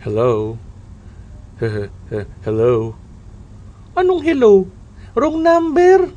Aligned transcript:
Hello? 0.00 0.56
hello? 2.40 2.96
Anong 3.92 4.24
hello? 4.24 4.64
Wrong 5.12 5.44
number? 5.44 6.16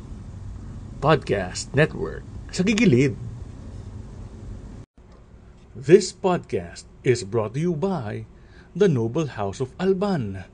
Podcast 1.04 1.68
Network 1.76 2.24
sa 2.48 2.64
gigilid. 2.64 3.12
This 5.76 6.16
podcast 6.16 6.88
is 7.04 7.28
brought 7.28 7.52
to 7.52 7.60
you 7.60 7.76
by 7.76 8.24
the 8.72 8.88
Noble 8.88 9.36
House 9.36 9.60
of 9.60 9.76
Alban, 9.76 10.48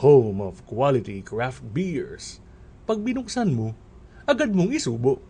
home 0.00 0.40
of 0.40 0.64
quality 0.64 1.20
craft 1.20 1.60
beers. 1.76 2.40
Pag 2.88 3.04
binuksan 3.04 3.52
mo, 3.52 3.76
agad 4.24 4.56
mong 4.56 4.72
isubo. 4.72 5.20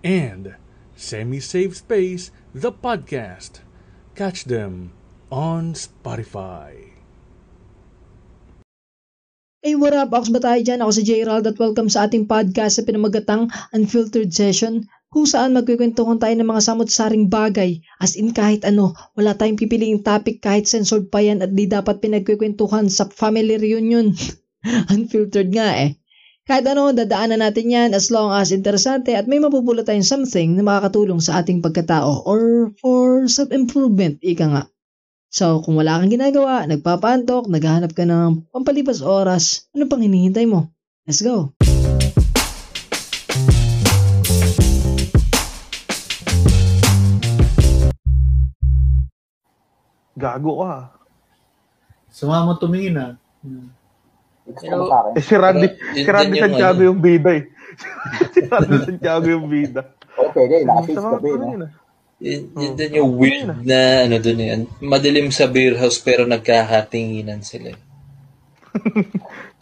And 0.00 0.56
Semi-Safe 0.96 1.76
Space, 1.76 2.32
the 2.56 2.72
podcast. 2.72 3.60
Catch 4.16 4.48
them 4.48 4.96
on 5.32 5.72
Spotify. 5.72 6.76
Hey, 9.64 9.72
what 9.80 9.96
up? 9.96 10.12
Ako 10.12 10.36
ba 10.36 10.44
tayo 10.44 10.60
dyan? 10.60 10.84
Ako 10.84 10.92
si 10.92 11.02
J. 11.08 11.24
at 11.24 11.56
welcome 11.56 11.88
sa 11.88 12.04
ating 12.04 12.28
podcast 12.28 12.76
sa 12.76 12.84
pinamagatang 12.84 13.48
Unfiltered 13.72 14.28
Session 14.28 14.84
kung 15.08 15.24
saan 15.24 15.56
magkikwentuhan 15.56 16.20
tayo 16.20 16.34
ng 16.36 16.44
mga 16.44 16.62
samot-saring 16.66 17.32
bagay 17.32 17.80
as 18.02 18.18
in 18.18 18.36
kahit 18.36 18.66
ano, 18.68 18.92
wala 19.16 19.32
tayong 19.32 19.56
pipiliing 19.56 20.04
topic 20.04 20.44
kahit 20.44 20.68
censored 20.68 21.08
pa 21.08 21.24
yan 21.24 21.40
at 21.40 21.54
di 21.54 21.64
dapat 21.64 22.02
pinagkikwentuhan 22.04 22.92
sa 22.92 23.08
family 23.08 23.56
reunion. 23.56 24.12
Unfiltered 24.92 25.48
nga 25.54 25.68
eh. 25.78 25.96
Kahit 26.42 26.66
ano, 26.66 26.90
dadaanan 26.90 27.38
natin 27.38 27.70
yan 27.70 27.90
as 27.94 28.10
long 28.10 28.34
as 28.34 28.50
interesante 28.50 29.14
at 29.14 29.30
may 29.30 29.38
mapupulot 29.38 29.86
tayong 29.86 30.04
something 30.04 30.58
na 30.58 30.66
makakatulong 30.66 31.22
sa 31.22 31.38
ating 31.38 31.62
pagkatao 31.62 32.26
or 32.26 32.74
for 32.82 33.30
self-improvement, 33.30 34.18
ika 34.26 34.46
nga. 34.50 34.62
So, 35.32 35.64
kung 35.64 35.80
wala 35.80 35.96
kang 35.96 36.12
ginagawa, 36.12 36.68
nagpapantok, 36.68 37.48
naghahanap 37.48 37.96
ka 37.96 38.04
ng 38.04 38.52
pampalipas 38.52 39.00
oras, 39.00 39.64
ano 39.72 39.88
pang 39.88 40.04
hinihintay 40.04 40.44
mo? 40.44 40.68
Let's 41.08 41.24
go! 41.24 41.56
Gago 50.20 50.52
ka. 50.60 51.00
Sumama 52.12 52.60
tumingin 52.60 53.00
ah. 53.00 53.16
Pero, 54.60 54.84
eh, 55.16 55.24
si 55.24 55.32
Randy, 55.32 55.68
si 55.96 56.04
Randy 56.12 56.44
Santiago 56.44 56.84
ano. 56.84 56.88
yung 56.92 57.00
bida 57.00 57.40
eh. 57.40 57.48
si 58.36 58.44
Randy 58.52 58.76
Santiago 58.84 59.32
yung 59.32 59.48
bida. 59.48 59.96
Okay, 60.12 60.44
okay. 60.44 60.60
Nakasis 60.68 61.00
ka 61.00 61.16
ba. 61.16 61.80
Yun, 62.22 62.42
yun 62.54 62.72
din 62.78 63.02
yung 63.02 63.18
weird 63.18 63.66
na 63.66 64.06
ano 64.06 64.22
dun 64.22 64.38
yan. 64.38 64.60
Madilim 64.78 65.34
sa 65.34 65.50
beer 65.50 65.74
house 65.74 65.98
pero 65.98 66.22
nagkakatinginan 66.22 67.42
sila. 67.42 67.74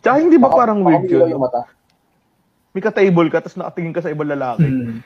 Tsaka 0.05 0.17
hindi 0.21 0.37
ba 0.37 0.53
parang 0.53 0.85
weird 0.85 1.09
yun? 1.09 1.41
Mata. 1.41 1.65
May 2.71 2.85
ka-table 2.85 3.33
ka, 3.33 3.43
tapos 3.43 3.59
nakatingin 3.59 3.97
ka 3.97 4.05
sa 4.05 4.13
ibang 4.13 4.29
lalaki. 4.29 4.69
Hmm. 4.69 5.03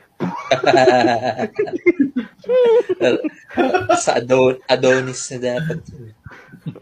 sa 4.04 4.20
Adon 4.20 4.60
Adonis 4.68 5.32
na 5.32 5.38
dapat. 5.40 5.80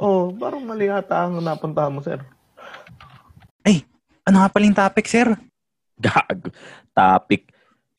oh, 0.01 0.34
parang 0.34 0.64
mali 0.67 0.91
ata 0.91 1.29
ang 1.29 1.39
napunta 1.39 1.86
mo, 1.86 2.03
sir. 2.03 2.19
Ay, 3.62 3.86
ano 4.27 4.42
nga 4.42 4.51
paling 4.51 4.75
topic, 4.75 5.07
sir? 5.07 5.31
Gag. 6.01 6.51
Topic. 6.91 7.47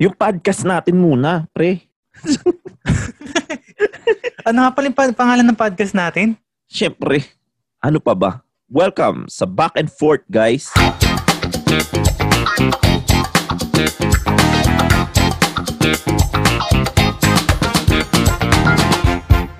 Yung 0.01 0.17
podcast 0.17 0.67
natin 0.67 0.99
muna, 0.99 1.47
pre. 1.55 1.87
ano 4.47 4.57
nga 4.63 4.71
pala 4.75 4.91
yung 4.91 4.97
pangalan 5.15 5.45
ng 5.47 5.57
podcast 5.59 5.95
natin? 5.95 6.35
Siyempre, 6.67 7.23
ano 7.79 7.99
pa 7.99 8.13
ba? 8.15 8.31
Welcome 8.67 9.29
sa 9.29 9.45
Back 9.45 9.77
and 9.77 9.91
Forth, 9.91 10.25
guys. 10.27 10.71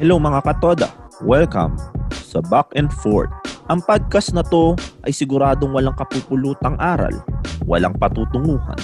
Hello 0.03 0.19
mga 0.19 0.39
katoda. 0.43 0.91
Welcome 1.23 1.79
sa 2.11 2.43
Back 2.43 2.75
and 2.75 2.91
Forth. 2.91 3.31
Ang 3.71 3.79
podcast 3.87 4.35
na 4.35 4.43
to 4.43 4.75
ay 5.07 5.15
siguradong 5.15 5.71
walang 5.71 5.95
kapupulutang 5.95 6.75
aral, 6.75 7.23
walang 7.63 7.95
patutunguhan, 7.95 8.75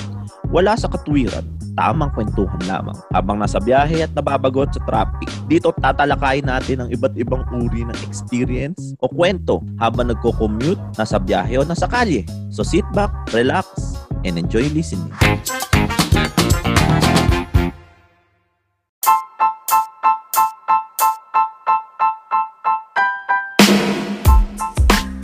wala 0.48 0.80
sa 0.80 0.88
katwiran, 0.88 1.44
tamang 1.80 2.12
kwentuhan 2.12 2.60
lamang 2.68 3.00
habang 3.16 3.40
nasa 3.40 3.56
biyahe 3.56 4.04
at 4.04 4.12
nababagot 4.12 4.76
sa 4.76 4.84
traffic. 4.84 5.32
Dito 5.48 5.72
tatalakayin 5.72 6.44
natin 6.44 6.84
ang 6.84 6.90
iba't 6.92 7.16
ibang 7.16 7.48
uri 7.56 7.88
ng 7.88 7.96
experience 8.04 9.00
o 9.00 9.08
kwento 9.08 9.64
habang 9.80 10.12
nagko-commute, 10.12 11.00
nasa 11.00 11.16
biyahe 11.16 11.56
o 11.56 11.64
nasa 11.64 11.88
kalye. 11.88 12.28
So 12.52 12.68
sit 12.68 12.84
back, 12.92 13.16
relax, 13.32 13.96
and 14.28 14.36
enjoy 14.36 14.68
listening. 14.76 15.08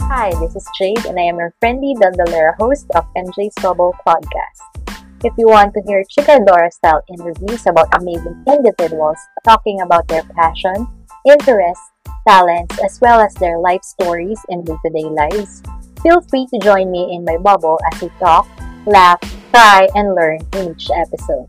Hi, 0.08 0.32
this 0.40 0.56
is 0.56 0.64
Jade, 0.80 1.04
and 1.04 1.20
I 1.20 1.28
am 1.28 1.36
your 1.36 1.52
friendly 1.60 1.92
Dandalera 2.00 2.56
host 2.56 2.88
of 2.96 3.04
MJ's 3.20 3.52
Trouble 3.60 3.92
Podcast. 4.08 4.85
If 5.24 5.34
you 5.38 5.48
want 5.48 5.74
to 5.74 5.82
hear 5.88 6.04
Chicadora 6.12 6.72
style 6.72 7.02
interviews 7.08 7.66
about 7.68 7.88
amazing 7.96 8.44
individuals 8.48 9.18
talking 9.44 9.82
about 9.82 10.08
their 10.08 10.24
passion, 10.36 10.88
interests, 11.26 11.84
talents, 12.28 12.78
as 12.84 13.00
well 13.02 13.22
as 13.22 13.34
their 13.36 13.58
life 13.58 13.84
stories 13.84 14.40
and 14.50 14.66
day 14.66 14.76
to 14.86 14.90
day 14.92 15.08
lives, 15.08 15.64
feel 16.04 16.22
free 16.22 16.48
to 16.54 16.60
join 16.60 16.92
me 16.92 17.16
in 17.16 17.24
my 17.24 17.38
bubble 17.38 17.80
as 17.92 18.02
we 18.02 18.10
talk, 18.20 18.48
laugh, 18.86 19.20
cry, 19.52 19.88
and 19.96 20.14
learn 20.14 20.40
in 20.54 20.76
each 20.76 20.90
episode. 20.92 21.48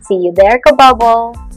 See 0.00 0.16
you 0.22 0.32
there, 0.34 0.60
Kabubble! 0.64 1.51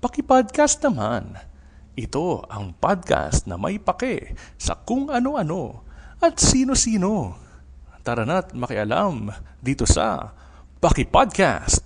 Paki-podcast 0.00 0.80
naman. 0.80 1.36
Ito 1.92 2.48
ang 2.48 2.72
podcast 2.72 3.44
na 3.44 3.60
may 3.60 3.76
pake 3.76 4.32
sa 4.56 4.72
kung 4.72 5.12
ano-ano 5.12 5.84
at 6.24 6.40
sino-sino. 6.40 7.36
Tara 8.00 8.24
na't 8.24 8.56
makialam 8.56 9.28
dito 9.60 9.84
sa 9.84 10.32
Paki 10.80 11.04
Podcast. 11.04 11.84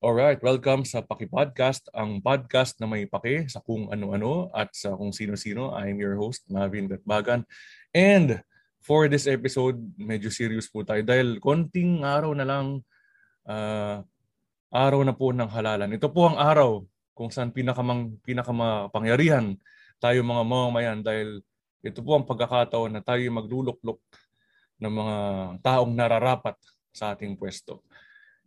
Alright, 0.00 0.40
welcome 0.40 0.88
sa 0.88 1.04
Paki 1.04 1.28
Podcast, 1.28 1.92
ang 1.92 2.24
podcast 2.24 2.80
na 2.80 2.88
may 2.88 3.04
pake 3.04 3.44
sa 3.52 3.60
kung 3.60 3.92
ano-ano 3.92 4.48
at 4.56 4.72
sa 4.72 4.96
kung 4.96 5.12
sino-sino. 5.12 5.76
I'm 5.76 6.00
your 6.00 6.16
host, 6.16 6.48
Marvin 6.48 6.88
Gatbagan. 6.88 7.44
And 7.92 8.40
for 8.80 9.04
this 9.04 9.28
episode, 9.28 9.76
medyo 10.00 10.32
serious 10.32 10.64
po 10.72 10.80
tayo 10.80 11.04
dahil 11.04 11.36
konting 11.36 12.08
araw 12.08 12.32
na 12.32 12.48
lang 12.48 12.80
uh, 13.44 14.00
araw 14.70 15.02
na 15.02 15.14
po 15.14 15.34
ng 15.34 15.50
halalan. 15.50 15.90
Ito 15.90 16.08
po 16.14 16.30
ang 16.30 16.38
araw 16.38 16.86
kung 17.12 17.28
saan 17.28 17.50
pinakamang, 17.50 18.22
pinakamapangyarihan 18.22 19.58
tayo 20.00 20.24
mga 20.24 20.44
mamamayan 20.46 20.98
dahil 21.02 21.42
ito 21.82 22.00
po 22.00 22.16
ang 22.16 22.24
pagkakataon 22.24 22.96
na 22.96 23.02
tayo 23.04 23.20
magluluklok 23.28 24.00
ng 24.80 24.92
mga 24.94 25.16
taong 25.60 25.92
nararapat 25.92 26.56
sa 26.94 27.12
ating 27.12 27.36
pwesto. 27.36 27.84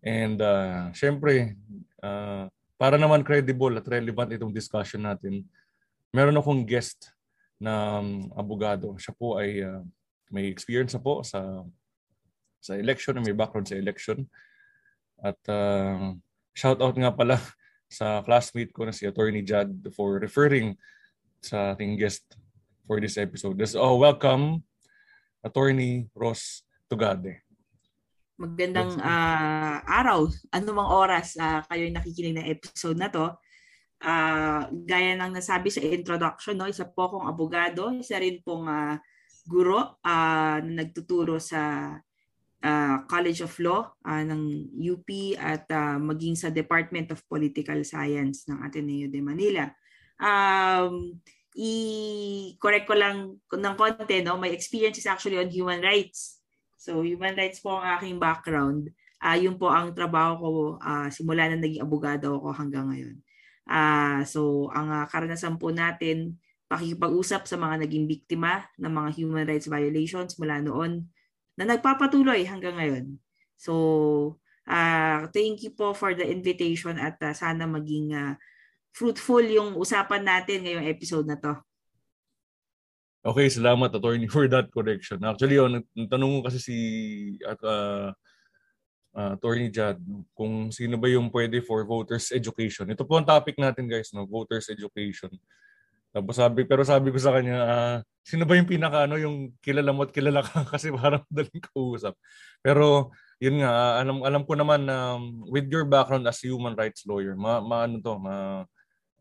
And 0.01 0.39
uh, 0.41 0.89
syempre, 0.95 1.59
uh, 2.01 2.50
para 2.79 2.95
naman 2.97 3.22
credible 3.22 3.78
at 3.78 3.88
relevant 3.88 4.33
itong 4.33 4.51
discussion 4.56 5.06
natin, 5.06 5.45
meron 6.09 6.39
akong 6.39 6.65
guest 6.65 7.13
na 7.62 8.01
um, 8.01 8.27
abogado. 8.33 8.98
Siya 8.98 9.13
po 9.13 9.38
ay 9.38 9.63
uh, 9.63 9.86
may 10.33 10.50
experience 10.50 10.98
po 10.98 11.21
sa 11.21 11.63
sa 12.63 12.80
election, 12.80 13.19
may 13.19 13.36
background 13.36 13.68
sa 13.68 13.77
election. 13.77 14.24
At 15.24 15.40
uh, 15.48 16.20
shout 16.52 16.84
out 16.84 17.00
nga 17.00 17.16
pala 17.16 17.40
sa 17.98 18.20
classmate 18.28 18.75
ko 18.75 18.84
na 18.84 18.92
si 18.92 19.08
Attorney 19.08 19.48
Jad 19.48 19.72
for 19.96 20.20
referring 20.20 20.75
sa 21.40 21.72
ating 21.72 21.96
guest 21.96 22.28
for 22.84 23.00
this 23.00 23.16
episode. 23.16 23.56
This, 23.56 23.80
oh, 23.80 23.96
welcome, 23.96 24.68
Attorney 25.40 26.12
Ross 26.12 26.68
Tugade. 26.92 27.40
Magandang 28.36 29.00
uh, 29.00 29.80
araw, 29.88 30.28
anumang 30.52 30.92
oras 30.92 31.40
uh, 31.40 31.64
kayo 31.72 31.88
nakikinig 31.88 32.44
ng 32.44 32.50
episode 32.52 33.00
na 33.00 33.08
to. 33.08 33.31
Uh, 34.04 34.68
gaya 34.84 35.16
ng 35.16 35.31
nasabi 35.31 35.72
sa 35.72 35.80
introduction, 35.80 36.60
no, 36.60 36.68
isa 36.68 36.84
po 36.84 37.08
akong 37.08 37.24
abogado, 37.24 37.88
isa 37.96 38.20
rin 38.20 38.44
pong 38.44 38.68
uh, 38.68 39.00
guro 39.48 39.96
uh, 40.04 40.60
na 40.60 40.84
nagtuturo 40.84 41.40
sa 41.40 41.96
uh, 42.63 43.04
College 43.06 43.44
of 43.44 43.54
Law 43.60 43.94
uh, 44.07 44.24
ng 44.24 44.71
UP 44.80 45.07
at 45.38 45.68
uh, 45.69 46.00
maging 46.00 46.39
sa 46.39 46.50
Department 46.50 47.12
of 47.12 47.21
Political 47.27 47.83
Science 47.83 48.48
ng 48.48 48.63
Ateneo 48.63 49.12
de 49.12 49.21
Manila. 49.21 49.68
um, 50.24 51.18
i-correct 51.54 52.88
ko 52.89 52.95
lang 52.98 53.38
ng 53.38 53.75
konti, 53.77 54.25
no? 54.25 54.42
My 54.42 54.50
experience 54.50 54.98
is 54.98 55.10
actually 55.10 55.38
on 55.38 55.54
human 55.54 55.83
rights. 55.83 56.42
So, 56.80 57.06
human 57.06 57.38
rights 57.38 57.62
po 57.62 57.77
ang 57.77 58.00
aking 58.00 58.18
background. 58.18 58.89
Uh, 59.24 59.38
yun 59.39 59.56
po 59.56 59.71
ang 59.71 59.95
trabaho 59.95 60.31
ko 60.36 60.50
uh, 60.83 61.07
simula 61.07 61.48
na 61.48 61.56
naging 61.56 61.86
abogado 61.86 62.36
ako 62.36 62.51
hanggang 62.51 62.92
ngayon. 62.92 63.15
Uh, 63.63 64.21
so, 64.27 64.68
ang 64.75 64.92
uh, 64.92 65.06
karanasan 65.07 65.56
po 65.56 65.71
natin, 65.71 66.36
pakikipag-usap 66.68 67.45
sa 67.45 67.56
mga 67.56 67.86
naging 67.88 68.10
biktima 68.10 68.65
ng 68.81 68.92
mga 68.92 69.10
human 69.15 69.45
rights 69.45 69.69
violations 69.69 70.36
mula 70.42 70.57
noon 70.60 71.06
na 71.57 71.65
nagpapatuloy 71.69 72.45
hanggang 72.45 72.75
ngayon. 72.77 73.05
So, 73.57 73.73
uh, 74.67 75.29
thank 75.31 75.63
you 75.63 75.71
po 75.71 75.94
for 75.94 76.13
the 76.17 76.25
invitation 76.25 76.97
at 76.97 77.19
uh, 77.21 77.33
sana 77.33 77.69
maging 77.69 78.13
uh, 78.13 78.35
fruitful 78.94 79.44
yung 79.44 79.77
usapan 79.77 80.25
natin 80.25 80.65
ngayong 80.65 80.88
episode 80.88 81.25
na 81.25 81.38
to. 81.38 81.53
Okay, 83.23 83.47
salamat 83.47 83.88
attorney 83.88 84.27
for 84.33 84.51
that 84.51 84.67
correction. 84.69 85.23
Actually, 85.23 85.57
oh, 85.57 85.71
tanong 85.95 86.39
ko 86.39 86.51
kasi 86.51 86.59
si 86.59 86.77
at 87.47 87.59
uh, 87.63 88.11
uh, 89.15 89.31
attorney 89.39 89.71
Jad 89.71 89.97
kung 90.35 90.69
sino 90.73 91.00
ba 91.00 91.07
yung 91.07 91.31
pwede 91.31 91.63
for 91.63 91.85
voters 91.88 92.35
education. 92.35 92.89
Ito 92.91 93.07
po 93.07 93.15
ang 93.17 93.27
topic 93.27 93.55
natin 93.55 93.88
guys, 93.88 94.11
no, 94.11 94.27
voters 94.27 94.67
education. 94.67 95.31
Tapos 96.13 96.38
sabi 96.38 96.62
pero 96.69 96.86
sabi 96.86 97.10
ko 97.10 97.18
sa 97.18 97.33
kanya, 97.33 97.57
uh, 97.65 97.98
sino 98.21 98.45
ba 98.45 98.54
yung 98.54 98.69
pinaka 98.69 99.10
ano 99.10 99.18
yung 99.18 99.57
kilala 99.60 99.89
mo 99.89 100.06
at 100.06 100.13
kilala 100.13 100.45
ka 100.45 100.62
kasi 100.74 100.94
parang 100.94 101.25
daling 101.27 101.63
kausap. 101.74 102.13
Pero 102.62 103.10
yun 103.42 103.60
nga, 103.65 103.98
alam 104.00 104.21
alam 104.21 104.45
ko 104.45 104.54
naman 104.54 104.86
um, 104.88 105.42
with 105.50 105.65
your 105.74 105.89
background 105.89 106.24
as 106.30 106.39
human 106.39 106.77
rights 106.77 107.04
lawyer, 107.10 107.33
ma, 107.33 107.60
ma 107.60 107.89
ano 107.89 107.98
to, 107.98 108.13
ma 108.21 108.63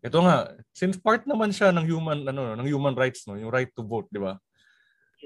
ito 0.02 0.18
nga, 0.20 0.52
since 0.76 1.00
part 1.00 1.24
naman 1.24 1.54
siya 1.54 1.72
ng 1.72 1.86
human 1.88 2.28
ano 2.28 2.52
ng 2.60 2.68
human 2.68 2.92
rights 2.92 3.24
no, 3.24 3.40
yung 3.40 3.54
right 3.54 3.72
to 3.72 3.82
vote, 3.82 4.06
di 4.12 4.20
ba? 4.20 4.36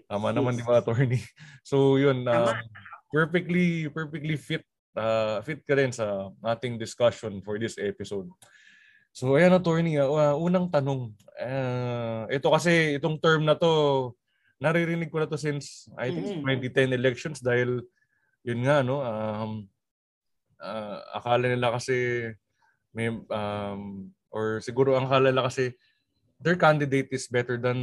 Tama 0.07 0.31
naman 0.31 0.55
di 0.55 0.63
ba 0.63 0.79
attorney? 0.79 1.21
So 1.67 1.99
yun, 1.99 2.23
uh, 2.31 2.55
perfectly 3.11 3.91
perfectly 3.91 4.39
fit 4.39 4.63
uh, 4.95 5.43
fit 5.43 5.67
ka 5.67 5.75
rin 5.75 5.91
sa 5.91 6.31
ating 6.47 6.79
discussion 6.79 7.43
for 7.43 7.59
this 7.59 7.75
episode. 7.77 8.31
So 9.17 9.35
ayan 9.35 9.57
attorney, 9.57 9.97
uh, 9.97 10.37
unang 10.37 10.69
tanong. 10.69 11.17
Uh, 11.47 12.27
ito 12.27 12.51
kasi 12.51 12.99
itong 12.99 13.23
term 13.23 13.47
na 13.47 13.55
to 13.55 14.11
naririnig 14.59 15.15
ko 15.15 15.23
na 15.23 15.31
to 15.31 15.39
since 15.39 15.87
I 15.95 16.11
think 16.11 16.43
mm-hmm. 16.43 16.91
2010 16.91 16.91
elections 16.91 17.39
dahil 17.39 17.87
yun 18.43 18.67
nga 18.67 18.83
no 18.83 18.99
um, 18.99 19.71
uh, 20.59 20.99
akala 21.15 21.47
nila 21.47 21.71
kasi 21.71 22.27
may 22.91 23.15
um, 23.15 24.11
or 24.35 24.59
siguro 24.59 24.99
ang 24.99 25.07
kalala 25.07 25.47
kasi 25.47 25.71
their 26.43 26.59
candidate 26.59 27.09
is 27.15 27.31
better 27.31 27.61
than 27.61 27.79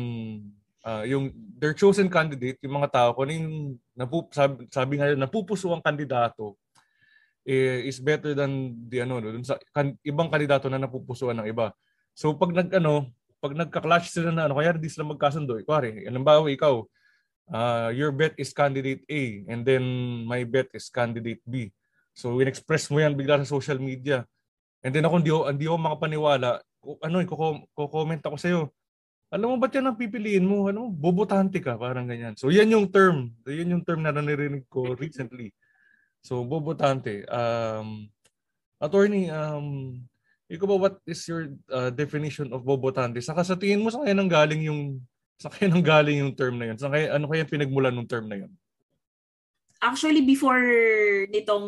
uh, 0.86 1.04
yung 1.07 1.31
their 1.57 1.74
chosen 1.74 2.12
candidate, 2.12 2.59
yung 2.62 2.77
mga 2.77 2.92
tao 2.92 3.09
kung 3.16 3.30
ano 3.30 3.33
yung 3.33 3.51
napup, 3.95 4.30
sabi, 4.36 4.68
sabi 4.69 5.00
nga 5.00 5.16
napupuso 5.16 5.71
ang 5.71 5.81
kandidato 5.81 6.59
eh, 7.44 7.83
is 7.88 8.00
better 8.00 8.31
than 8.31 8.75
the 8.88 9.04
ano 9.04 9.19
dun 9.19 9.44
sa 9.44 9.59
kan, 9.75 9.95
ibang 10.04 10.31
kandidato 10.31 10.71
na 10.71 10.80
napupusuan 10.80 11.44
ng 11.44 11.50
iba. 11.50 11.75
So 12.16 12.31
pag 12.38 12.54
nag 12.56 12.69
ano, 12.71 13.09
pag 13.44 13.60
nagka-clash 13.60 14.07
sila 14.07 14.31
na 14.31 14.48
ano, 14.48 14.56
kaya 14.56 14.72
di 14.80 14.88
sila 14.88 15.04
magkasundo. 15.04 15.60
Eh, 15.60 15.68
pare, 15.68 16.07
halimbawa 16.07 16.48
ikaw, 16.48 16.88
uh, 17.51 17.92
your 17.92 18.16
bet 18.16 18.31
is 18.40 18.56
candidate 18.56 19.04
A 19.12 19.44
and 19.51 19.68
then 19.68 19.84
my 20.24 20.48
bet 20.48 20.72
is 20.72 20.88
candidate 20.88 21.44
B. 21.44 21.68
So 22.16 22.40
in-express 22.40 22.88
mo 22.88 23.04
yan 23.04 23.19
bigla 23.19 23.44
sa 23.44 23.51
social 23.51 23.84
media. 23.84 24.24
And 24.80 24.95
then 24.95 25.04
ako 25.04 25.19
hindi 25.19 25.31
ako, 25.36 25.44
hindi 25.51 25.66
ako 25.68 25.78
makapaniwala. 25.84 26.50
Ano, 27.04 27.16
ko-comment 27.75 28.24
ako 28.24 28.38
sa 28.40 28.48
iyo. 28.48 28.72
Alam 29.34 29.56
mo 29.56 29.56
ba't 29.60 29.74
yan 29.75 29.92
ang 29.92 30.00
pipiliin 30.00 30.45
mo? 30.45 30.72
Ano, 30.72 30.88
bobotante 30.88 31.60
ka, 31.60 31.75
parang 31.75 32.07
ganyan. 32.07 32.40
So 32.40 32.48
yan 32.48 32.72
yung 32.72 32.88
term. 32.94 33.36
Yan 33.44 33.75
yung 33.75 33.84
term 33.84 34.07
na 34.07 34.16
narinig 34.16 34.63
ko 34.72 34.95
recently. 34.95 35.51
So 36.24 36.48
bobotante. 36.48 37.28
Um, 37.28 38.07
attorney, 38.80 39.28
um, 39.28 40.00
ikaw 40.53 40.69
ba 40.69 40.77
what 40.77 40.95
is 41.09 41.25
your 41.25 41.50
uh, 41.73 41.89
definition 41.89 42.53
of 42.53 42.61
bobotante? 42.61 43.17
Saka 43.25 43.41
sa 43.41 43.57
tingin 43.57 43.81
mo 43.81 43.89
sa 43.89 44.05
kaya 44.05 44.13
nang 44.13 44.29
galing 44.29 44.69
yung 44.69 45.01
sa 45.41 45.50
kaya 45.50 45.65
nang 45.65 45.81
galing 45.81 46.21
yung 46.21 46.38
term 46.38 46.61
na 46.61 46.69
yun? 46.69 46.77
Sa 46.77 46.94
kaya 46.94 47.17
ano 47.17 47.25
kaya 47.25 47.50
pinagmulan 47.50 47.97
ng 47.97 48.05
term 48.05 48.29
na 48.29 48.45
yun? 48.45 48.53
actually 49.83 50.23
before 50.23 50.63
nitong 51.27 51.67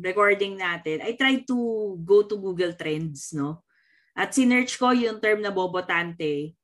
recording 0.00 0.56
natin, 0.56 1.04
I 1.04 1.12
tried 1.12 1.44
to 1.52 1.58
go 2.00 2.24
to 2.24 2.40
Google 2.40 2.72
Trends, 2.72 3.36
no? 3.36 3.60
At 4.16 4.32
sinearch 4.32 4.80
ko 4.80 4.96
yung 4.96 5.20
term 5.20 5.44
na 5.44 5.52
bobotante 5.52 6.56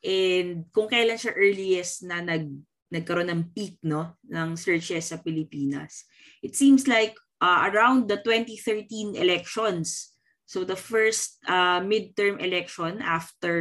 and 0.00 0.64
kung 0.72 0.88
kailan 0.88 1.20
siya 1.20 1.36
earliest 1.36 2.08
na 2.08 2.24
nag 2.24 2.48
nagkaroon 2.90 3.30
ng 3.30 3.42
peak 3.54 3.78
no 3.86 4.18
ng 4.26 4.58
searches 4.58 5.12
sa 5.12 5.20
Pilipinas. 5.20 6.08
It 6.42 6.58
seems 6.58 6.90
like 6.90 7.14
uh, 7.38 7.68
around 7.70 8.10
the 8.10 8.18
2013 8.18 9.14
elections. 9.14 10.16
So 10.50 10.66
the 10.66 10.74
first 10.74 11.38
uh, 11.46 11.78
midterm 11.78 12.42
election 12.42 12.98
after 12.98 13.54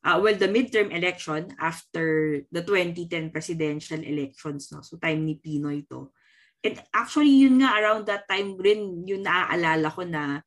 uh, 0.00 0.16
well, 0.24 0.32
the 0.32 0.48
midterm 0.48 0.88
election 0.88 1.52
after 1.60 2.40
the 2.48 2.64
2010 2.64 3.28
presidential 3.28 4.00
elections. 4.00 4.72
No? 4.72 4.80
So 4.80 4.96
time 4.96 5.28
ni 5.28 5.36
Pinoy 5.36 5.84
to. 5.92 6.08
And 6.64 6.80
actually, 6.96 7.44
yun 7.44 7.60
nga, 7.60 7.76
around 7.76 8.08
that 8.08 8.24
time 8.24 8.56
rin, 8.56 9.04
yung 9.04 9.28
naaalala 9.28 9.92
ko 9.92 10.08
na 10.08 10.40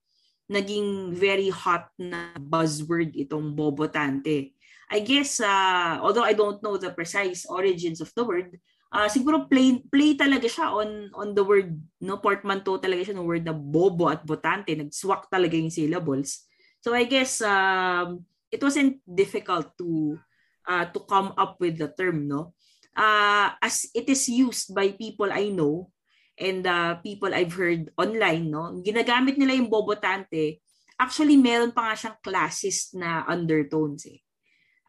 naging 0.50 1.14
very 1.14 1.54
hot 1.54 1.94
na 1.96 2.34
buzzword 2.42 3.14
itong 3.14 3.54
bobotante. 3.54 4.58
I 4.90 5.00
guess, 5.06 5.40
uh, 5.40 6.02
although 6.02 6.26
I 6.26 6.34
don't 6.34 6.60
know 6.60 6.76
the 6.76 6.92
precise 6.92 7.46
origins 7.46 8.02
of 8.02 8.10
the 8.18 8.26
word, 8.26 8.58
uh, 8.92 9.08
siguro 9.08 9.48
play, 9.48 9.80
play 9.88 10.14
talaga 10.14 10.46
siya 10.46 10.76
on, 10.76 11.10
on 11.16 11.32
the 11.34 11.44
word, 11.44 11.74
no? 12.04 12.20
portmanteau 12.20 12.78
talaga 12.78 13.08
siya 13.08 13.16
ng 13.18 13.28
word 13.28 13.44
na 13.48 13.56
bobo 13.56 14.12
at 14.12 14.22
botante. 14.28 14.76
Nag-swak 14.76 15.32
talaga 15.32 15.56
yung 15.56 15.74
syllables. 15.74 16.46
So 16.84 16.94
I 16.94 17.08
guess, 17.08 17.40
um, 17.42 18.28
it 18.52 18.60
wasn't 18.60 19.00
difficult 19.08 19.72
to 19.80 20.20
uh, 20.68 20.86
to 20.92 21.00
come 21.08 21.32
up 21.40 21.58
with 21.58 21.80
the 21.80 21.90
term 21.96 22.28
no 22.28 22.54
uh, 22.94 23.56
as 23.64 23.88
it 23.96 24.12
is 24.12 24.28
used 24.28 24.76
by 24.76 24.92
people 24.94 25.32
I 25.32 25.50
know 25.50 25.90
and 26.36 26.68
uh, 26.68 27.00
people 27.00 27.32
I've 27.32 27.56
heard 27.56 27.90
online 27.96 28.52
no 28.52 28.84
ginagamit 28.84 29.40
nila 29.40 29.56
yung 29.56 29.72
bobotante 29.72 30.60
actually 31.00 31.40
meron 31.40 31.72
pa 31.72 31.90
nga 31.90 31.96
siyang 31.98 32.20
classes 32.22 32.92
na 32.94 33.24
undertones 33.26 34.06
eh 34.06 34.20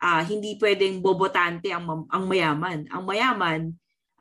uh, 0.02 0.26
hindi 0.26 0.58
pwedeng 0.58 1.00
bobotante 1.00 1.70
ang 1.70 2.10
ang 2.10 2.24
mayaman 2.26 2.90
ang 2.90 3.06
mayaman 3.06 3.72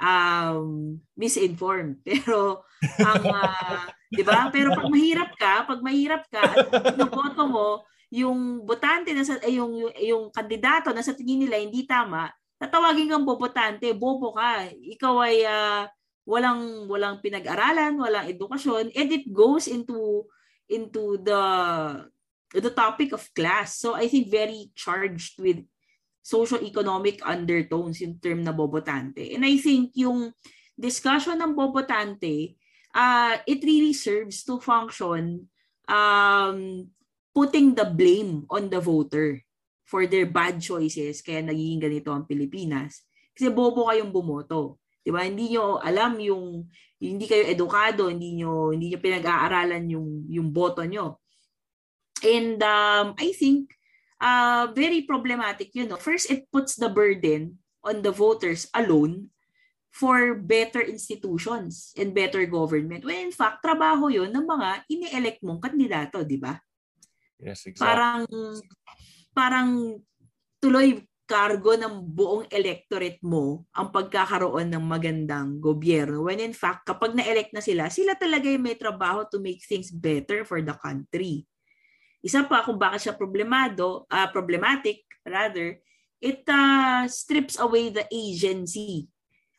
um 0.01 0.97
misinformed 1.13 2.01
pero 2.07 2.65
ang 2.97 3.21
uh, 3.21 3.85
'di 4.09 4.25
ba 4.25 4.49
pero 4.49 4.73
pag 4.73 4.89
mahirap 4.89 5.31
ka 5.37 5.53
pag 5.69 5.79
mahirap 5.85 6.25
ka 6.27 6.41
at 6.41 6.97
boto 6.97 7.45
mo 7.45 7.85
yung 8.11 8.67
botante 8.67 9.15
na 9.15 9.23
sa 9.23 9.39
eh, 9.39 9.55
yung, 9.55 9.71
yung 9.71 9.95
yung 9.95 10.23
kandidato 10.35 10.91
na 10.91 10.99
sa 10.99 11.15
tingin 11.15 11.47
nila 11.47 11.63
hindi 11.63 11.87
tama, 11.87 12.27
tatawagin 12.59 13.07
kang 13.07 13.23
bobotante, 13.23 13.95
bobo 13.95 14.35
ka. 14.35 14.67
Ikaw 14.67 15.15
ay 15.23 15.37
uh, 15.47 15.87
walang 16.27 16.91
walang 16.91 17.23
pinag-aralan, 17.23 17.95
walang 17.95 18.27
edukasyon, 18.27 18.91
and 18.91 19.07
it 19.15 19.31
goes 19.31 19.71
into 19.71 20.27
into 20.67 21.15
the 21.23 21.41
the 22.51 22.71
topic 22.75 23.15
of 23.15 23.31
class. 23.31 23.79
So 23.79 23.95
I 23.95 24.11
think 24.11 24.27
very 24.27 24.75
charged 24.75 25.39
with 25.39 25.63
socio-economic 26.21 27.21
undertones 27.25 28.01
yung 28.01 28.21
term 28.21 28.45
na 28.45 28.53
bobotante. 28.53 29.33
And 29.33 29.43
I 29.45 29.57
think 29.57 29.93
yung 29.97 30.33
discussion 30.77 31.41
ng 31.41 31.57
bobotante, 31.57 32.55
uh, 32.93 33.41
it 33.45 33.65
really 33.65 33.93
serves 33.93 34.45
to 34.45 34.61
function 34.61 35.49
um, 35.89 36.87
putting 37.33 37.73
the 37.73 37.85
blame 37.89 38.45
on 38.49 38.69
the 38.69 38.79
voter 38.79 39.41
for 39.83 40.07
their 40.07 40.29
bad 40.29 40.63
choices 40.63 41.19
kaya 41.19 41.43
nagiging 41.43 41.83
ganito 41.83 42.15
ang 42.15 42.23
Pilipinas. 42.23 43.03
Kasi 43.35 43.51
bobo 43.51 43.91
kayong 43.91 44.13
bumoto. 44.13 44.79
'Di 45.01 45.09
ba? 45.09 45.25
Hindi 45.25 45.55
niyo 45.55 45.81
alam 45.81 46.15
yung 46.21 46.69
hindi 47.01 47.25
kayo 47.25 47.49
edukado, 47.49 48.07
hindi 48.07 48.39
niyo 48.39 48.71
hindi 48.71 48.93
niyo 48.93 48.99
pinag-aaralan 49.01 49.83
yung 49.89 50.29
yung 50.29 50.53
boto 50.53 50.85
niyo. 50.85 51.19
And 52.21 52.61
um, 52.61 53.17
I 53.17 53.33
think 53.33 53.73
uh, 54.21 54.69
very 54.71 55.03
problematic, 55.03 55.73
you 55.73 55.89
know. 55.89 55.97
First, 55.97 56.29
it 56.29 56.47
puts 56.53 56.77
the 56.77 56.87
burden 56.87 57.57
on 57.81 58.05
the 58.05 58.13
voters 58.13 58.69
alone 58.77 59.33
for 59.91 60.37
better 60.39 60.79
institutions 60.79 61.91
and 61.99 62.15
better 62.15 62.45
government. 62.47 63.03
When 63.03 63.27
in 63.27 63.33
fact, 63.35 63.59
trabaho 63.59 64.07
yon 64.07 64.31
ng 64.31 64.47
mga 64.47 64.69
ini-elect 64.87 65.41
mong 65.43 65.59
kandidato, 65.59 66.23
di 66.23 66.39
ba? 66.39 66.55
Yes, 67.41 67.67
exactly. 67.67 67.83
Parang 67.83 68.23
parang 69.35 69.69
tuloy 70.61 71.01
cargo 71.27 71.79
ng 71.79 72.11
buong 72.11 72.43
electorate 72.51 73.23
mo 73.23 73.63
ang 73.71 73.87
pagkakaroon 73.87 74.67
ng 74.67 74.83
magandang 74.83 75.63
gobyerno. 75.63 76.27
When 76.27 76.43
in 76.43 76.51
fact, 76.51 76.83
kapag 76.83 77.15
na-elect 77.15 77.55
na 77.55 77.63
sila, 77.63 77.87
sila 77.87 78.19
talaga 78.19 78.51
yung 78.51 78.67
may 78.67 78.75
trabaho 78.75 79.23
to 79.31 79.39
make 79.39 79.63
things 79.63 79.91
better 79.91 80.43
for 80.43 80.59
the 80.59 80.75
country. 80.75 81.47
Isa 82.21 82.45
pa 82.45 82.61
kung 82.61 82.77
bakit 82.77 83.09
siya 83.09 83.15
problemado, 83.17 84.05
uh, 84.05 84.29
problematic 84.29 85.05
rather, 85.25 85.77
it 86.21 86.45
uh, 86.45 87.09
strips 87.09 87.57
away 87.57 87.89
the 87.89 88.05
agency 88.13 89.09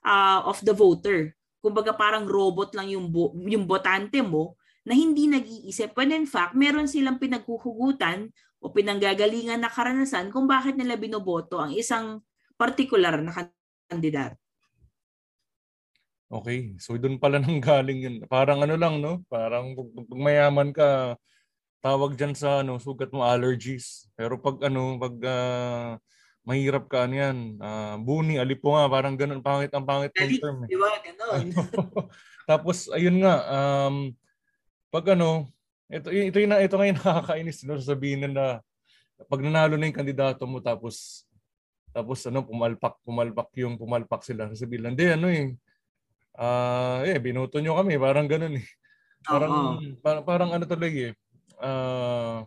uh, 0.07 0.47
of 0.47 0.63
the 0.63 0.71
voter. 0.71 1.35
Kumbaga 1.59 1.95
parang 1.95 2.27
robot 2.27 2.75
lang 2.75 2.91
yung 2.91 3.11
bo- 3.11 3.35
yung 3.35 3.67
botante 3.67 4.23
mo 4.23 4.59
na 4.83 4.95
hindi 4.95 5.31
nag-iisip 5.31 5.95
when 5.95 6.11
in 6.11 6.27
fact 6.27 6.59
meron 6.59 6.91
silang 6.91 7.19
pinaghuhugutan 7.19 8.31
o 8.63 8.71
pinanggagalingan 8.71 9.63
na 9.63 9.71
karanasan 9.71 10.31
kung 10.31 10.47
bakit 10.47 10.79
nila 10.79 10.99
binoboto 10.99 11.59
ang 11.59 11.75
isang 11.75 12.23
particular 12.55 13.19
na 13.19 13.35
kandidato. 13.91 14.39
Okay, 16.33 16.79
so 16.81 16.97
doon 16.97 17.21
pala 17.21 17.37
nang 17.37 17.61
galing 17.61 18.09
yun. 18.09 18.17
Parang 18.25 18.65
ano 18.65 18.73
lang, 18.79 19.05
no? 19.05 19.21
Parang 19.29 19.77
pag 19.77 20.09
mayaman 20.17 20.73
ka, 20.73 21.19
tawag 21.83 22.15
dyan 22.15 22.33
sa 22.39 22.63
ano, 22.63 22.79
sugat 22.79 23.11
mo 23.11 23.27
allergies. 23.27 24.07
Pero 24.15 24.39
pag 24.39 24.63
ano, 24.71 24.97
pag 25.03 25.15
uh, 25.19 25.99
mahirap 26.47 26.87
ka 26.87 27.11
ano 27.11 27.15
yan, 27.19 27.39
uh, 27.59 27.99
buni, 27.99 28.39
alipo 28.39 28.75
nga, 28.79 28.87
parang 28.87 29.19
ganun, 29.19 29.43
pangit 29.43 29.75
ang 29.75 29.87
pangit 29.87 30.15
ng 30.15 30.39
term. 30.39 30.59
Eh. 30.67 30.69
Di 30.71 30.79
ba? 30.79 30.91
Ganun. 31.03 31.47
Tapos, 32.51 32.91
ayun 32.91 33.23
nga, 33.23 33.35
um, 33.47 34.15
pag 34.91 35.15
ano, 35.15 35.51
ito, 35.91 36.09
ito, 36.09 36.39
yung, 36.39 36.55
ito 36.57 36.75
ngayon 36.75 36.99
nakakainis, 37.03 37.67
no? 37.67 37.77
sasabihin 37.79 38.31
na 38.31 38.63
pag 39.31 39.43
nanalo 39.43 39.79
na 39.79 39.87
yung 39.87 39.95
kandidato 39.95 40.43
mo, 40.51 40.59
tapos 40.59 41.23
tapos 41.93 42.25
ano, 42.25 42.41
pumalpak, 42.43 42.99
pumalpak 43.05 43.53
yung 43.61 43.77
pumalpak 43.77 44.25
sila. 44.25 44.49
Sasabihin 44.49 44.83
lang, 44.83 44.93
hindi, 44.97 45.07
ano 45.13 45.29
eh, 45.29 45.53
uh, 46.41 47.05
eh, 47.05 47.21
binoto 47.21 47.61
nyo 47.61 47.77
kami. 47.77 48.01
Parang 48.01 48.27
ganun 48.27 48.57
eh. 48.57 48.67
Parang, 49.23 49.53
uh-huh. 49.53 50.01
parang, 50.01 50.25
parang 50.25 50.51
ano 50.57 50.65
tuloy 50.65 51.13
eh. 51.13 51.15
Uh, 51.63 52.43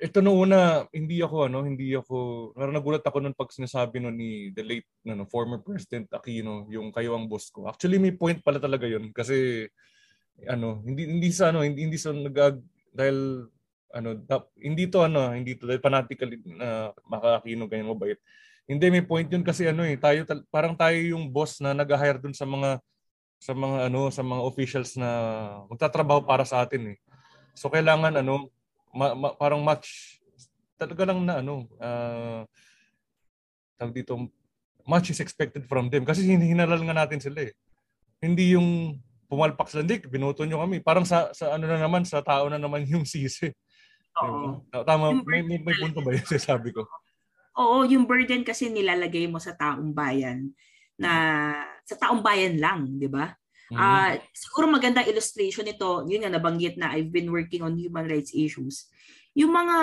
ito 0.00 0.24
no 0.24 0.32
una, 0.38 0.88
hindi 0.96 1.20
ako 1.20 1.50
ano, 1.52 1.60
hindi 1.66 1.92
ako, 1.92 2.50
parang 2.56 2.72
nagulat 2.72 3.04
ako 3.04 3.20
nung 3.20 3.36
pag 3.36 3.52
sinasabi 3.52 4.00
no 4.00 4.08
ni 4.08 4.48
the 4.56 4.64
late 4.64 4.88
no, 5.04 5.28
former 5.28 5.60
President 5.60 6.08
Aquino, 6.08 6.64
yung 6.72 6.88
kayo 6.88 7.18
ang 7.18 7.28
boss 7.28 7.52
ko. 7.52 7.68
Actually 7.68 8.00
may 8.00 8.16
point 8.16 8.40
pala 8.40 8.56
talaga 8.56 8.88
yun 8.88 9.12
kasi 9.12 9.68
ano, 10.48 10.80
hindi 10.88 11.04
hindi 11.04 11.28
sa 11.28 11.52
ano, 11.52 11.60
hindi 11.60 11.84
hindi 11.84 12.00
sa 12.00 12.16
nag 12.16 12.32
dahil 12.96 13.44
ano, 13.92 14.08
da, 14.24 14.40
hindi 14.56 14.88
to 14.88 15.04
ano, 15.04 15.36
hindi 15.36 15.52
to 15.58 15.68
dahil 15.68 15.84
fanatically 15.84 16.40
na 16.48 16.94
uh, 16.94 16.96
makakino 17.04 17.68
ganyan 17.68 17.92
mabait. 17.92 18.16
Hindi 18.64 18.86
may 18.88 19.04
point 19.04 19.28
yun 19.28 19.44
kasi 19.44 19.68
ano 19.68 19.84
eh, 19.84 20.00
tayo 20.00 20.24
parang 20.48 20.72
tayo 20.78 20.96
yung 20.96 21.28
boss 21.28 21.60
na 21.60 21.76
nag-hire 21.76 22.22
dun 22.22 22.32
sa 22.32 22.48
mga 22.48 22.80
sa 23.40 23.52
mga 23.52 23.92
ano, 23.92 24.08
sa 24.08 24.24
mga 24.24 24.42
officials 24.48 24.96
na 24.96 25.10
magtatrabaho 25.68 26.24
para 26.24 26.48
sa 26.48 26.64
atin 26.64 26.96
eh. 26.96 26.98
So 27.54 27.70
kailangan 27.70 28.18
ano, 28.20 28.50
ma, 28.94 29.14
ma, 29.14 29.28
parang 29.34 29.62
match 29.62 30.18
talaga 30.80 31.12
lang 31.12 31.20
na 31.28 31.44
ano, 31.44 31.68
uh, 31.76 32.42
tawag 33.76 33.92
dito, 33.92 34.16
much 34.88 35.12
is 35.12 35.20
expected 35.20 35.68
from 35.68 35.92
them 35.92 36.08
kasi 36.08 36.24
hinalal 36.24 36.80
nga 36.80 36.96
natin 37.04 37.20
sila 37.20 37.48
eh. 37.48 37.52
Hindi 38.20 38.56
yung 38.56 38.96
pumalpak 39.30 39.68
sila, 39.70 39.86
hindi, 39.86 40.02
binoto 40.08 40.42
nyo 40.42 40.64
kami. 40.64 40.82
Parang 40.82 41.06
sa, 41.06 41.30
sa 41.30 41.54
ano 41.54 41.68
na 41.68 41.78
naman, 41.78 42.02
sa 42.02 42.24
tao 42.24 42.50
na 42.50 42.58
naman 42.58 42.82
yung 42.88 43.06
sisi. 43.06 43.52
Oo. 44.18 44.66
Diba? 44.66 44.82
Tama, 44.82 45.22
may, 45.22 45.44
may, 45.46 45.58
may 45.62 45.76
punto 45.78 46.02
ba 46.02 46.10
yun 46.10 46.26
sabi 46.40 46.74
ko? 46.74 46.82
Oo, 47.60 47.86
yung 47.86 48.08
burden 48.08 48.42
kasi 48.42 48.72
nilalagay 48.72 49.30
mo 49.30 49.38
sa 49.38 49.54
taong 49.54 49.94
bayan 49.94 50.50
na 51.00 51.10
sa 51.86 51.96
taong 51.96 52.20
bayan 52.20 52.60
lang, 52.60 53.00
di 53.00 53.08
ba? 53.08 53.32
Mm-hmm. 53.70 53.78
Uh, 53.78 54.18
siguro 54.34 54.66
magandang 54.66 55.06
illustration 55.06 55.62
nito, 55.62 56.02
yun 56.10 56.26
nga 56.26 56.32
nabanggit 56.34 56.74
na 56.74 56.90
I've 56.90 57.14
been 57.14 57.30
working 57.30 57.62
on 57.62 57.78
human 57.78 58.10
rights 58.10 58.34
issues. 58.34 58.90
Yung 59.38 59.54
mga 59.54 59.76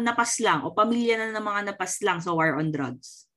napaslang 0.00 0.64
o 0.64 0.72
pamilya 0.72 1.20
na 1.20 1.36
ng 1.36 1.44
mga 1.44 1.60
napaslang 1.72 2.24
sa 2.24 2.32
war 2.32 2.56
on 2.56 2.72
drugs. 2.72 3.28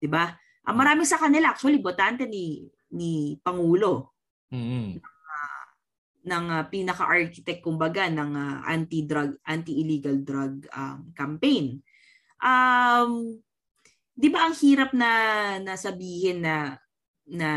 'Di 0.00 0.08
ba? 0.08 0.32
Uh, 0.64 0.72
marami 0.72 1.04
sa 1.04 1.20
kanila 1.20 1.52
actually 1.52 1.84
botante 1.84 2.24
ni 2.24 2.64
ni 2.96 3.36
pangulo. 3.44 4.16
Mm-hmm. 4.48 5.04
Uh, 5.04 5.64
ng 6.20 6.46
uh, 6.48 6.64
pinaka-architect 6.72 7.60
kumbaga 7.60 8.08
ng 8.08 8.32
uh, 8.32 8.56
anti-drug 8.64 9.36
anti-illegal 9.44 10.16
drug 10.20 10.64
um, 10.72 11.12
campaign 11.16 11.80
um, 12.44 13.40
'di 14.16 14.28
ba 14.28 14.48
ang 14.48 14.54
hirap 14.56 14.90
na 14.92 15.10
nasabihin 15.64 16.44
na 16.44 16.76
na 17.24 17.50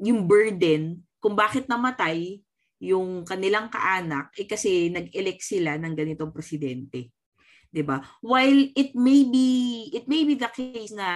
yung 0.00 0.24
burden 0.24 1.02
kung 1.20 1.36
bakit 1.36 1.68
namatay 1.68 2.40
yung 2.82 3.22
kanilang 3.22 3.70
kaanak 3.70 4.34
eh 4.34 4.46
kasi 4.48 4.90
nag-elect 4.90 5.38
sila 5.38 5.78
ng 5.78 5.94
ganitong 5.94 6.34
presidente. 6.34 7.14
'Di 7.70 7.82
ba? 7.86 8.02
While 8.18 8.74
it 8.74 8.92
may 8.98 9.22
be 9.22 9.48
it 9.94 10.10
may 10.10 10.26
be 10.26 10.34
the 10.34 10.50
case 10.50 10.90
na 10.90 11.08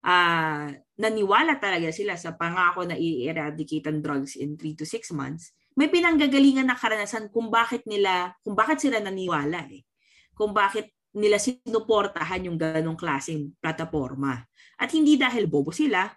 uh, 0.00 0.66
naniwala 0.96 1.60
talaga 1.60 1.92
sila 1.92 2.16
sa 2.16 2.32
pangako 2.32 2.88
na 2.88 2.96
i-eradicate 2.96 3.84
ang 3.92 4.00
drugs 4.00 4.40
in 4.40 4.56
3 4.56 4.80
to 4.80 4.88
6 4.88 5.12
months, 5.12 5.52
may 5.76 5.92
pinanggagalingan 5.92 6.66
na 6.66 6.78
karanasan 6.78 7.28
kung 7.28 7.52
bakit 7.52 7.84
nila 7.84 8.32
kung 8.40 8.56
bakit 8.56 8.80
sila 8.80 8.98
naniwala 8.98 9.68
eh. 9.68 9.84
Kung 10.32 10.56
bakit 10.56 10.88
nila 11.14 11.38
sinuportahan 11.38 12.50
yung 12.50 12.58
ganong 12.58 12.98
klaseng 12.98 13.54
plataforma. 13.62 14.42
At 14.74 14.90
hindi 14.90 15.14
dahil 15.14 15.46
bobo 15.46 15.70
sila 15.70 16.10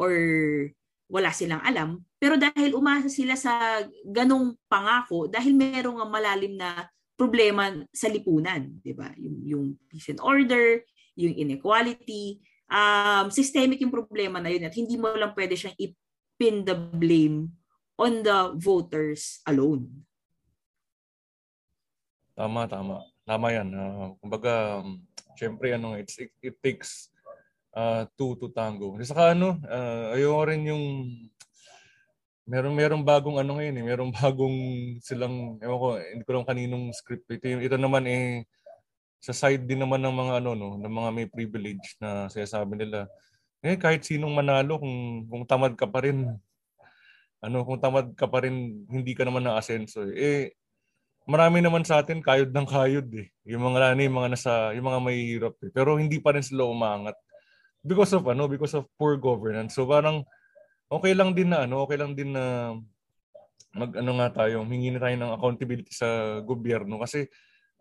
or 0.00 0.12
wala 1.14 1.30
silang 1.30 1.62
alam, 1.62 2.02
pero 2.18 2.34
dahil 2.34 2.74
umasa 2.74 3.06
sila 3.06 3.38
sa 3.38 3.86
ganong 4.02 4.58
pangako 4.66 5.30
dahil 5.30 5.54
merong 5.54 6.02
malalim 6.10 6.58
na 6.58 6.90
problema 7.14 7.70
sa 7.94 8.10
lipunan, 8.10 8.82
'di 8.82 8.92
ba? 8.98 9.14
Yung 9.14 9.36
yung 9.46 9.66
peace 9.86 10.10
and 10.10 10.18
order, 10.18 10.82
yung 11.14 11.38
inequality, 11.38 12.42
um 12.66 13.30
systemic 13.30 13.78
yung 13.78 13.94
problema 13.94 14.42
na 14.42 14.50
yun 14.50 14.66
at 14.66 14.74
hindi 14.74 14.98
mo 14.98 15.14
lang 15.14 15.30
pwede 15.38 15.54
siyang 15.54 15.78
ipin 15.78 16.66
the 16.66 16.74
blame 16.74 17.54
on 17.94 18.26
the 18.26 18.50
voters 18.58 19.38
alone. 19.46 19.86
Tama, 22.34 22.66
tama. 22.66 22.98
Tama 23.22 23.46
yan. 23.54 23.70
Uh, 23.70 24.18
kumbaga, 24.18 24.82
um, 24.82 24.98
syempre, 25.38 25.70
ano, 25.70 25.94
it's, 25.94 26.18
it, 26.18 26.34
it 26.42 26.58
takes 26.58 27.13
uh, 27.74 28.02
two 28.16 28.38
to 28.38 28.48
tango. 28.54 28.94
Kasi 28.96 29.10
saka 29.10 29.34
ano, 29.34 29.58
uh, 29.66 30.14
ayoko 30.14 30.42
rin 30.48 30.62
yung 30.70 30.84
meron 32.44 32.76
merong 32.76 33.04
bagong 33.04 33.40
ano 33.40 33.58
ngayon 33.58 33.78
eh, 33.80 33.84
merong 33.84 34.12
bagong 34.20 34.58
silang 35.02 35.58
ewan 35.60 35.78
ko, 35.80 35.88
hindi 35.98 36.24
ko 36.24 36.32
lang 36.32 36.48
kaninong 36.48 36.84
script 36.94 37.28
ito. 37.28 37.46
Ito 37.50 37.76
naman 37.76 38.06
eh 38.08 38.46
sa 39.24 39.32
side 39.32 39.64
din 39.64 39.80
naman 39.80 40.04
ng 40.04 40.14
mga 40.14 40.32
ano 40.44 40.50
no, 40.52 40.70
ng 40.76 40.92
mga 40.92 41.10
may 41.12 41.26
privilege 41.28 41.96
na 41.98 42.28
sinasabi 42.28 42.76
nila. 42.76 43.08
Eh 43.64 43.80
kahit 43.80 44.04
sinong 44.04 44.36
manalo 44.36 44.76
kung 44.76 45.24
kung 45.28 45.44
tamad 45.48 45.72
ka 45.74 45.88
pa 45.88 46.04
rin 46.04 46.28
ano, 47.44 47.60
kung 47.68 47.76
tamad 47.76 48.16
ka 48.16 48.24
pa 48.24 48.40
rin, 48.44 48.84
hindi 48.88 49.12
ka 49.12 49.28
naman 49.28 49.44
na 49.44 49.60
asenso 49.60 50.08
eh. 50.08 50.16
eh 50.16 50.42
marami 51.28 51.60
naman 51.60 51.84
sa 51.84 52.00
atin 52.00 52.24
kayod 52.24 52.52
ng 52.52 52.68
kayod 52.68 53.08
eh. 53.16 53.28
Yung 53.48 53.64
mga 53.64 53.92
ano, 53.96 54.00
yung 54.00 54.16
mga 54.16 54.30
nasa, 54.32 54.52
yung 54.76 54.86
mga 54.88 55.00
may 55.04 55.18
hirap 55.24 55.56
eh. 55.64 55.70
Pero 55.72 55.96
hindi 56.00 56.20
pa 56.20 56.36
rin 56.36 56.44
sila 56.44 56.64
umangat 56.68 57.16
because 57.84 58.16
of 58.16 58.24
ano, 58.24 58.48
because 58.48 58.72
of 58.72 58.88
poor 58.96 59.20
governance. 59.20 59.76
So 59.76 59.84
parang 59.84 60.24
okay 60.88 61.12
lang 61.12 61.36
din 61.36 61.52
na 61.52 61.68
ano, 61.68 61.84
okay 61.84 62.00
lang 62.00 62.16
din 62.16 62.32
na 62.32 62.74
mag 63.76 63.92
ano 63.92 64.10
nga 64.18 64.44
tayo, 64.44 64.64
hingi 64.64 64.96
na 64.96 65.02
tayo 65.02 65.16
ng 65.20 65.34
accountability 65.36 65.92
sa 65.92 66.40
gobyerno 66.40 66.96
kasi 67.02 67.28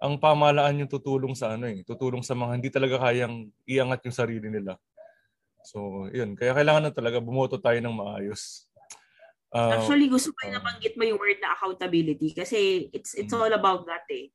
ang 0.04 0.20
pamahalaan 0.20 0.84
yung 0.84 0.92
tutulong 0.92 1.32
sa 1.32 1.56
ano 1.56 1.72
eh, 1.72 1.86
tutulong 1.88 2.26
sa 2.26 2.36
mga 2.36 2.60
hindi 2.60 2.70
talaga 2.74 3.00
kayang 3.08 3.48
iangat 3.64 4.04
yung 4.04 4.18
sarili 4.18 4.52
nila. 4.52 4.76
So, 5.64 6.12
yun. 6.12 6.36
Kaya 6.36 6.52
kailangan 6.52 6.92
na 6.92 6.94
talaga 6.94 7.24
bumoto 7.24 7.56
tayo 7.56 7.80
ng 7.80 7.96
maayos. 7.96 8.68
Uh, 9.54 9.80
Actually, 9.80 10.12
gusto 10.12 10.36
ko 10.36 10.50
uh, 10.50 10.60
nabanggit 10.60 11.00
mo 11.00 11.08
yung 11.08 11.22
word 11.22 11.40
na 11.40 11.56
accountability 11.56 12.36
kasi 12.36 12.90
it's 12.92 13.16
it's 13.16 13.32
mm. 13.32 13.40
all 13.40 13.54
about 13.54 13.88
that 13.88 14.04
eh. 14.12 14.28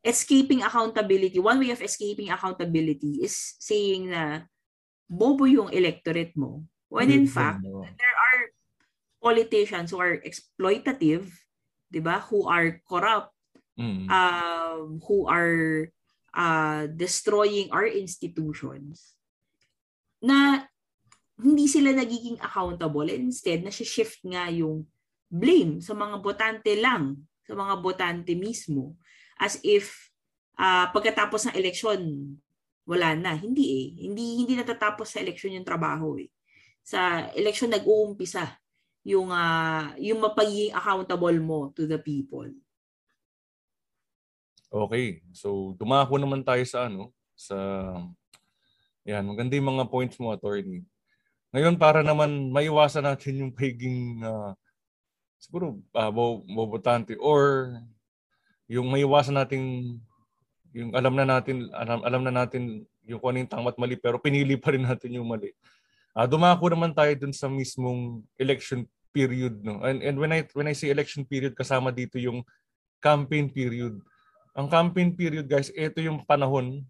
Escaping 0.00 0.64
accountability, 0.64 1.36
one 1.36 1.60
way 1.60 1.74
of 1.74 1.84
escaping 1.84 2.32
accountability 2.32 3.20
is 3.20 3.58
saying 3.60 4.08
na 4.08 4.48
bobo 5.10 5.50
yung 5.50 5.74
electorate 5.74 6.38
mo. 6.38 6.62
When 6.86 7.10
in 7.10 7.26
fact, 7.26 7.66
there 7.66 8.16
are 8.18 8.40
politicians 9.18 9.90
who 9.90 9.98
are 9.98 10.22
exploitative, 10.22 11.26
'di 11.90 12.00
ba? 12.02 12.22
Who 12.30 12.46
are 12.46 12.78
corrupt, 12.86 13.34
mm. 13.74 14.06
um, 14.06 15.02
who 15.02 15.26
are 15.26 15.90
uh, 16.34 16.86
destroying 16.94 17.74
our 17.74 17.86
institutions 17.86 19.18
na 20.22 20.66
hindi 21.40 21.66
sila 21.66 21.90
nagiging 21.96 22.38
accountable. 22.38 23.08
Instead, 23.08 23.64
nasi-shift 23.64 24.22
nga 24.28 24.52
yung 24.52 24.84
blame 25.30 25.80
sa 25.80 25.96
mga 25.96 26.20
botante 26.20 26.72
lang, 26.76 27.16
sa 27.46 27.56
mga 27.56 27.74
botante 27.80 28.32
mismo. 28.36 28.94
As 29.40 29.56
if 29.64 30.12
uh, 30.60 30.92
pagkatapos 30.92 31.48
ng 31.48 31.56
eleksyon, 31.56 32.00
wala 32.90 33.14
na. 33.14 33.38
Hindi 33.38 33.64
eh. 33.70 33.86
Hindi, 34.10 34.42
hindi 34.42 34.58
natatapos 34.58 35.14
sa 35.14 35.22
eleksyon 35.22 35.62
yung 35.62 35.68
trabaho 35.68 36.18
eh. 36.18 36.26
Sa 36.82 37.30
eleksyon 37.38 37.70
nag-uumpisa 37.70 38.58
yung, 39.06 39.30
uh, 39.30 39.94
yung 40.02 40.18
mapagiging 40.18 40.74
accountable 40.74 41.38
mo 41.38 41.70
to 41.70 41.86
the 41.86 42.02
people. 42.02 42.50
Okay. 44.70 45.22
So, 45.30 45.78
dumako 45.78 46.18
naman 46.18 46.42
tayo 46.42 46.66
sa 46.66 46.90
ano, 46.90 47.14
sa 47.38 47.56
yan, 49.06 49.24
maganda 49.24 49.56
yung 49.56 49.70
mga 49.78 49.86
points 49.88 50.18
mo, 50.20 50.34
attorney. 50.34 50.84
Ngayon, 51.50 51.80
para 51.80 52.04
naman 52.04 52.52
maiwasan 52.52 53.06
natin 53.06 53.42
yung 53.46 53.52
pagiging 53.54 54.22
uh, 54.22 54.54
siguro 55.40 55.80
uh, 55.96 56.12
bobotante 56.46 57.16
or 57.16 57.74
yung 58.70 58.86
maiwasan 58.86 59.34
nating 59.34 59.98
yung 60.70 60.94
alam 60.94 61.14
na 61.18 61.26
natin 61.26 61.66
alam, 61.74 62.00
alam 62.06 62.22
na 62.22 62.32
natin 62.32 62.86
yung 63.06 63.18
kung 63.18 63.34
ano 63.34 63.42
yung 63.42 63.52
tama 63.52 63.74
at 63.74 63.78
mali 63.78 63.98
pero 63.98 64.22
pinili 64.22 64.54
pa 64.54 64.70
rin 64.74 64.86
natin 64.86 65.18
yung 65.18 65.26
mali. 65.26 65.50
Uh, 66.14 66.26
dumako 66.26 66.70
naman 66.70 66.94
tayo 66.94 67.10
dun 67.18 67.34
sa 67.34 67.46
mismong 67.50 68.22
election 68.38 68.86
period 69.10 69.58
no. 69.62 69.82
And 69.82 70.02
and 70.02 70.16
when 70.18 70.30
I 70.30 70.46
when 70.54 70.70
I 70.70 70.74
say 70.74 70.90
election 70.90 71.26
period 71.26 71.58
kasama 71.58 71.90
dito 71.90 72.18
yung 72.18 72.46
campaign 73.02 73.50
period. 73.50 73.98
Ang 74.54 74.66
campaign 74.66 75.14
period 75.14 75.46
guys, 75.46 75.70
ito 75.74 75.98
yung 76.02 76.22
panahon 76.26 76.82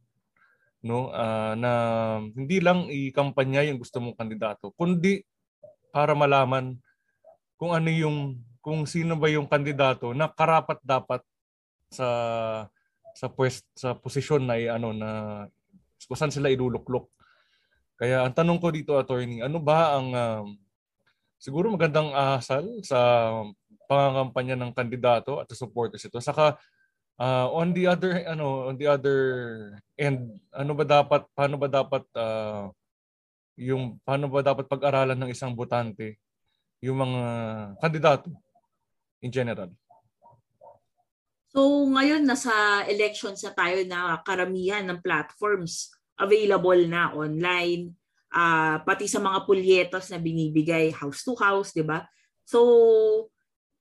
no 0.81 1.13
uh, 1.13 1.53
na 1.57 1.73
hindi 2.33 2.57
lang 2.57 2.89
i-kampanya 2.89 3.69
yung 3.69 3.77
gusto 3.77 4.01
mong 4.01 4.17
kandidato 4.17 4.73
kundi 4.81 5.21
para 5.93 6.17
malaman 6.17 6.73
kung 7.61 7.77
ano 7.77 7.93
yung 7.93 8.41
kung 8.65 8.89
sino 8.89 9.13
ba 9.21 9.29
yung 9.29 9.45
kandidato 9.45 10.17
na 10.17 10.25
karapat 10.25 10.81
dapat 10.81 11.21
sa 11.93 12.09
sa 13.15 13.27
pwest 13.33 13.67
sa 13.75 13.95
posisyon 13.97 14.47
na 14.47 14.57
ano 14.73 14.95
na 14.95 15.11
kung 16.05 16.19
saan 16.19 16.33
sila 16.33 16.51
iluluklok. 16.51 17.07
Kaya 18.01 18.25
ang 18.25 18.33
tanong 18.33 18.59
ko 18.59 18.73
dito 18.73 18.97
attorney, 18.97 19.45
ano 19.45 19.61
ba 19.61 20.01
ang 20.01 20.09
um, 20.17 20.47
siguro 21.37 21.69
magandang 21.69 22.13
asal 22.17 22.65
sa 22.81 22.99
pangangampanya 23.85 24.57
ng 24.57 24.73
kandidato 24.73 25.41
at 25.41 25.51
supporters 25.53 26.05
ito. 26.05 26.17
Saka 26.21 26.57
uh, 27.21 27.47
on 27.53 27.77
the 27.77 27.85
other 27.85 28.25
ano 28.25 28.73
on 28.73 28.81
the 28.81 28.89
other 28.89 29.19
end, 30.01 30.41
ano 30.55 30.73
ba 30.73 30.85
dapat 30.89 31.23
paano 31.37 31.61
ba 31.61 31.69
dapat 31.69 32.05
uh, 32.17 32.73
yung 33.61 34.01
paano 34.01 34.33
ba 34.33 34.41
dapat 34.41 34.65
pag-aralan 34.65 35.19
ng 35.21 35.33
isang 35.37 35.53
botante 35.53 36.17
yung 36.81 36.97
mga 36.97 37.23
kandidato 37.85 38.33
in 39.21 39.29
general? 39.29 39.69
So 41.51 41.83
ngayon 41.91 42.23
nasa 42.23 42.87
elections 42.87 43.43
na 43.43 43.51
tayo 43.51 43.83
na 43.83 44.23
karamihan 44.23 44.87
ng 44.87 45.03
platforms 45.03 45.91
available 46.15 46.79
na 46.87 47.11
online 47.11 47.91
uh, 48.31 48.79
pati 48.87 49.11
sa 49.11 49.19
mga 49.19 49.43
pulyetos 49.51 50.15
na 50.15 50.23
binibigay 50.23 50.95
house 50.95 51.27
to 51.27 51.35
house, 51.35 51.75
'di 51.75 51.83
ba? 51.83 52.07
So 52.47 52.61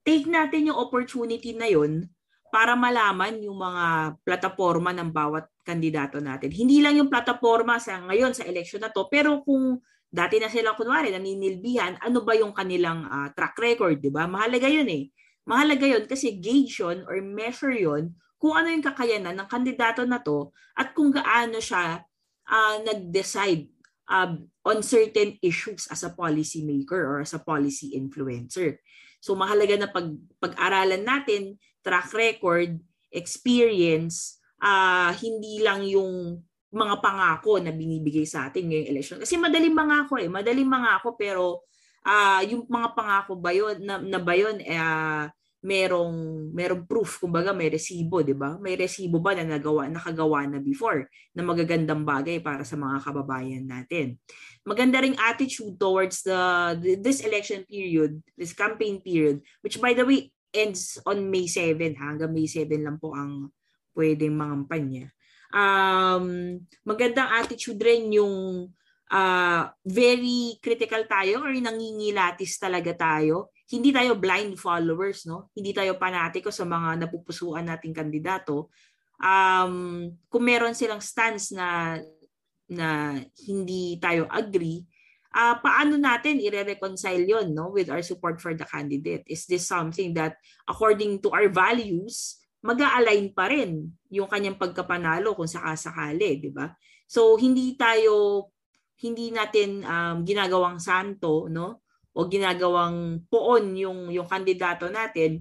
take 0.02 0.26
natin 0.26 0.74
yung 0.74 0.82
opportunity 0.82 1.54
na 1.54 1.70
'yon 1.70 2.10
para 2.50 2.74
malaman 2.74 3.38
yung 3.46 3.62
mga 3.62 4.18
plataforma 4.26 4.90
ng 4.90 5.14
bawat 5.14 5.46
kandidato 5.62 6.18
natin. 6.18 6.50
Hindi 6.50 6.82
lang 6.82 6.98
yung 6.98 7.14
plataforma 7.14 7.78
sa 7.78 8.02
ngayon 8.02 8.34
sa 8.34 8.50
election 8.50 8.82
na 8.82 8.90
to, 8.90 9.06
pero 9.06 9.46
kung 9.46 9.78
dati 10.10 10.42
na 10.42 10.50
sila 10.50 10.74
kunwari 10.74 11.14
naninilbihan, 11.14 12.02
ano 12.02 12.26
ba 12.26 12.34
yung 12.34 12.50
kanilang 12.50 13.06
uh, 13.06 13.30
track 13.38 13.54
record, 13.62 14.02
'di 14.02 14.10
ba? 14.10 14.26
Mahalaga 14.26 14.66
'yun 14.66 14.90
eh. 14.90 15.14
Mahalaga 15.50 15.90
yon 15.90 16.06
kasi 16.06 16.38
gauge 16.38 16.78
yun 16.78 17.02
or 17.10 17.18
measure 17.26 17.74
yon 17.74 18.14
kung 18.38 18.54
ano 18.54 18.70
yung 18.70 18.86
kakayanan 18.86 19.34
ng 19.34 19.50
kandidato 19.50 20.06
na 20.06 20.22
to 20.22 20.54
at 20.78 20.94
kung 20.94 21.10
gaano 21.10 21.58
siya 21.58 22.06
uh, 22.46 22.76
nag-decide 22.86 23.66
uh, 24.14 24.38
on 24.62 24.80
certain 24.86 25.42
issues 25.42 25.90
as 25.90 26.06
a 26.06 26.14
policy 26.14 26.62
maker 26.62 27.02
or 27.02 27.26
as 27.26 27.34
a 27.34 27.42
policy 27.42 27.98
influencer. 27.98 28.78
So 29.20 29.34
mahalaga 29.34 29.76
na 29.76 29.90
pag 29.90 30.08
pag-aralan 30.38 31.02
natin 31.02 31.58
track 31.82 32.14
record, 32.14 32.78
experience, 33.10 34.38
uh, 34.62 35.12
hindi 35.18 35.66
lang 35.66 35.82
yung 35.84 36.40
mga 36.70 37.02
pangako 37.02 37.58
na 37.58 37.74
binibigay 37.74 38.30
sa 38.30 38.48
atin 38.48 38.70
ngayong 38.70 38.90
election. 38.94 39.18
Kasi 39.18 39.36
madaling 39.42 39.74
mangako 39.74 40.22
eh, 40.22 40.30
madaling 40.30 40.70
mangako 40.70 41.18
pero 41.18 41.66
uh, 42.06 42.42
yung 42.46 42.70
mga 42.70 42.94
pangako 42.94 43.34
ba 43.42 43.52
yun, 43.52 43.82
na, 43.82 43.98
na 43.98 44.20
ba 44.22 44.38
yun, 44.38 44.62
uh, 44.62 45.26
merong 45.60 46.50
merong 46.56 46.88
proof 46.88 47.20
kumbaga 47.20 47.52
may 47.52 47.68
resibo 47.68 48.24
'di 48.24 48.36
ba? 48.36 48.56
May 48.64 48.80
resibo 48.80 49.20
ba 49.20 49.36
na 49.36 49.44
nagawa 49.44 49.92
nakagawa 49.92 50.48
na 50.48 50.64
before 50.64 51.12
na 51.36 51.44
magagandang 51.44 52.08
bagay 52.08 52.40
para 52.40 52.64
sa 52.64 52.80
mga 52.80 53.04
kababayan 53.04 53.68
natin? 53.68 54.16
Maganda 54.64 55.04
ring 55.04 55.20
attitude 55.20 55.76
towards 55.76 56.24
the 56.24 56.40
this 57.04 57.20
election 57.24 57.68
period 57.68 58.24
this 58.40 58.56
campaign 58.56 59.04
period 59.04 59.44
which 59.60 59.80
by 59.84 59.92
the 59.92 60.08
way 60.08 60.32
ends 60.56 60.98
on 61.04 61.28
May 61.28 61.46
7 61.46 61.76
hanggang 62.00 62.32
May 62.32 62.48
7 62.48 62.80
lang 62.80 62.98
po 62.98 63.12
ang 63.14 63.52
pwedeng 63.94 64.34
mangampanya 64.34 65.12
um 65.50 66.58
magandang 66.86 67.30
attitude 67.42 67.82
rin 67.82 68.14
yung 68.14 68.70
uh, 69.10 69.62
very 69.82 70.58
critical 70.62 71.02
tayo 71.10 71.42
or 71.42 71.52
nangingilatis 71.54 72.62
talaga 72.62 72.94
tayo 72.94 73.50
hindi 73.70 73.94
tayo 73.94 74.18
blind 74.18 74.58
followers, 74.58 75.30
no? 75.30 75.54
Hindi 75.54 75.78
tayo 75.78 75.94
panatiko 76.02 76.50
sa 76.50 76.66
mga 76.66 77.06
napupusuan 77.06 77.70
nating 77.70 77.94
kandidato. 77.94 78.74
Um, 79.22 80.10
kung 80.26 80.44
meron 80.44 80.74
silang 80.74 81.04
stance 81.04 81.54
na 81.54 82.02
na 82.70 83.18
hindi 83.46 83.98
tayo 84.02 84.26
agree, 84.30 84.86
uh, 85.38 85.58
paano 85.62 85.98
natin 86.02 86.42
i-reconcile 86.42 87.26
yon 87.26 87.54
no 87.54 87.70
with 87.70 87.94
our 87.94 88.02
support 88.02 88.42
for 88.42 88.58
the 88.58 88.66
candidate? 88.66 89.26
Is 89.30 89.46
this 89.46 89.70
something 89.70 90.18
that 90.18 90.42
according 90.66 91.22
to 91.26 91.30
our 91.30 91.50
values, 91.50 92.42
mag-align 92.66 93.34
pa 93.38 93.54
rin 93.54 93.90
yung 94.10 94.30
kanyang 94.30 94.58
pagkapanalo 94.58 95.38
kung 95.38 95.50
sakasakali, 95.50 96.42
di 96.42 96.50
ba? 96.50 96.74
So 97.06 97.38
hindi 97.38 97.78
tayo 97.78 98.50
hindi 99.00 99.32
natin 99.32 99.86
um, 99.86 100.26
ginagawang 100.26 100.82
santo, 100.82 101.48
no? 101.48 101.86
O 102.20 102.28
ginagawang 102.28 103.24
poon 103.32 103.80
yung 103.80 104.12
yung 104.12 104.28
kandidato 104.28 104.92
natin 104.92 105.40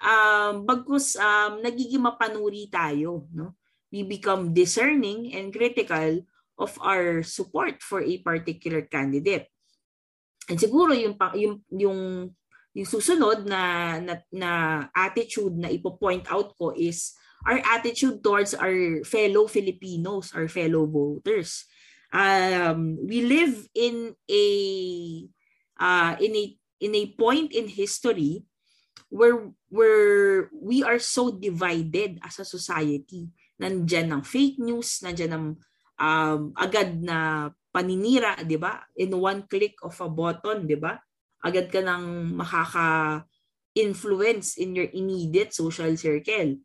um 0.00 0.64
bagkus 0.64 1.20
um 1.20 1.60
nagiging 1.60 2.00
mapanuri 2.00 2.72
tayo 2.72 3.28
no 3.36 3.52
we 3.92 4.00
become 4.00 4.56
discerning 4.56 5.28
and 5.36 5.52
critical 5.52 6.24
of 6.56 6.72
our 6.80 7.20
support 7.20 7.84
for 7.84 8.00
a 8.00 8.16
particular 8.24 8.80
candidate 8.88 9.52
and 10.48 10.56
siguro 10.56 10.96
yung 10.96 11.20
yung 11.36 11.56
yung 11.68 12.00
yung 12.76 12.88
susunod 12.88 13.48
na, 13.48 13.96
na 14.00 14.14
na 14.28 14.50
attitude 14.92 15.56
na 15.56 15.72
ipo-point 15.72 16.28
out 16.28 16.52
ko 16.60 16.76
is 16.76 17.16
our 17.48 17.56
attitude 17.72 18.20
towards 18.20 18.52
our 18.52 19.00
fellow 19.06 19.48
Filipinos, 19.48 20.34
our 20.36 20.44
fellow 20.44 20.84
voters. 20.84 21.64
Um, 22.12 23.00
we 23.00 23.24
live 23.24 23.64
in 23.72 24.12
a 24.28 24.44
uh, 25.80 26.16
in 26.20 26.32
a 26.36 26.44
in 26.80 26.92
a 26.94 27.04
point 27.16 27.52
in 27.52 27.68
history 27.68 28.44
where 29.08 29.52
where 29.70 30.50
we 30.52 30.82
are 30.82 30.98
so 30.98 31.30
divided 31.30 32.18
as 32.24 32.40
a 32.40 32.46
society. 32.46 33.30
Nandiyan 33.56 34.12
ng 34.12 34.22
fake 34.26 34.60
news, 34.60 35.00
nandiyan 35.00 35.32
ng 35.32 35.46
um, 35.96 36.40
agad 36.56 37.00
na 37.00 37.48
paninira, 37.72 38.36
'di 38.40 38.58
ba? 38.60 38.84
In 38.96 39.16
one 39.16 39.48
click 39.48 39.80
of 39.84 39.96
a 40.00 40.08
button, 40.08 40.68
'di 40.68 40.76
ba? 40.76 41.00
Agad 41.44 41.68
ka 41.72 41.80
nang 41.80 42.36
makaka 42.36 43.22
influence 43.76 44.56
in 44.56 44.72
your 44.72 44.88
immediate 44.96 45.52
social 45.52 45.92
circle. 46.00 46.56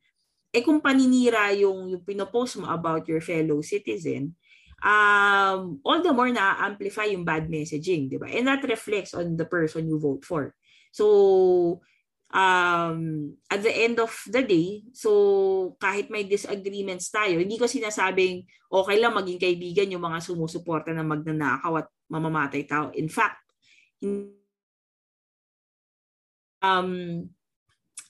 Eh 0.51 0.63
kung 0.63 0.83
paninira 0.83 1.51
yung 1.55 1.91
yung 1.91 2.03
pinopost 2.03 2.59
mo 2.59 2.67
about 2.71 3.07
your 3.07 3.23
fellow 3.23 3.59
citizen, 3.63 4.35
um, 4.81 5.79
all 5.85 6.01
the 6.01 6.11
more 6.11 6.29
na-amplify 6.29 7.09
yung 7.13 7.23
bad 7.23 7.47
messaging, 7.47 8.09
di 8.09 8.17
ba? 8.17 8.27
And 8.27 8.49
that 8.49 8.65
reflects 8.65 9.13
on 9.13 9.37
the 9.37 9.45
person 9.45 9.87
you 9.87 10.01
vote 10.01 10.25
for. 10.25 10.53
So, 10.91 11.79
um, 12.33 12.99
at 13.47 13.61
the 13.61 13.71
end 13.71 14.01
of 14.01 14.11
the 14.27 14.43
day, 14.43 14.83
so 14.91 15.77
kahit 15.77 16.09
may 16.09 16.25
disagreements 16.25 17.13
tayo, 17.13 17.39
hindi 17.39 17.61
ko 17.61 17.69
sinasabing 17.69 18.43
okay 18.67 18.97
lang 18.99 19.15
maging 19.15 19.39
kaibigan 19.39 19.93
yung 19.93 20.03
mga 20.03 20.19
sumusuporta 20.19 20.91
ng 20.91 21.07
magnanakaw 21.07 21.85
at 21.85 21.87
mamamatay 22.11 22.65
tao. 22.67 22.91
In 22.97 23.07
fact, 23.07 23.39
um, 26.59 26.91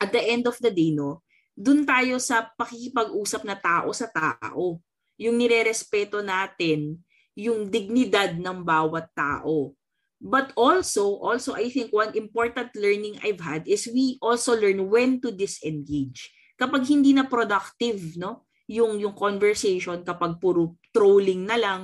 at 0.01 0.09
the 0.09 0.23
end 0.23 0.47
of 0.47 0.57
the 0.57 0.71
day, 0.73 0.95
no, 0.95 1.21
dun 1.53 1.85
tayo 1.85 2.17
sa 2.17 2.49
pakikipag-usap 2.57 3.45
na 3.45 3.59
tao 3.59 3.93
sa 3.93 4.09
tao 4.09 4.81
yung 5.21 5.37
nirerespeto 5.37 6.25
natin 6.25 6.97
yung 7.37 7.69
dignidad 7.69 8.35
ng 8.41 8.65
bawat 8.65 9.13
tao. 9.13 9.77
But 10.21 10.53
also, 10.53 11.17
also 11.21 11.57
I 11.57 11.69
think 11.69 11.89
one 11.89 12.13
important 12.13 12.73
learning 12.77 13.21
I've 13.25 13.41
had 13.41 13.65
is 13.65 13.89
we 13.89 14.21
also 14.21 14.53
learn 14.53 14.85
when 14.89 15.17
to 15.25 15.33
disengage. 15.33 16.29
Kapag 16.57 16.85
hindi 16.85 17.13
na 17.13 17.25
productive, 17.25 18.17
no, 18.21 18.45
yung 18.69 19.01
yung 19.01 19.17
conversation 19.17 20.05
kapag 20.05 20.37
puro 20.37 20.77
trolling 20.93 21.49
na 21.49 21.57
lang 21.57 21.81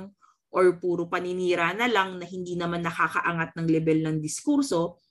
or 0.54 0.78
puro 0.78 1.10
paninira 1.10 1.74
na 1.74 1.90
lang 1.90 2.22
na 2.22 2.24
hindi 2.24 2.54
naman 2.54 2.86
nakakaangat 2.86 3.58
ng 3.58 3.66
level 3.66 3.98
ng 4.06 4.16
diskurso, 4.22 5.02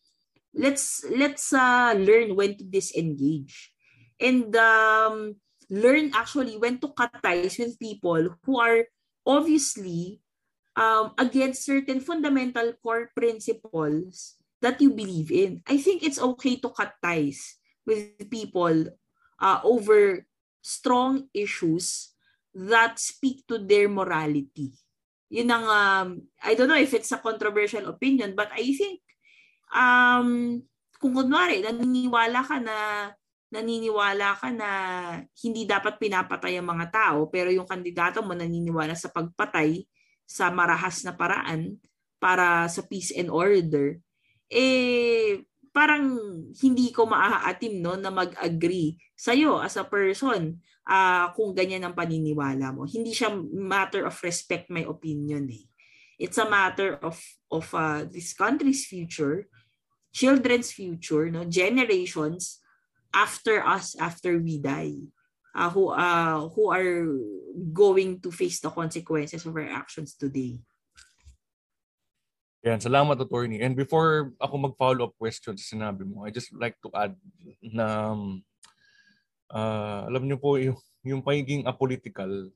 let's 0.56 1.04
let's 1.12 1.52
uh, 1.52 1.92
learn 2.00 2.32
when 2.32 2.56
to 2.56 2.63
disengage. 2.63 3.76
And 4.18 4.50
um, 4.56 5.36
learn 5.69 6.12
actually 6.15 6.56
when 6.58 6.80
to 6.80 6.89
cut 6.95 7.12
ties 7.23 7.60
with 7.60 7.80
people 7.80 8.36
who 8.43 8.60
are 8.60 8.88
obviously 9.27 10.21
um, 10.75 11.12
against 11.17 11.65
certain 11.65 11.99
fundamental 11.99 12.71
core 12.80 13.12
principles 13.15 14.38
that 14.62 14.80
you 14.82 14.91
believe 14.91 15.32
in. 15.32 15.62
I 15.67 15.77
think 15.77 16.03
it's 16.03 16.19
okay 16.19 16.58
to 16.63 16.69
cut 16.69 16.95
ties 17.03 17.60
with 17.86 18.15
people 18.30 18.91
uh, 19.39 19.60
over 19.63 20.25
strong 20.62 21.30
issues 21.34 22.13
that 22.56 22.99
speak 22.99 23.45
to 23.47 23.60
their 23.60 23.88
morality. 23.88 24.73
Yun 25.30 25.51
ang, 25.51 25.67
um, 25.67 26.08
I 26.39 26.56
don't 26.56 26.71
know 26.71 26.80
if 26.80 26.95
it's 26.95 27.12
a 27.12 27.19
controversial 27.19 27.86
opinion, 27.91 28.34
but 28.34 28.47
I 28.56 28.63
think, 28.71 29.03
um, 29.75 30.63
kung 30.97 31.13
kunwari, 31.13 31.62
naniniwala 31.62 32.41
ka 32.47 32.58
na 32.63 33.12
naniniwala 33.48 34.36
ka 34.36 34.52
na 34.52 34.70
hindi 35.40 35.64
dapat 35.64 35.96
pinapatay 35.96 36.60
ang 36.60 36.68
mga 36.68 36.88
tao 36.92 37.20
pero 37.32 37.48
yung 37.48 37.68
kandidato 37.68 38.20
mo 38.20 38.36
naniniwala 38.36 38.92
sa 38.92 39.08
pagpatay 39.08 39.88
sa 40.28 40.52
marahas 40.52 41.08
na 41.08 41.16
paraan 41.16 41.80
para 42.20 42.68
sa 42.68 42.84
peace 42.84 43.16
and 43.16 43.32
order 43.32 43.96
eh 44.52 45.40
parang 45.72 46.20
hindi 46.60 46.90
ko 46.92 47.08
maaatim 47.08 47.80
no 47.80 47.96
na 47.96 48.10
mag-agree 48.10 48.98
sa 49.14 49.32
iyo 49.32 49.62
as 49.62 49.78
a 49.78 49.86
person 49.86 50.58
uh, 50.90 51.30
kung 51.38 51.54
ganyan 51.54 51.86
ang 51.86 51.94
paniniwala 51.94 52.74
mo. 52.74 52.90
Hindi 52.90 53.14
siya 53.14 53.30
matter 53.54 54.10
of 54.10 54.18
respect 54.26 54.74
my 54.74 54.82
opinion 54.90 55.46
eh. 55.54 55.70
It's 56.18 56.42
a 56.42 56.50
matter 56.50 56.98
of 57.06 57.22
of 57.54 57.70
uh, 57.78 58.10
this 58.10 58.34
country's 58.34 58.90
future 58.90 59.46
children's 60.18 60.74
future 60.74 61.30
no 61.30 61.46
generations 61.46 62.58
after 63.17 63.65
us 63.65 63.97
after 63.97 64.38
we 64.38 64.62
die 64.62 64.93
uh, 65.58 65.69
who 65.73 65.89
uh, 65.89 66.45
who 66.53 66.69
are 66.69 67.17
going 67.73 68.21
to 68.21 68.30
face 68.30 68.62
the 68.62 68.69
consequences 68.69 69.41
of 69.41 69.58
our 69.58 69.65
actions 69.65 70.13
today. 70.13 70.62
Yan, 72.62 72.77
salamat 72.77 73.17
attorney. 73.17 73.63
And 73.65 73.73
before 73.73 74.38
ako 74.38 74.69
mag-follow 74.69 75.10
up 75.10 75.17
question 75.17 75.58
sa 75.58 75.65
sinabi 75.73 76.06
mo, 76.06 76.27
I 76.27 76.30
just 76.30 76.53
like 76.53 76.77
to 76.86 76.89
add 76.93 77.17
na 77.63 78.13
uh, 79.49 80.01
alam 80.06 80.27
niyo 80.27 80.38
po 80.38 80.60
yung, 80.60 80.77
yung 81.01 81.21
pagiging 81.23 81.63
apolitical, 81.63 82.51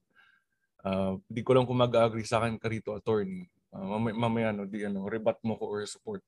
uh, 0.84 1.16
hindi 1.32 1.42
ko 1.42 1.52
lang 1.56 1.66
kung 1.66 1.80
mag-agree 1.80 2.28
sa 2.28 2.44
akin 2.44 2.60
karito 2.60 2.92
attorney. 2.92 3.48
Uh, 3.72 3.88
mamaya, 3.88 4.14
mamaya 4.18 4.48
ano, 4.52 4.68
di 4.68 4.84
ano, 4.84 5.08
rebat 5.08 5.40
mo 5.48 5.56
ko 5.56 5.70
or 5.70 5.88
support 5.88 6.22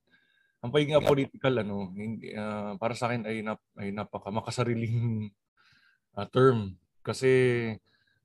ang 0.63 0.71
pagiging 0.71 0.95
apolitical 0.95 1.54
ano 1.60 1.91
hindi 1.91 2.32
uh, 2.32 2.80
para 2.80 2.95
sa 2.95 3.12
akin 3.12 3.28
ay 3.28 3.43
nap, 3.43 3.60
ay 3.76 3.91
napaka 3.91 4.32
makasariling 4.32 5.28
uh, 6.15 6.28
term 6.32 6.80
kasi 7.04 7.30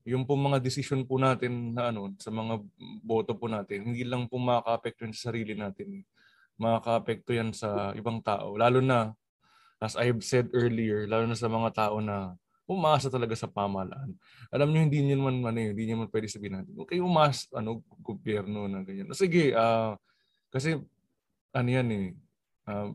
yung 0.06 0.22
po 0.24 0.38
mga 0.38 0.62
decision 0.62 1.02
po 1.02 1.18
natin 1.18 1.74
na 1.74 1.90
ano 1.90 2.14
sa 2.16 2.30
mga 2.30 2.62
boto 3.02 3.34
po 3.34 3.50
natin 3.50 3.90
hindi 3.90 4.06
lang 4.06 4.30
po 4.30 4.38
makakaapekto 4.38 5.04
yan 5.04 5.14
sa 5.18 5.34
sarili 5.34 5.58
natin 5.58 6.06
makakaapekto 6.56 7.34
yan 7.34 7.50
sa 7.50 7.90
ibang 7.98 8.22
tao 8.22 8.54
lalo 8.54 8.78
na 8.78 9.12
as 9.82 9.98
I've 9.98 10.22
said 10.22 10.48
earlier 10.54 11.10
lalo 11.10 11.26
na 11.26 11.34
sa 11.34 11.50
mga 11.50 11.74
tao 11.74 11.98
na 11.98 12.38
umaasa 12.68 13.08
talaga 13.08 13.32
sa 13.32 13.48
pamahalaan. 13.48 14.12
Alam 14.52 14.68
niyo 14.68 14.80
hindi 14.84 15.00
niyo 15.00 15.16
man 15.24 15.40
ano, 15.40 15.56
hindi 15.56 15.88
niyo 15.88 16.04
man 16.04 16.12
pwede 16.12 16.28
sabihin 16.28 16.60
natin. 16.60 16.76
Okay, 16.84 17.00
umaas 17.00 17.48
ano 17.56 17.80
gobyerno 18.04 18.68
na 18.68 18.84
ganyan. 18.84 19.08
Sige, 19.16 19.56
uh, 19.56 19.96
kasi 20.52 20.76
ano 21.56 21.68
yan 21.72 21.88
eh, 21.88 22.06
uh, 22.68 22.92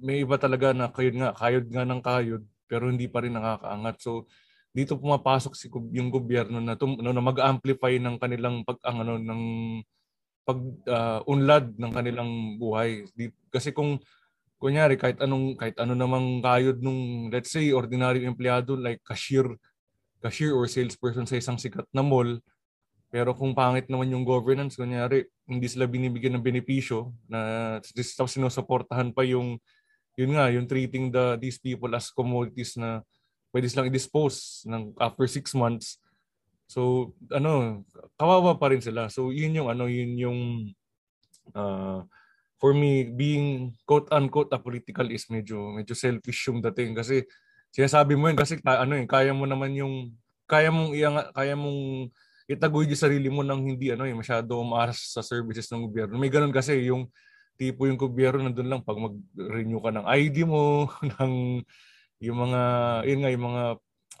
may 0.00 0.22
iba 0.24 0.38
talaga 0.40 0.72
na 0.72 0.88
kayod 0.88 1.16
nga, 1.18 1.30
kayod 1.36 1.66
nga 1.68 1.84
ng 1.84 2.00
kayod, 2.00 2.42
pero 2.70 2.88
hindi 2.88 3.10
pa 3.10 3.20
rin 3.26 3.36
nakakaangat. 3.36 3.96
So, 4.00 4.30
dito 4.70 4.96
pumapasok 4.96 5.52
si 5.58 5.66
yung 5.92 6.08
gobyerno 6.14 6.62
na 6.62 6.78
tum, 6.78 6.96
ano, 7.02 7.10
na 7.10 7.20
mag-amplify 7.20 7.98
ng 7.98 8.16
kanilang 8.22 8.62
pag 8.62 8.78
ang 8.86 9.02
ano 9.02 9.14
ng 9.18 9.42
pag 10.46 10.58
uh, 10.88 11.20
unlad 11.26 11.74
ng 11.74 11.92
kanilang 11.92 12.30
buhay. 12.56 13.04
Di, 13.12 13.34
kasi 13.50 13.74
kung 13.74 13.98
kunyari 14.62 14.94
kahit 14.94 15.18
anong 15.20 15.58
kahit 15.58 15.76
ano 15.82 15.98
namang 15.98 16.38
kayod 16.44 16.78
nung 16.84 17.32
let's 17.32 17.50
say 17.50 17.72
ordinary 17.72 18.28
empleyado 18.28 18.76
like 18.76 19.00
cashier 19.00 19.56
cashier 20.20 20.52
or 20.52 20.68
salesperson 20.68 21.24
sa 21.24 21.40
isang 21.40 21.56
sikat 21.56 21.88
na 21.96 22.04
mall 22.04 22.38
pero 23.10 23.34
kung 23.34 23.52
pangit 23.58 23.90
naman 23.90 24.14
yung 24.14 24.22
governance, 24.22 24.78
kunyari, 24.78 25.26
hindi 25.50 25.66
sila 25.66 25.90
binibigyan 25.90 26.38
ng 26.38 26.46
benepisyo 26.46 27.10
na 27.26 27.82
tapos 27.82 28.38
sinusuportahan 28.38 29.10
pa 29.10 29.26
yung 29.26 29.58
yun 30.14 30.36
nga, 30.36 30.46
yung 30.52 30.70
treating 30.70 31.10
the 31.10 31.34
these 31.40 31.58
people 31.58 31.90
as 31.96 32.12
commodities 32.14 32.78
na 32.78 33.02
pwede 33.50 33.66
silang 33.66 33.90
i-dispose 33.90 34.68
ng 34.70 34.94
after 34.98 35.26
six 35.26 35.52
months. 35.58 35.98
So, 36.70 37.10
ano, 37.34 37.82
kawawa 38.14 38.54
pa 38.54 38.70
rin 38.70 38.78
sila. 38.78 39.10
So, 39.10 39.34
yun 39.34 39.58
yung, 39.58 39.68
ano, 39.74 39.90
yun 39.90 40.14
yung, 40.14 40.40
uh, 41.50 42.06
for 42.62 42.70
me, 42.70 43.10
being 43.10 43.74
quote-unquote 43.82 44.54
a 44.54 44.58
political 44.62 45.10
is 45.10 45.26
medyo, 45.26 45.74
medyo 45.74 45.98
selfish 45.98 46.46
yung 46.46 46.62
dating. 46.62 46.94
Kasi, 46.94 47.26
sinasabi 47.74 48.14
mo 48.14 48.30
yun, 48.30 48.38
kasi, 48.38 48.62
ano 48.62 49.02
yun, 49.02 49.10
kaya 49.10 49.34
mo 49.34 49.50
naman 49.50 49.74
yung, 49.74 50.14
kaya 50.46 50.70
mong, 50.70 50.94
iyang, 50.94 51.18
kaya 51.34 51.58
mong, 51.58 52.06
itagoy 52.50 52.90
yung 52.90 52.98
sarili 52.98 53.30
mo 53.30 53.46
nang 53.46 53.62
hindi 53.62 53.94
ano 53.94 54.02
eh, 54.02 54.14
masyado 54.14 54.58
umaras 54.58 55.14
sa 55.14 55.22
services 55.22 55.70
ng 55.70 55.86
gobyerno. 55.86 56.18
May 56.18 56.32
ganun 56.32 56.50
kasi 56.50 56.90
yung 56.90 57.06
tipo 57.54 57.86
yung 57.86 57.94
gobyerno 57.94 58.42
nandun 58.42 58.66
lang 58.66 58.82
pag 58.82 58.98
mag-renew 58.98 59.78
ka 59.78 59.94
ng 59.94 60.06
ID 60.10 60.42
mo, 60.42 60.90
ng 61.14 61.62
yung 62.20 62.38
mga, 62.42 62.60
yun 63.06 63.20
nga, 63.22 63.30
yung 63.30 63.44
mga 63.46 63.62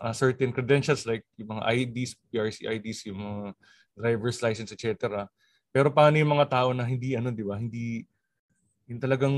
uh, 0.00 0.14
certain 0.14 0.50
credentials 0.54 1.02
like 1.04 1.26
yung 1.34 1.58
mga 1.58 1.62
IDs, 1.74 2.16
PRC 2.30 2.70
IDs, 2.70 3.00
yung 3.10 3.18
mga 3.18 3.44
driver's 3.98 4.38
license, 4.40 4.70
etc. 4.72 5.26
Pero 5.74 5.90
paano 5.90 6.16
yung 6.16 6.30
mga 6.30 6.48
tao 6.48 6.70
na 6.70 6.86
hindi 6.86 7.18
ano, 7.18 7.34
di 7.34 7.42
ba? 7.42 7.58
Hindi 7.58 8.06
yung 8.90 8.98
talagang 8.98 9.36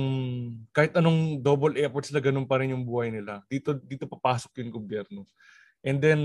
kahit 0.72 0.96
anong 0.96 1.44
double 1.44 1.76
effort 1.76 2.08
sila 2.08 2.24
ganun 2.24 2.48
pa 2.48 2.60
rin 2.60 2.72
yung 2.72 2.84
buhay 2.84 3.12
nila. 3.12 3.44
Dito 3.48 3.76
dito 3.76 4.08
papasok 4.08 4.64
yung 4.64 4.72
gobyerno. 4.72 5.28
And 5.84 6.00
then 6.00 6.20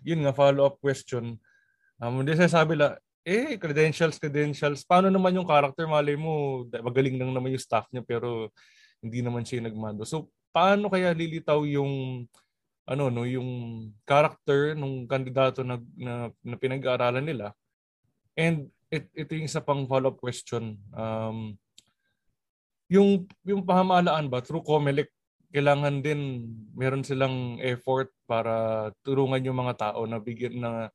yun 0.00 0.24
nga 0.24 0.32
follow 0.32 0.64
up 0.68 0.80
question 0.80 1.36
Um, 2.00 2.24
hindi 2.24 2.32
sabi 2.48 2.80
la, 2.80 2.96
eh, 3.20 3.60
credentials, 3.60 4.16
credentials. 4.16 4.80
Paano 4.88 5.12
naman 5.12 5.36
yung 5.36 5.44
character? 5.44 5.84
Malay 5.84 6.16
mo, 6.16 6.64
magaling 6.72 7.20
lang 7.20 7.30
naman 7.36 7.52
yung 7.52 7.60
staff 7.60 7.84
niya 7.92 8.00
pero 8.00 8.48
hindi 9.04 9.20
naman 9.20 9.44
siya 9.44 9.68
nagmando. 9.68 10.08
So, 10.08 10.32
paano 10.50 10.88
kaya 10.88 11.12
lilitaw 11.14 11.62
yung 11.68 12.24
ano 12.90 13.06
no 13.06 13.22
yung 13.22 13.50
character 14.02 14.74
ng 14.74 15.06
kandidato 15.06 15.62
na, 15.62 15.78
na, 15.94 16.34
na 16.42 16.56
pinag-aaralan 16.58 17.22
nila 17.22 17.54
and 18.34 18.66
it, 18.90 19.06
ito 19.14 19.38
yung 19.38 19.46
isa 19.46 19.62
pang 19.62 19.86
follow-up 19.86 20.18
question 20.18 20.74
um, 20.90 21.54
yung 22.90 23.30
yung 23.46 23.62
pahamalaan 23.62 24.26
ba 24.26 24.42
through 24.42 24.66
COMELEC 24.66 25.06
kailangan 25.54 26.02
din 26.02 26.50
meron 26.74 27.06
silang 27.06 27.62
effort 27.62 28.10
para 28.26 28.90
tulungan 29.06 29.46
yung 29.46 29.58
mga 29.62 29.74
tao 29.78 30.02
na 30.10 30.18
bigyan 30.18 30.58
na 30.58 30.90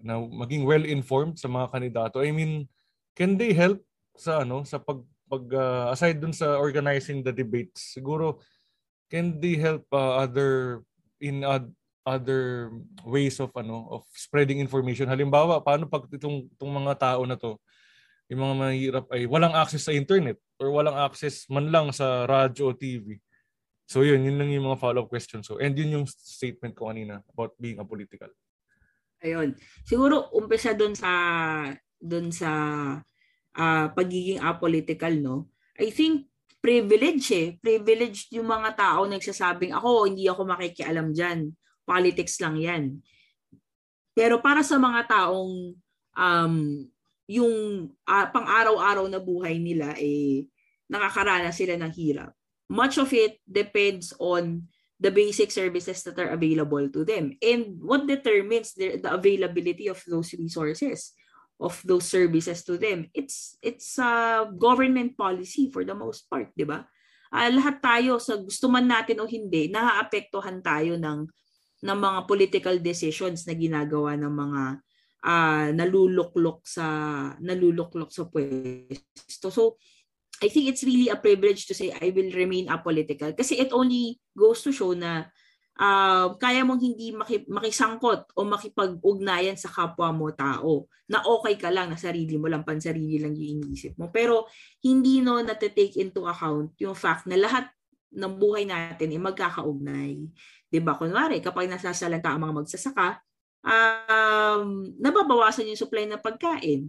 na 0.00 0.20
maging 0.20 0.64
well-informed 0.64 1.36
sa 1.36 1.48
mga 1.48 1.66
kandidato? 1.70 2.24
I 2.24 2.32
mean, 2.32 2.68
can 3.14 3.36
they 3.36 3.52
help 3.52 3.80
sa 4.16 4.42
ano 4.44 4.64
sa 4.66 4.80
pag 4.80 5.00
pag 5.30 5.44
uh, 5.54 5.86
aside 5.94 6.18
dun 6.18 6.34
sa 6.34 6.58
organizing 6.58 7.22
the 7.22 7.30
debates 7.30 7.94
siguro 7.94 8.42
can 9.06 9.38
they 9.38 9.54
help 9.54 9.86
uh, 9.94 10.22
other 10.22 10.82
in 11.22 11.46
uh, 11.46 11.62
other 12.02 12.72
ways 13.06 13.38
of 13.38 13.54
ano 13.54 13.86
of 13.90 14.02
spreading 14.14 14.58
information? 14.58 15.06
Halimbawa 15.06 15.62
paano 15.62 15.86
pag 15.86 16.10
itong, 16.10 16.50
itong 16.58 16.72
mga 16.72 16.94
tao 16.98 17.22
na 17.26 17.38
to 17.38 17.58
yung 18.30 18.46
mga 18.46 18.54
mahirap 18.56 19.06
ay 19.10 19.26
walang 19.26 19.54
access 19.58 19.90
sa 19.90 19.94
internet 19.94 20.38
or 20.62 20.70
walang 20.70 20.94
access 20.94 21.50
man 21.50 21.66
lang 21.66 21.90
sa 21.90 22.30
radyo 22.30 22.70
o 22.70 22.76
TV 22.78 23.18
so 23.90 24.06
yun 24.06 24.22
yun 24.22 24.38
lang 24.38 24.54
yung 24.54 24.70
mga 24.70 24.78
follow-up 24.78 25.10
questions. 25.10 25.50
So 25.50 25.58
and 25.58 25.74
yun 25.74 25.98
yung 25.98 26.06
statement 26.06 26.78
ko 26.78 26.94
kanina 26.94 27.26
about 27.34 27.58
being 27.58 27.82
a 27.82 27.86
political 27.86 28.30
Ayun. 29.20 29.52
Siguro 29.84 30.32
umpisa 30.32 30.72
doon 30.72 30.96
sa 30.96 31.12
doon 32.00 32.32
sa 32.32 32.50
uh, 33.56 33.86
pagiging 33.92 34.40
apolitical 34.40 35.12
no. 35.20 35.52
I 35.76 35.92
think 35.92 36.28
privilege 36.64 37.28
eh. 37.32 37.48
Privilege 37.60 38.32
yung 38.32 38.48
mga 38.48 38.76
tao 38.76 39.04
nagsasabing 39.04 39.76
ako 39.76 40.08
hindi 40.08 40.24
ako 40.28 40.48
makikialam 40.48 41.12
diyan. 41.12 41.52
Politics 41.84 42.40
lang 42.40 42.56
'yan. 42.56 42.84
Pero 44.16 44.40
para 44.40 44.64
sa 44.64 44.80
mga 44.80 45.08
taong 45.08 45.76
um, 46.16 46.54
yung 47.30 47.54
uh, 48.10 48.26
pang-araw-araw 48.34 49.06
na 49.06 49.22
buhay 49.22 49.62
nila 49.62 49.94
eh 49.94 50.50
nakakaranas 50.90 51.54
sila 51.54 51.78
ng 51.78 51.92
hirap. 51.94 52.34
Much 52.66 52.98
of 52.98 53.10
it 53.14 53.38
depends 53.46 54.10
on 54.18 54.66
the 55.00 55.10
basic 55.10 55.48
services 55.48 56.04
that 56.04 56.20
are 56.20 56.36
available 56.36 56.84
to 56.92 57.02
them. 57.08 57.32
And 57.40 57.80
what 57.80 58.04
determines 58.04 58.76
the, 58.76 59.00
the 59.00 59.10
availability 59.16 59.88
of 59.88 60.04
those 60.04 60.36
resources, 60.36 61.16
of 61.56 61.80
those 61.88 62.04
services 62.04 62.60
to 62.68 62.76
them? 62.76 63.08
It's 63.16 63.56
it's 63.64 63.96
a 63.96 64.44
government 64.52 65.16
policy 65.16 65.72
for 65.72 65.88
the 65.88 65.96
most 65.96 66.28
part, 66.28 66.52
di 66.52 66.68
ba? 66.68 66.84
Uh, 67.32 67.48
lahat 67.48 67.80
tayo, 67.80 68.20
sa 68.20 68.36
gusto 68.36 68.68
man 68.68 68.84
natin 68.90 69.22
o 69.22 69.26
hindi, 69.26 69.72
naaapektuhan 69.72 70.60
tayo 70.60 71.00
ng 71.00 71.24
ng 71.80 71.98
mga 71.98 72.20
political 72.28 72.76
decisions 72.76 73.48
na 73.48 73.56
ginagawa 73.56 74.12
ng 74.20 74.28
mga 74.28 74.62
uh, 75.24 75.68
naluluklok 75.72 76.60
sa 76.68 76.86
naluluklok 77.40 78.12
sa 78.12 78.28
pwesto. 78.28 79.48
So 79.48 79.80
I 80.40 80.48
think 80.48 80.72
it's 80.72 80.80
really 80.82 81.12
a 81.12 81.20
privilege 81.20 81.68
to 81.68 81.76
say 81.76 81.92
I 81.92 82.08
will 82.16 82.32
remain 82.32 82.72
apolitical. 82.72 83.36
Kasi 83.36 83.60
it 83.60 83.70
only 83.76 84.16
goes 84.32 84.64
to 84.64 84.72
show 84.72 84.96
na 84.96 85.28
uh, 85.76 86.32
kaya 86.40 86.64
mong 86.64 86.80
hindi 86.80 87.12
maki, 87.12 87.44
makisangkot 87.44 88.32
o 88.32 88.48
makipag-ugnayan 88.48 89.60
sa 89.60 89.68
kapwa 89.68 90.08
mo 90.16 90.32
tao 90.32 90.88
na 91.12 91.20
okay 91.28 91.60
ka 91.60 91.68
lang 91.68 91.92
na 91.92 92.00
sarili 92.00 92.40
mo 92.40 92.48
lang 92.48 92.64
pansarili 92.64 93.20
lang 93.20 93.36
yung 93.36 93.60
iniisip 93.60 94.00
mo. 94.00 94.08
Pero 94.08 94.48
hindi 94.80 95.20
no 95.20 95.36
na 95.44 95.52
take 95.56 96.00
into 96.00 96.24
account 96.24 96.72
yung 96.80 96.96
fact 96.96 97.28
na 97.28 97.36
lahat 97.36 97.68
ng 98.10 98.32
buhay 98.40 98.64
natin 98.64 99.12
ay 99.12 99.20
magkakaugnay. 99.20 100.16
'di 100.70 100.80
ba? 100.80 100.96
Kunwari 100.96 101.42
kapag 101.42 101.68
nasasalanta 101.68 102.32
ang 102.32 102.48
mga 102.48 102.56
magsasaka 102.64 103.20
um, 103.64 104.88
nababawasan 104.96 105.68
yung 105.68 105.80
supply 105.80 106.06
ng 106.08 106.22
pagkain 106.22 106.88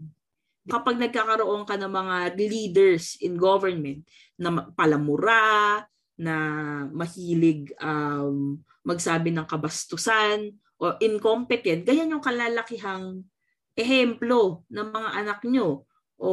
kapag 0.69 0.97
nagkakaroon 1.01 1.65
ka 1.65 1.73
ng 1.77 1.89
mga 1.89 2.15
leaders 2.37 3.17
in 3.21 3.33
government 3.33 4.05
na 4.37 4.69
palamura 4.77 5.81
na 6.21 6.35
mahilig 6.93 7.73
um, 7.81 8.61
magsabi 8.85 9.33
ng 9.33 9.45
kabastusan 9.49 10.53
o 10.77 10.97
incompetent, 11.01 11.85
ganyan 11.85 12.17
yung 12.17 12.25
kalalakihang 12.25 13.25
ehemplo 13.73 14.65
ng 14.69 14.87
mga 14.93 15.09
anak 15.17 15.39
nyo 15.49 15.85
o 16.21 16.29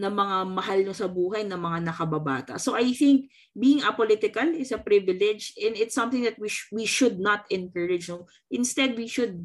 ng 0.00 0.14
mga 0.16 0.36
mahal 0.48 0.78
nyo 0.80 0.94
sa 0.96 1.06
buhay 1.06 1.44
ng 1.44 1.60
mga 1.60 1.78
nakababata. 1.84 2.54
So 2.56 2.72
I 2.72 2.90
think 2.96 3.28
being 3.52 3.84
apolitical 3.84 4.48
is 4.56 4.72
a 4.72 4.80
privilege 4.80 5.52
and 5.60 5.76
it's 5.76 5.92
something 5.92 6.24
that 6.24 6.40
we, 6.40 6.48
sh- 6.48 6.72
we 6.72 6.88
should 6.88 7.20
not 7.20 7.44
encourage. 7.52 8.08
No? 8.08 8.24
Instead, 8.48 8.96
we 8.96 9.04
should 9.04 9.44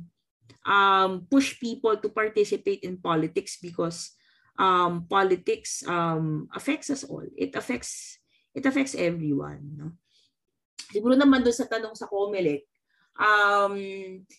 um, 0.65 1.27
push 1.29 1.59
people 1.59 1.97
to 1.97 2.09
participate 2.09 2.83
in 2.83 2.97
politics 2.97 3.57
because 3.61 4.15
um, 4.57 5.05
politics 5.09 5.83
um, 5.87 6.47
affects 6.55 6.89
us 6.89 7.03
all. 7.03 7.25
It 7.37 7.55
affects 7.55 8.19
it 8.55 8.65
affects 8.65 8.95
everyone. 8.95 9.75
No? 9.75 9.87
siguro 10.95 11.15
naman 11.17 11.41
doon 11.41 11.55
sa 11.55 11.67
tanong 11.67 11.95
sa 11.97 12.07
COMELEC, 12.07 12.63
um, 13.19 13.75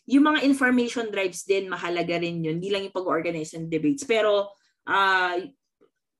yung 0.06 0.24
mga 0.24 0.40
information 0.46 1.12
drives 1.12 1.44
din, 1.44 1.68
mahalaga 1.68 2.16
rin 2.16 2.40
yun. 2.40 2.56
Hindi 2.56 2.70
lang 2.70 2.88
yung 2.88 2.96
pag-organize 2.96 3.56
ng 3.56 3.68
debates. 3.68 4.08
Pero, 4.08 4.56
uh, 4.88 5.36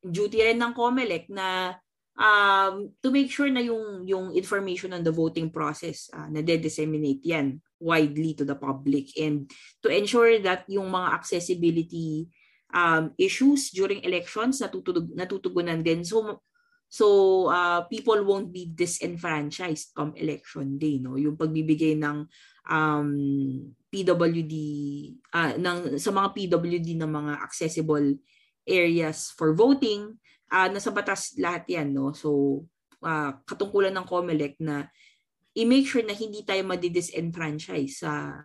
duty 0.03 0.38
rin 0.44 0.61
ng 0.61 0.77
COMELEC 0.77 1.33
na 1.33 1.75
um, 2.20 2.92
to 3.01 3.09
make 3.09 3.33
sure 3.33 3.49
na 3.49 3.64
yung, 3.64 4.05
yung 4.05 4.37
information 4.37 4.92
on 4.92 5.01
the 5.01 5.12
voting 5.14 5.49
process 5.49 6.12
uh, 6.12 6.29
na 6.29 6.44
de-disseminate 6.44 7.25
yan 7.25 7.59
widely 7.79 8.33
to 8.35 8.45
the 8.45 8.57
public 8.57 9.12
and 9.21 9.51
to 9.85 9.89
ensure 9.93 10.41
that 10.41 10.65
yung 10.67 10.89
mga 10.89 11.12
accessibility 11.12 12.27
um, 12.73 13.12
issues 13.21 13.71
during 13.71 14.03
elections 14.03 14.61
natutug 14.61 15.12
natutugunan 15.12 15.85
din. 15.85 16.05
So 16.05 16.41
So 16.87 17.51
uh, 17.51 17.83
people 17.91 18.23
won't 18.23 18.55
be 18.55 18.71
disenfranchised 18.71 19.91
come 19.91 20.15
election 20.15 20.79
day 20.79 21.03
no. 21.03 21.19
Yung 21.19 21.35
pagbibigay 21.35 21.99
ng 21.99 22.31
um, 22.71 23.11
PWD 23.91 24.55
uh, 25.35 25.59
ng 25.59 25.99
sa 25.99 26.15
mga 26.15 26.29
PWD 26.31 26.95
ng 26.95 27.11
mga 27.11 27.43
accessible 27.43 28.07
areas 28.67 29.35
for 29.35 29.55
voting 29.55 30.15
uh, 30.51 30.71
nasa 30.71 30.95
batas 30.95 31.35
lahat 31.43 31.67
'yan 31.67 31.91
no. 31.91 32.15
So 32.15 32.62
uh, 33.03 33.35
katungkulan 33.43 33.95
ng 33.99 34.07
COMELEC 34.07 34.62
na 34.62 34.87
i-make 35.57 35.88
sure 35.88 36.05
na 36.05 36.12
hindi 36.12 36.45
tayo 36.45 36.62
madi-disenfranchise 36.69 38.05
sa 38.05 38.45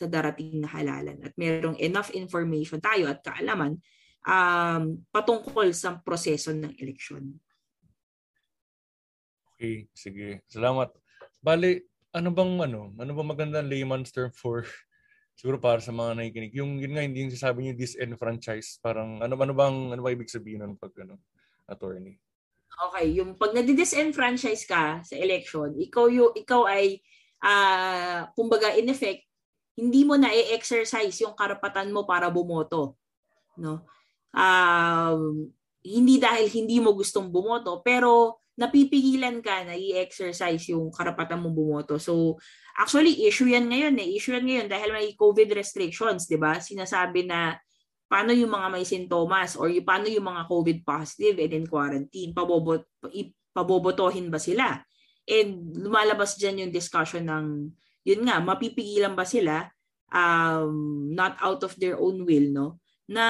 sa 0.00 0.06
darating 0.08 0.64
na 0.64 0.70
halalan 0.72 1.20
at 1.20 1.36
merong 1.36 1.76
enough 1.76 2.08
information 2.16 2.80
tayo 2.80 3.12
at 3.12 3.20
kaalaman 3.20 3.76
um, 4.24 5.04
patungkol 5.12 5.70
sa 5.76 6.00
proseso 6.00 6.56
ng 6.56 6.72
eleksyon. 6.80 7.36
Okay, 9.60 9.92
sige. 9.92 10.40
Salamat. 10.48 10.88
Bali, 11.44 11.84
ano 12.16 12.32
bang 12.32 12.52
ano, 12.64 12.96
ano 12.96 13.10
bang 13.12 13.28
magandang 13.28 13.68
layman's 13.68 14.08
term 14.08 14.32
for 14.32 14.64
siguro 15.38 15.60
para 15.60 15.84
sa 15.84 15.92
mga 15.92 16.16
nakikinig. 16.16 16.52
Yung 16.56 16.80
yun 16.80 16.96
nga 16.96 17.04
hindi 17.04 17.28
yung 17.28 17.34
sasabi 17.36 17.68
niyo 17.68 17.76
disenfranchise, 17.76 18.80
parang 18.80 19.20
ano 19.20 19.36
ano 19.36 19.52
bang 19.52 19.92
ano 19.92 20.00
ba 20.00 20.16
ibig 20.16 20.32
sabihin 20.32 20.64
nun 20.64 20.80
pag 20.80 20.96
ano, 21.04 21.20
attorney? 21.68 22.16
Okay, 22.70 23.06
yung 23.18 23.36
pag 23.36 23.52
nadi-disenfranchise 23.52 24.64
ka 24.64 25.02
sa 25.04 25.14
election, 25.18 25.74
ikaw 25.76 26.06
yung 26.08 26.32
ikaw 26.32 26.64
ay 26.64 27.02
uh, 27.44 28.30
kumbaga 28.32 28.72
in 28.78 28.88
effect 28.88 29.26
hindi 29.80 30.04
mo 30.04 30.16
na 30.20 30.28
i-exercise 30.28 31.24
yung 31.24 31.32
karapatan 31.32 31.88
mo 31.88 32.04
para 32.04 32.28
bumoto, 32.28 33.00
no? 33.56 33.84
Um, 34.30 35.48
hindi 35.80 36.20
dahil 36.20 36.52
hindi 36.52 36.76
mo 36.78 36.92
gustong 36.92 37.32
bumoto, 37.32 37.80
pero 37.80 38.40
napipigilan 38.60 39.40
ka 39.40 39.64
na 39.64 39.72
i-exercise 39.72 40.68
yung 40.68 40.92
karapatan 40.92 41.40
mong 41.40 41.56
bumoto. 41.56 41.96
So, 41.96 42.36
actually, 42.76 43.24
issue 43.24 43.48
yan 43.48 43.72
ngayon 43.72 43.96
eh. 43.96 44.08
Issue 44.20 44.36
yan 44.36 44.44
ngayon 44.44 44.68
dahil 44.68 44.92
may 44.92 45.16
COVID 45.16 45.56
restrictions, 45.56 46.28
di 46.28 46.36
ba? 46.36 46.60
Sinasabi 46.60 47.24
na 47.24 47.56
paano 48.10 48.34
yung 48.34 48.50
mga 48.50 48.68
may 48.74 48.82
sintomas 48.82 49.54
or 49.54 49.70
yung, 49.70 49.86
paano 49.86 50.10
yung 50.10 50.26
mga 50.26 50.50
COVID 50.50 50.78
positive 50.82 51.38
and 51.38 51.52
in 51.62 51.66
quarantine, 51.70 52.34
pabobot, 52.34 52.82
pabobotohin 53.54 54.26
ba 54.26 54.42
sila? 54.42 54.82
And 55.30 55.70
lumalabas 55.78 56.34
dyan 56.34 56.66
yung 56.66 56.74
discussion 56.74 57.30
ng, 57.30 57.70
yun 58.02 58.26
nga, 58.26 58.42
mapipigilan 58.42 59.14
ba 59.14 59.22
sila 59.22 59.70
um, 60.10 61.06
not 61.14 61.38
out 61.38 61.62
of 61.62 61.78
their 61.78 61.94
own 62.02 62.26
will, 62.26 62.50
no? 62.50 62.68
Na 63.06 63.24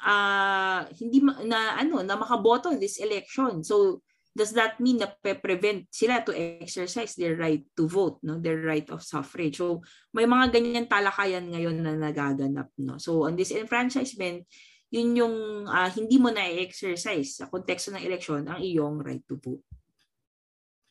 uh, 0.00 0.80
hindi 0.96 1.20
na 1.44 1.76
ano 1.76 2.00
na 2.00 2.16
makaboto 2.16 2.72
this 2.80 2.96
election. 3.00 3.60
So 3.60 4.00
does 4.30 4.54
that 4.54 4.78
mean 4.78 5.02
na 5.02 5.10
prevent 5.20 5.90
sila 5.90 6.22
to 6.22 6.30
exercise 6.34 7.18
their 7.18 7.34
right 7.34 7.66
to 7.74 7.90
vote, 7.90 8.22
no? 8.22 8.38
Their 8.38 8.62
right 8.62 8.86
of 8.94 9.02
suffrage. 9.02 9.58
So 9.58 9.82
may 10.14 10.26
mga 10.26 10.54
ganyan 10.54 10.86
talakayan 10.86 11.50
ngayon 11.50 11.82
na 11.82 11.98
nagaganap, 11.98 12.70
no? 12.78 12.96
So 13.02 13.26
on 13.26 13.34
this 13.34 13.50
enfranchisement, 13.50 14.46
yun 14.90 15.08
yung 15.18 15.36
uh, 15.66 15.90
hindi 15.90 16.18
mo 16.18 16.30
na 16.30 16.46
exercise 16.46 17.38
sa 17.38 17.50
konteksto 17.50 17.94
ng 17.94 18.02
eleksyon 18.02 18.46
ang 18.46 18.58
iyong 18.62 19.02
right 19.02 19.22
to 19.26 19.38
vote. 19.38 19.62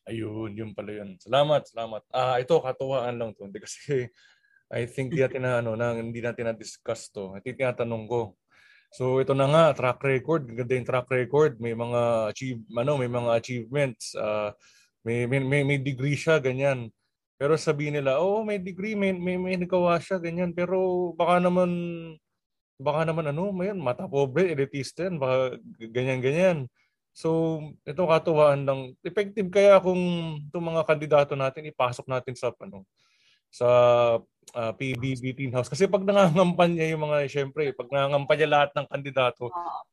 Ayun, 0.09 0.55
yun 0.57 0.71
pala 0.73 1.03
yun. 1.03 1.19
Salamat, 1.21 1.69
salamat. 1.69 2.01
Ah, 2.09 2.35
uh, 2.35 2.37
ito 2.41 2.57
katuwaan 2.57 3.15
lang 3.19 3.31
to. 3.35 3.45
Hindi 3.45 3.61
kasi 3.61 4.09
I 4.69 4.85
think 4.85 5.13
di 5.13 5.21
natin 5.21 5.45
na 5.45 5.61
ano, 5.61 5.73
na, 5.73 5.97
hindi 5.97 6.21
natin 6.21 6.49
na-discuss 6.49 7.09
to. 7.09 7.33
Ito 7.37 7.45
tinatanong 7.45 8.05
ko 8.05 8.37
So 8.89 9.21
ito 9.21 9.37
na 9.37 9.45
nga 9.49 9.63
track 9.77 10.01
record, 10.01 10.49
ganda 10.49 10.73
yung 10.73 10.89
track 10.89 11.07
record, 11.13 11.61
may 11.61 11.77
mga 11.77 12.33
achieve 12.33 12.59
ano, 12.73 12.97
may 12.97 13.09
mga 13.09 13.31
achievements, 13.37 14.17
uh, 14.17 14.49
may, 15.05 15.29
may 15.29 15.39
may 15.45 15.61
may 15.65 15.79
degree 15.79 16.17
siya 16.17 16.41
ganyan. 16.41 16.89
Pero 17.39 17.55
sabihin 17.55 18.01
nila, 18.01 18.19
"Oh, 18.19 18.43
may 18.43 18.57
degree, 18.59 18.97
may 18.97 19.13
may, 19.15 19.37
may 19.37 19.55
nagawa 19.55 20.01
siya 20.01 20.17
ganyan." 20.19 20.51
Pero 20.57 21.11
baka 21.15 21.37
naman 21.39 21.71
baka 22.79 23.03
naman 23.05 23.29
ano, 23.29 23.51
mayan 23.51 23.77
mata 23.79 24.07
pobre, 24.07 24.49
elitista 24.55 25.05
yan, 25.07 25.19
baka 25.19 25.59
ganyan-ganyan. 25.91 26.65
So, 27.11 27.59
ito 27.83 28.03
katuwaan 28.07 28.63
lang. 28.63 28.79
Effective 29.03 29.51
kaya 29.51 29.75
kung 29.83 29.99
itong 30.47 30.65
mga 30.71 30.83
kandidato 30.87 31.33
natin 31.35 31.67
ipasok 31.67 32.07
natin 32.07 32.33
sa 32.39 32.55
ano 32.63 32.87
sa 33.51 33.67
uh, 34.55 34.73
PBB 34.73 35.35
Teen 35.35 35.53
House. 35.53 35.69
Kasi 35.69 35.85
pag 35.85 36.05
nangangampanya 36.05 36.85
yung 36.89 37.05
mga, 37.09 37.29
syempre, 37.29 37.73
pag 37.73 37.89
nangangampanya 37.89 38.47
lahat 38.47 38.69
ng 38.77 38.87
kandidato, 38.89 39.49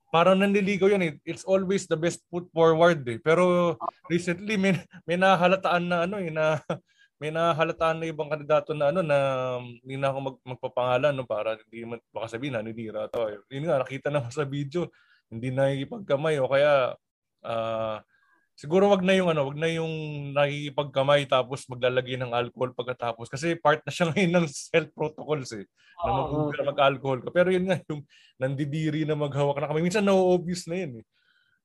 parang 0.08 0.38
nanliligaw 0.40 0.88
yan 0.92 1.02
eh. 1.04 1.12
It's 1.26 1.44
always 1.44 1.84
the 1.90 1.98
best 1.98 2.24
foot 2.30 2.48
forward 2.52 3.04
eh. 3.08 3.18
Pero 3.20 3.74
recently, 4.08 4.56
may, 4.56 4.78
may 5.04 5.16
nahalataan 5.20 5.84
na 5.84 5.96
ano 6.08 6.16
eh, 6.22 6.30
na 6.32 6.60
may 7.20 7.32
nahalataan 7.32 8.00
na 8.00 8.08
ibang 8.12 8.28
kandidato 8.28 8.76
na 8.76 8.92
ano 8.92 9.00
na 9.00 9.18
hindi 9.60 9.96
na 9.96 10.12
ako 10.12 10.18
mag, 10.20 10.36
magpapangalan 10.44 11.16
no 11.16 11.24
para 11.24 11.56
hindi 11.56 11.88
man 11.88 12.00
baka 12.12 12.36
sabihin 12.36 12.60
na 12.60 12.64
nilira 12.64 13.08
to. 13.08 13.40
Yun 13.48 13.72
nga 13.72 13.80
nakita 13.80 14.12
naman 14.12 14.28
sa 14.28 14.44
video, 14.44 14.92
hindi 15.32 15.48
na 15.48 15.72
ipagkamay 15.72 16.36
o 16.44 16.48
kaya 16.52 16.92
uh, 17.40 17.96
siguro 18.56 18.88
wag 18.88 19.04
na 19.04 19.12
yung 19.12 19.28
ano, 19.28 19.44
wag 19.52 19.60
na 19.60 19.68
yung 19.68 19.92
nakikipagkamay 20.32 21.28
tapos 21.28 21.68
maglalagay 21.68 22.16
ng 22.16 22.32
alcohol 22.32 22.72
pagkatapos 22.72 23.28
kasi 23.28 23.52
part 23.60 23.84
na 23.84 23.92
siya 23.92 24.08
ngayon 24.10 24.32
ng 24.40 24.46
self 24.48 24.88
protocols 24.96 25.52
eh. 25.52 25.68
Na 26.00 26.10
mag- 26.10 26.32
oh. 26.32 26.50
mag-alcohol 26.50 27.20
ka. 27.20 27.30
Pero 27.30 27.52
yun 27.52 27.68
nga 27.68 27.76
yung 27.92 28.02
nandidiri 28.40 29.04
na 29.04 29.12
maghawak 29.12 29.60
na 29.60 29.68
kami. 29.68 29.84
Minsan 29.84 30.08
na-obvious 30.08 30.64
na 30.66 30.80
yun 30.80 31.04
eh. 31.04 31.06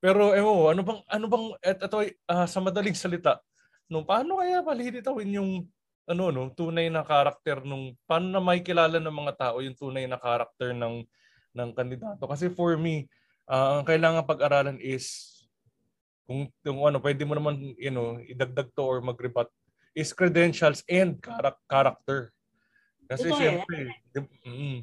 Pero 0.03 0.35
eh 0.35 0.43
mo, 0.43 0.67
ano 0.67 0.81
bang 0.83 1.01
ano 1.07 1.25
bang 1.29 1.45
et, 1.61 1.77
ito 1.77 1.97
uh, 2.25 2.47
sa 2.49 2.59
madaling 2.59 2.97
salita, 2.97 3.37
no, 3.85 4.01
paano 4.01 4.41
kaya 4.41 4.65
palilitawin 4.65 5.37
yung 5.37 5.51
ano 6.09 6.33
no, 6.33 6.49
tunay 6.51 6.89
na 6.89 7.05
karakter 7.05 7.61
nung 7.61 7.93
paano 8.09 8.33
na 8.33 8.41
may 8.41 8.65
kilala 8.65 8.97
ng 8.97 9.13
mga 9.13 9.33
tao 9.37 9.61
yung 9.61 9.77
tunay 9.77 10.09
na 10.09 10.17
karakter 10.17 10.73
ng 10.73 11.05
ng 11.53 11.69
kandidato 11.77 12.25
kasi 12.25 12.49
for 12.49 12.81
me, 12.81 13.05
uh, 13.45 13.79
ang 13.79 13.85
kailangan 13.85 14.25
pag-aralan 14.25 14.81
is 14.81 15.30
kung, 16.31 16.47
kung 16.63 16.79
ano, 16.87 17.03
pwede 17.03 17.27
mo 17.27 17.35
naman, 17.35 17.75
you 17.75 17.91
know, 17.91 18.15
idagdag 18.23 18.71
to 18.71 18.87
or 18.87 19.03
mag-rebut 19.03 19.51
is 19.91 20.15
credentials 20.15 20.79
and 20.87 21.19
chara- 21.19 21.59
character. 21.67 22.31
Kasi 23.11 23.27
Totoo 23.27 23.39
syempre, 23.43 23.91
di, 24.15 24.19
mm, 24.47 24.79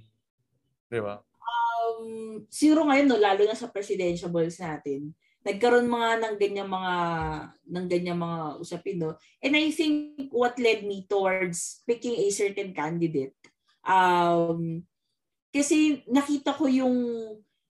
di 0.93 1.01
ba? 1.01 1.25
Um, 1.41 2.45
siguro 2.53 2.85
ngayon, 2.85 3.09
no, 3.09 3.17
lalo 3.17 3.49
na 3.49 3.57
sa 3.57 3.73
presidential 3.73 4.29
balls 4.29 4.61
natin, 4.61 5.17
nagkaroon 5.49 5.89
mga 5.89 6.11
ng 6.21 6.37
ganyang 6.37 6.69
mga 6.69 6.95
ng 7.65 7.87
ganyang 7.89 8.21
mga 8.21 8.39
usapin 8.61 9.01
no 9.01 9.15
and 9.41 9.55
i 9.55 9.71
think 9.73 10.29
what 10.35 10.59
led 10.61 10.85
me 10.85 11.09
towards 11.09 11.81
picking 11.89 12.19
a 12.21 12.29
certain 12.29 12.75
candidate 12.77 13.33
um 13.87 14.83
kasi 15.49 16.05
nakita 16.05 16.53
ko 16.53 16.69
yung 16.69 16.97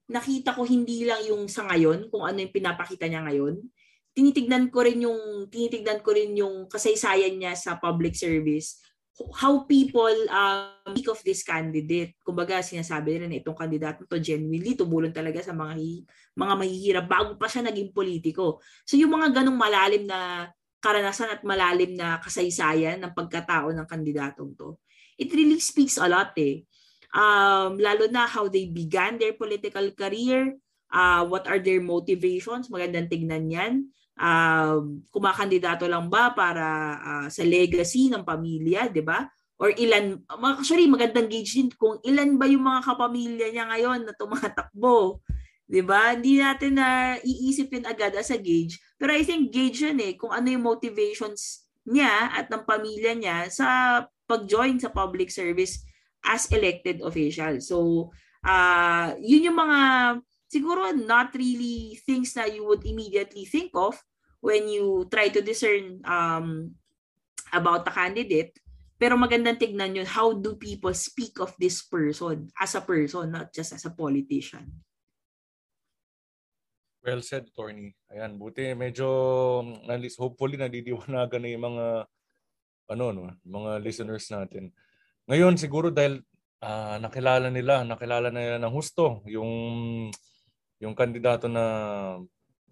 nakita 0.09 0.57
ko 0.57 0.65
hindi 0.65 1.05
lang 1.05 1.21
yung 1.29 1.47
sa 1.47 1.69
ngayon 1.69 2.09
kung 2.09 2.25
ano 2.25 2.41
yung 2.41 2.55
pinapakita 2.55 3.07
niya 3.07 3.25
ngayon 3.29 3.61
tinitignan 4.17 4.73
ko 4.73 4.83
rin 4.83 5.05
yung 5.05 5.47
tinitignan 5.53 6.01
ko 6.03 6.11
rin 6.17 6.35
yung 6.35 6.67
kasaysayan 6.67 7.39
niya 7.39 7.55
sa 7.55 7.79
public 7.79 8.17
service 8.19 8.81
how 9.35 9.67
people 9.67 10.15
uh, 10.31 10.71
speak 10.87 11.11
of 11.11 11.19
this 11.27 11.43
candidate. 11.43 12.15
Kumbaga, 12.23 12.63
sinasabi 12.63 13.19
nila 13.19 13.27
na 13.27 13.39
itong 13.43 13.59
kandidato 13.59 14.07
to 14.07 14.23
genuinely 14.23 14.79
tumulong 14.79 15.11
talaga 15.11 15.43
sa 15.43 15.51
mga 15.51 15.75
mga 16.39 16.55
mahihirap 16.55 17.07
bago 17.11 17.33
pa 17.35 17.51
siya 17.51 17.67
naging 17.67 17.91
politiko. 17.91 18.63
So 18.87 18.95
yung 18.95 19.11
mga 19.11 19.43
ganong 19.43 19.59
malalim 19.59 20.07
na 20.07 20.51
karanasan 20.79 21.35
at 21.35 21.43
malalim 21.43 21.99
na 21.99 22.23
kasaysayan 22.23 23.03
ng 23.03 23.13
pagkatao 23.15 23.75
ng 23.75 23.87
kandidatong 23.91 24.55
to, 24.55 24.79
it 25.19 25.35
really 25.35 25.59
speaks 25.59 25.99
a 25.99 26.07
lot 26.07 26.31
eh. 26.39 26.63
Um, 27.13 27.81
lalo 27.81 28.07
na 28.13 28.29
how 28.29 28.53
they 28.53 28.69
began 28.69 29.17
their 29.17 29.33
political 29.33 29.89
career, 29.97 30.57
uh, 30.93 31.25
what 31.25 31.49
are 31.49 31.59
their 31.59 31.81
motivations, 31.81 32.69
magandang 32.69 33.09
tignan 33.09 33.49
yan 33.49 33.75
uh, 34.19 34.83
kumakandidato 35.15 35.87
lang 35.87 36.11
ba 36.11 36.35
para 36.35 36.67
uh, 36.99 37.27
sa 37.31 37.47
legacy 37.47 38.11
ng 38.11 38.27
pamilya, 38.27 38.91
'di 38.91 39.03
ba? 39.07 39.31
Or 39.59 39.75
ilan 39.75 40.23
actually 40.31 40.87
magandang 40.87 41.31
gauge 41.31 41.59
din 41.59 41.71
kung 41.75 41.99
ilan 42.07 42.39
ba 42.39 42.47
yung 42.47 42.63
mga 42.67 42.81
kapamilya 42.85 43.47
niya 43.51 43.65
ngayon 43.71 44.01
na 44.07 44.15
tumatakbo. 44.15 45.23
'Di 45.67 45.83
ba? 45.83 46.15
Hindi 46.15 46.43
natin 46.43 46.79
na 46.79 47.19
iisipin 47.23 47.87
agad 47.87 48.15
as 48.19 48.31
a 48.35 48.39
gauge. 48.39 48.79
Pero 48.99 49.15
I 49.15 49.23
think 49.23 49.55
gauge 49.55 49.83
yun 49.83 49.99
eh 50.03 50.19
kung 50.19 50.35
ano 50.35 50.51
yung 50.51 50.67
motivations 50.67 51.67
niya 51.89 52.37
at 52.37 52.53
ng 52.53 52.67
pamilya 52.69 53.17
niya 53.17 53.37
sa 53.49 53.67
pag-join 54.29 54.77
sa 54.77 54.93
public 54.93 55.33
service 55.33 55.81
as 56.25 56.51
elected 56.51 57.01
official. 57.03 57.61
So, 57.61 57.77
uh, 58.43 59.15
yun 59.21 59.53
yung 59.53 59.59
mga 59.59 59.81
siguro 60.49 60.97
not 60.97 61.37
really 61.37 62.01
things 62.03 62.33
na 62.35 62.49
you 62.49 62.65
would 62.65 62.83
immediately 62.85 63.45
think 63.45 63.71
of 63.77 63.95
when 64.41 64.67
you 64.69 65.07
try 65.13 65.29
to 65.29 65.45
discern 65.45 66.01
um, 66.09 66.73
about 67.53 67.85
the 67.85 67.93
candidate. 67.93 68.57
Pero 68.99 69.15
magandang 69.15 69.63
tignan 69.63 69.95
yun, 69.95 70.09
how 70.11 70.35
do 70.35 70.59
people 70.59 70.91
speak 70.91 71.39
of 71.39 71.55
this 71.55 71.87
person 71.87 72.51
as 72.59 72.75
a 72.75 72.83
person, 72.83 73.31
not 73.31 73.55
just 73.55 73.71
as 73.71 73.87
a 73.87 73.95
politician? 73.95 74.67
Well 76.99 77.23
said, 77.23 77.47
Tony. 77.55 77.95
Ayan, 78.11 78.43
buti 78.43 78.75
medyo, 78.75 79.07
at 79.87 80.03
least 80.03 80.19
hopefully 80.19 80.59
nadidiwanagan 80.59 81.41
na 81.47 81.51
yung 81.55 81.65
mga, 81.71 81.87
ano, 82.91 83.05
no, 83.15 83.23
mga 83.47 83.71
listeners 83.87 84.27
natin. 84.35 84.75
Ngayon, 85.29 85.61
siguro 85.61 85.93
dahil 85.93 86.25
uh, 86.65 86.97
nakilala 86.97 87.53
nila, 87.53 87.85
nakilala 87.85 88.33
na 88.33 88.41
nila 88.41 88.59
ng 88.65 88.73
husto 88.73 89.21
yung, 89.29 89.53
yung 90.81 90.97
kandidato 90.97 91.47
na 91.53 91.65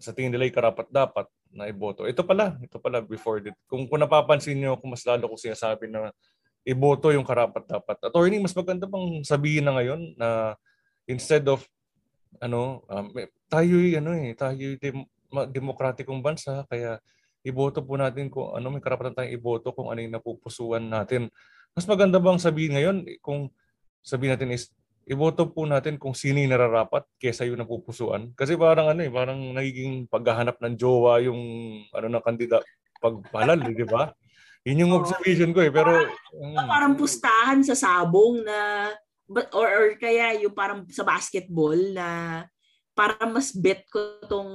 sa 0.01 0.17
tingin 0.17 0.33
nila 0.33 0.49
karapat 0.49 0.89
dapat 0.89 1.29
na 1.53 1.69
iboto. 1.69 2.09
Ito 2.09 2.25
pala, 2.25 2.57
ito 2.61 2.81
pala 2.81 3.05
before 3.05 3.45
that. 3.45 3.57
Kung, 3.69 3.85
kung 3.89 4.01
napapansin 4.01 4.57
niyo, 4.57 4.81
kung 4.81 4.93
mas 4.93 5.05
lalo 5.05 5.29
ko 5.29 5.37
sinasabi 5.37 5.89
na 5.89 6.13
iboto 6.67 7.15
yung 7.15 7.25
karapat 7.25 7.65
dapat. 7.65 7.97
Attorney, 8.03 8.43
mas 8.43 8.57
maganda 8.57 8.91
pang 8.91 9.23
sabihin 9.23 9.65
na 9.69 9.77
ngayon 9.79 10.19
na 10.19 10.59
instead 11.07 11.47
of 11.47 11.63
ano, 12.43 12.83
um, 12.91 13.07
tayo 13.47 13.77
ano 13.79 14.11
eh, 14.19 14.35
tayo 14.35 14.75
dem- 14.77 15.09
demokratikong 15.31 16.21
bansa 16.21 16.67
kaya 16.67 16.99
iboto 17.47 17.81
po 17.87 17.95
natin 17.95 18.27
kung 18.27 18.51
ano 18.51 18.67
may 18.75 18.83
karapatan 18.83 19.15
tayong 19.15 19.37
iboto 19.39 19.71
kung 19.71 19.95
ano 19.95 20.03
yung 20.03 20.19
napupusuan 20.19 20.91
natin. 20.91 21.31
Mas 21.77 21.85
maganda 21.85 22.17
bang 22.17 22.41
sabihin 22.41 22.73
ngayon 22.73 22.97
kung 23.21 23.53
sabihin 24.01 24.33
natin 24.33 24.57
is 24.57 24.73
iboto 25.05 25.45
po 25.53 25.69
natin 25.69 26.01
kung 26.01 26.17
sino 26.17 26.41
yung 26.41 26.57
nararapat 26.57 27.05
kesa 27.21 27.45
yung 27.45 27.61
napupusuan. 27.61 28.33
Kasi 28.33 28.57
parang 28.57 28.91
ano 28.91 29.05
eh, 29.05 29.13
parang 29.13 29.39
nagiging 29.53 30.09
paghahanap 30.09 30.57
ng 30.57 30.75
jowa 30.81 31.21
yung 31.21 31.39
ano 31.93 32.07
na 32.09 32.25
kandida 32.25 32.65
pagpalal, 32.99 33.61
eh, 33.61 33.77
di 33.77 33.85
ba? 33.85 34.09
Yun 34.67 34.89
yung 34.89 34.97
observation 34.99 35.53
ko 35.53 35.63
eh. 35.63 35.71
Pero 35.71 36.11
um, 36.33 36.57
parang 36.67 36.97
pustahan 36.99 37.61
sa 37.63 37.77
sabong 37.77 38.43
na 38.43 38.91
but 39.29 39.53
or, 39.53 39.69
or 39.69 39.87
kaya 40.01 40.43
yung 40.43 40.57
parang 40.57 40.83
sa 40.91 41.07
basketball 41.07 41.77
na 41.93 42.43
parang 42.97 43.37
mas 43.37 43.55
bet 43.55 43.85
ko 43.93 44.25
tong 44.27 44.51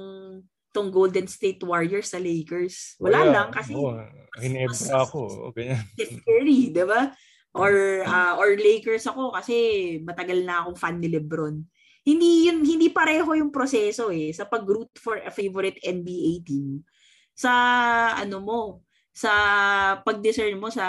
tong 0.71 0.89
Golden 0.89 1.27
State 1.27 1.59
Warriors 1.63 2.11
sa 2.11 2.19
Lakers. 2.19 2.95
Wala 2.97 3.27
oh, 3.27 3.31
lang 3.31 3.47
kasi 3.51 3.71
oh, 3.75 3.95
hinebra 4.39 5.03
ako. 5.03 5.51
Okay. 5.51 5.75
Steph 5.99 6.23
Curry, 6.23 6.71
'di 6.71 6.85
ba? 6.87 7.11
or 7.51 8.03
uh, 8.07 8.39
or 8.39 8.55
Lakers 8.55 9.03
ako 9.07 9.35
kasi 9.35 9.55
matagal 10.03 10.43
na 10.43 10.63
akong 10.63 10.79
fan 10.79 10.97
ni 10.99 11.11
LeBron. 11.11 11.59
Hindi 12.01 12.49
yun 12.49 12.63
hindi 12.65 12.89
pareho 12.89 13.27
yung 13.37 13.53
proseso 13.53 14.09
eh 14.09 14.33
sa 14.33 14.47
pag-root 14.47 14.89
for 14.97 15.19
a 15.21 15.29
favorite 15.29 15.77
NBA 15.83 16.47
team. 16.47 16.81
Sa 17.35 17.51
ano 18.15 18.37
mo, 18.41 18.59
sa 19.11 19.31
pag-discern 20.01 20.57
mo 20.57 20.71
sa 20.71 20.87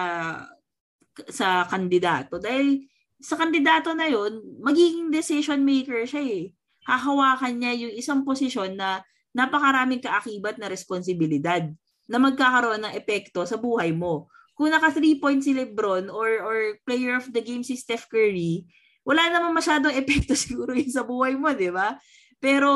sa 1.28 1.68
kandidato 1.68 2.40
dahil 2.40 2.86
sa 3.22 3.38
kandidato 3.38 3.94
na 3.94 4.10
yun, 4.10 4.42
magiging 4.62 5.12
decision 5.12 5.62
maker 5.62 6.02
siya 6.08 6.22
eh. 6.26 6.44
Hahawakan 6.82 7.54
niya 7.62 7.72
yung 7.86 7.94
isang 7.94 8.20
posisyon 8.26 8.74
na 8.74 8.98
napakaraming 9.32 10.00
kaakibat 10.00 10.60
na 10.60 10.68
responsibilidad 10.68 11.64
na 12.06 12.16
magkakaroon 12.20 12.84
ng 12.84 12.94
epekto 12.96 13.44
sa 13.48 13.56
buhay 13.56 13.92
mo 13.92 14.32
kung 14.52 14.68
naka 14.68 14.92
3 14.92 15.18
points 15.18 15.48
si 15.48 15.52
LeBron 15.56 16.12
or 16.12 16.28
or 16.44 16.56
player 16.84 17.16
of 17.16 17.28
the 17.32 17.40
game 17.40 17.64
si 17.64 17.74
Steph 17.74 18.06
Curry, 18.06 18.68
wala 19.02 19.26
naman 19.32 19.56
masyadong 19.56 19.96
epekto 20.00 20.36
siguro 20.36 20.76
yun 20.76 20.92
sa 20.92 21.02
buhay 21.02 21.34
mo, 21.34 21.50
di 21.50 21.72
ba? 21.72 21.96
Pero 22.42 22.70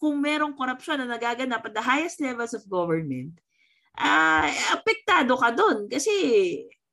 kung 0.00 0.20
merong 0.20 0.54
korupsyon 0.54 1.04
na 1.04 1.16
nagaganap 1.16 1.64
at 1.64 1.74
the 1.74 1.84
highest 1.84 2.20
levels 2.20 2.52
of 2.52 2.64
government, 2.68 3.40
uh, 3.96 4.48
apektado 4.72 5.36
ka 5.36 5.52
doon 5.52 5.88
kasi 5.88 6.12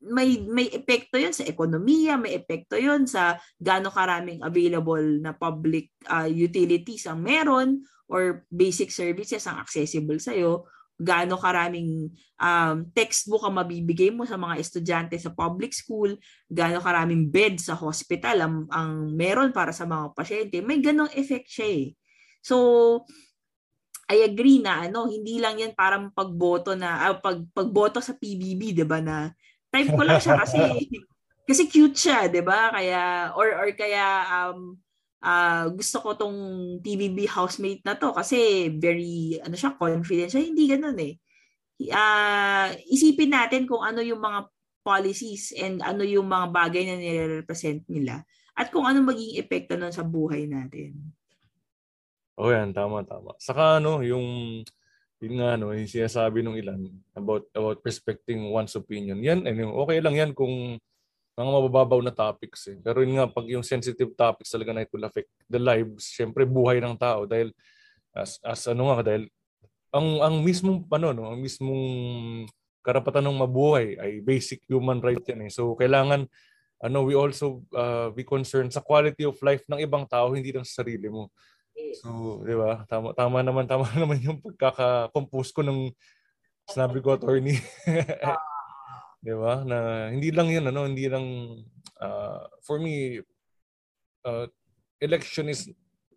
may 0.05 0.37
may 0.43 0.69
epekto 0.69 1.17
'yon 1.17 1.33
sa 1.33 1.47
ekonomiya, 1.47 2.19
may 2.19 2.37
epekto 2.37 2.77
'yon 2.77 3.07
sa 3.07 3.39
gaano 3.57 3.87
karaming 3.87 4.43
available 4.43 5.01
na 5.21 5.33
public 5.33 5.95
uh, 6.11 6.29
utilities 6.29 7.07
ang 7.07 7.23
meron 7.23 7.81
or 8.09 8.45
basic 8.53 8.93
services 8.93 9.45
ang 9.49 9.61
accessible 9.61 10.17
sa 10.21 10.33
iyo 10.33 10.65
gaano 10.95 11.35
karaming 11.35 12.07
um, 12.39 12.87
textbook 12.95 13.43
ang 13.43 13.59
mabibigay 13.59 14.15
mo 14.15 14.23
sa 14.23 14.39
mga 14.39 14.55
estudyante 14.63 15.15
sa 15.19 15.35
public 15.35 15.75
school, 15.75 16.15
gaano 16.47 16.79
karaming 16.79 17.27
bed 17.27 17.59
sa 17.59 17.75
hospital 17.75 18.39
ang, 18.39 18.55
ang 18.71 19.11
meron 19.11 19.51
para 19.51 19.75
sa 19.75 19.83
mga 19.83 20.15
pasyente. 20.15 20.63
May 20.63 20.79
ganong 20.79 21.11
effect 21.11 21.51
siya 21.51 21.67
eh. 21.67 21.87
So, 22.39 22.55
I 24.05 24.23
agree 24.23 24.61
na 24.61 24.87
ano, 24.87 25.09
hindi 25.09 25.41
lang 25.41 25.59
yan 25.59 25.73
parang 25.73 26.13
pagboto 26.13 26.77
na 26.77 27.09
uh, 27.11 27.17
pag 27.17 27.41
pagboto 27.51 27.97
sa 27.99 28.13
PBB, 28.13 28.77
'di 28.77 28.85
ba 28.85 29.01
na 29.01 29.33
type 29.73 29.89
ko 29.89 30.05
lang 30.05 30.21
siya 30.21 30.37
kasi 30.45 30.61
kasi 31.49 31.65
cute 31.65 31.97
siya, 31.97 32.29
'di 32.29 32.45
ba? 32.45 32.69
Kaya 32.69 33.33
or 33.33 33.49
or 33.57 33.69
kaya 33.73 34.05
um 34.29 34.77
uh, 35.25 35.65
gusto 35.73 35.97
ko 36.05 36.09
tong 36.13 36.37
TVB 36.85 37.25
housemate 37.25 37.81
na 37.81 37.97
to 37.97 38.13
kasi 38.13 38.69
very 38.77 39.41
ano 39.41 39.57
siya 39.57 39.73
confident 39.73 40.29
siya 40.29 40.45
hindi 40.45 40.69
ganoon 40.69 40.99
eh 41.01 41.13
uh, 41.91 42.69
isipin 42.87 43.33
natin 43.33 43.65
kung 43.65 43.83
ano 43.83 43.99
yung 43.99 44.21
mga 44.21 44.47
policies 44.85 45.49
and 45.57 45.81
ano 45.81 46.05
yung 46.05 46.29
mga 46.29 46.53
bagay 46.53 46.83
na 46.85 46.95
nire-represent 47.01 47.83
nila 47.89 48.21
at 48.55 48.71
kung 48.71 48.87
ano 48.87 49.03
maging 49.03 49.35
epekto 49.41 49.75
nun 49.75 49.91
sa 49.91 50.05
buhay 50.05 50.47
natin. 50.47 50.95
Oh 52.39 52.51
yan, 52.51 52.71
tama, 52.71 53.03
tama. 53.03 53.35
Saka 53.41 53.83
ano, 53.83 53.99
yung 53.99 54.61
yun 55.19 55.33
nga 55.39 55.57
no, 55.57 55.73
yung 55.73 55.89
sinasabi 55.89 56.43
ng 56.43 56.59
ilan 56.59 56.81
about 57.15 57.47
about 57.55 57.79
respecting 57.83 58.51
one's 58.51 58.75
opinion. 58.77 59.19
Yan, 59.23 59.43
and 59.43 59.59
okay 59.59 59.99
lang 59.99 60.15
yan 60.15 60.31
kung 60.31 60.79
mga 61.35 61.51
mabababaw 61.51 61.99
na 61.99 62.15
topics 62.15 62.71
eh. 62.71 62.79
Pero 62.79 63.03
yun 63.03 63.19
nga, 63.19 63.27
pag 63.27 63.43
yung 63.51 63.63
sensitive 63.63 64.15
topics 64.15 64.55
talaga 64.55 64.71
na 64.71 64.87
it 64.87 64.91
will 64.95 65.03
affect 65.03 65.27
the 65.51 65.59
lives, 65.59 66.07
syempre 66.07 66.47
buhay 66.47 66.79
ng 66.79 66.95
tao 66.95 67.27
dahil 67.27 67.51
as, 68.15 68.39
as 68.39 68.63
ano 68.71 68.87
nga, 68.87 69.03
dahil 69.03 69.27
ang 69.91 70.07
ang 70.23 70.35
mismong 70.43 70.87
ano 70.91 71.11
no, 71.11 71.31
ang 71.31 71.39
mismong 71.39 71.83
karapatan 72.83 73.27
ng 73.27 73.41
mabuhay 73.43 73.99
ay 73.99 74.23
basic 74.23 74.63
human 74.67 75.03
right 75.03 75.23
yan 75.27 75.47
eh. 75.47 75.51
So 75.51 75.75
kailangan 75.75 76.27
ano 76.79 76.97
we 77.03 77.15
also 77.15 77.63
uh, 77.75 78.11
be 78.11 78.23
concerned 78.23 78.71
sa 78.71 78.83
quality 78.83 79.27
of 79.27 79.39
life 79.43 79.63
ng 79.67 79.83
ibang 79.83 80.07
tao 80.07 80.31
hindi 80.35 80.55
lang 80.55 80.67
sa 80.67 80.83
sarili 80.83 81.11
mo. 81.11 81.31
So, 81.99 82.39
di 82.43 82.55
ba? 82.55 82.87
Tama 82.87 83.11
tama 83.11 83.43
naman 83.43 83.67
tama 83.67 83.87
naman 83.99 84.19
yung 84.23 84.39
pagkaka-compose 84.39 85.51
ko 85.51 85.61
ng 85.63 85.91
sinabi 86.67 87.03
ko 87.03 87.15
attorney. 87.15 87.59
'Di 89.25 89.33
ba? 89.33 89.65
Na 89.65 89.77
hindi 90.13 90.29
lang 90.29 90.53
'yun 90.53 90.69
ano, 90.69 90.85
hindi 90.85 91.09
lang 91.09 91.25
uh, 91.97 92.45
for 92.61 92.77
me 92.77 93.17
uh, 94.21 94.45
election 95.01 95.49
is 95.49 95.65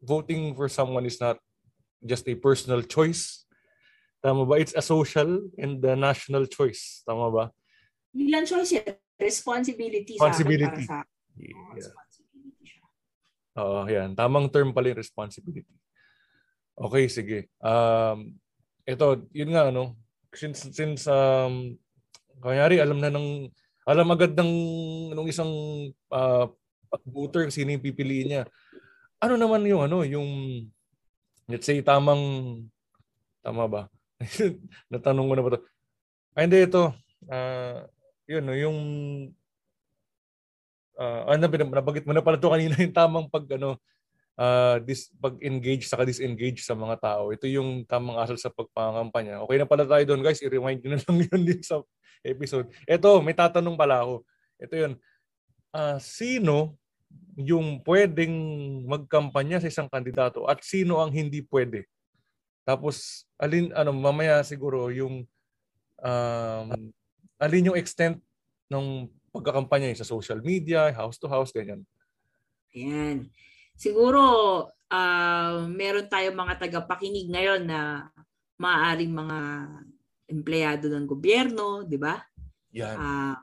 voting 0.04 0.52
for 0.52 0.68
someone 0.68 1.08
is 1.08 1.16
not 1.16 1.40
just 2.04 2.28
a 2.28 2.36
personal 2.36 2.84
choice. 2.84 3.48
Tama 4.20 4.44
ba? 4.44 4.60
It's 4.60 4.76
a 4.76 4.84
social 4.84 5.40
and 5.56 5.80
a 5.80 5.96
national 5.96 6.44
choice. 6.52 7.00
Tama 7.08 7.32
ba? 7.32 7.44
Hindi 8.12 8.28
lang 8.28 8.44
choice 8.44 8.76
yan. 8.76 8.92
Responsibility, 9.18 10.14
Responsibility. 10.14 10.84
sa 10.86 11.02
akin 11.02 11.08
para 11.08 11.08
sa 11.08 11.16
Yeah. 11.38 11.70
responsibility 11.70 12.64
siya. 12.66 12.82
Oo, 13.62 13.86
yan. 13.86 14.14
Tamang 14.18 14.50
term 14.50 14.74
pala 14.74 14.90
yung 14.90 14.98
responsibility. 14.98 15.74
Okay, 16.74 17.06
sige. 17.06 17.50
Um, 17.62 18.38
ito, 18.82 19.26
yun 19.30 19.54
nga, 19.54 19.70
ano, 19.70 19.94
since, 20.34 20.66
since 20.70 21.06
um, 21.06 21.78
kanyari, 22.42 22.80
alam 22.82 22.98
na 22.98 23.10
ng, 23.12 23.48
alam 23.88 24.08
agad 24.12 24.32
ng 24.36 24.52
nung 25.16 25.28
isang 25.28 25.50
uh, 26.12 26.46
voter 27.08 27.48
sino 27.52 27.72
yung 27.72 27.84
pipiliin 27.84 28.28
niya. 28.28 28.42
Ano 29.18 29.34
naman 29.34 29.66
yung, 29.66 29.82
ano, 29.84 30.06
yung, 30.06 30.28
let's 31.50 31.66
say, 31.66 31.82
tamang, 31.82 32.64
tama 33.42 33.64
ba? 33.66 33.82
Natanong 34.92 35.26
ko 35.26 35.34
na 35.34 35.44
ba 35.44 35.50
ito? 35.54 35.60
Ay, 36.38 36.42
hindi, 36.46 36.58
ito. 36.62 36.94
Uh, 37.26 37.82
yun, 38.28 38.44
no, 38.44 38.54
yung 38.54 38.78
uh, 40.98 41.22
ano 41.30 41.46
nabanggit 41.46 42.04
mo 42.04 42.12
na 42.12 42.20
pala 42.20 42.36
to 42.36 42.50
kanina 42.50 42.74
yung 42.82 42.92
tamang 42.94 43.26
pag 43.30 43.46
ano 43.54 43.78
uh, 44.38 44.76
dis, 44.82 45.10
pag-engage 45.18 45.86
saka 45.86 46.06
disengage 46.06 46.62
sa 46.62 46.74
mga 46.74 46.98
tao. 46.98 47.30
Ito 47.34 47.46
yung 47.50 47.86
tamang 47.86 48.18
asal 48.22 48.38
sa 48.38 48.50
pagpangampanya. 48.54 49.42
Okay 49.46 49.56
na 49.58 49.66
pala 49.66 49.86
tayo 49.86 50.02
doon 50.06 50.22
guys, 50.22 50.42
i-remind 50.42 50.82
nyo 50.82 50.90
na 50.94 51.02
lang 51.02 51.16
yun 51.30 51.42
din 51.42 51.62
sa 51.62 51.82
episode. 52.24 52.70
Ito, 52.84 53.22
may 53.22 53.34
tatanong 53.34 53.76
pala 53.78 54.04
ako. 54.04 54.14
Ito 54.58 54.74
yun. 54.74 54.92
Uh, 55.74 55.98
sino 56.00 56.74
yung 57.38 57.80
pwedeng 57.86 58.34
magkampanya 58.84 59.62
sa 59.62 59.70
isang 59.70 59.88
kandidato 59.88 60.44
at 60.50 60.60
sino 60.66 60.98
ang 60.98 61.14
hindi 61.14 61.44
pwede? 61.46 61.86
Tapos 62.66 63.24
alin 63.40 63.72
ano 63.72 63.94
mamaya 63.94 64.42
siguro 64.44 64.90
yung 64.92 65.24
um, 66.02 66.68
alin 67.38 67.68
yung 67.72 67.78
extent 67.78 68.18
ng 68.68 69.08
pagkakampanya 69.32 69.94
sa 69.94 70.08
social 70.08 70.42
media, 70.42 70.90
house 70.92 71.16
to 71.16 71.30
house, 71.30 71.54
ganyan. 71.54 71.86
Ayan. 72.74 73.30
Siguro, 73.78 74.20
uh, 74.90 75.54
meron 75.70 76.10
tayong 76.10 76.34
mga 76.34 76.54
tagapakinig 76.58 77.30
ngayon 77.30 77.62
na 77.64 78.10
maaaring 78.58 79.14
mga 79.14 79.38
empleyado 80.28 80.92
ng 80.92 81.08
gobyerno, 81.08 81.82
di 81.82 81.96
ba? 81.96 82.20
Yan. 82.76 82.96
Uh, 82.96 83.36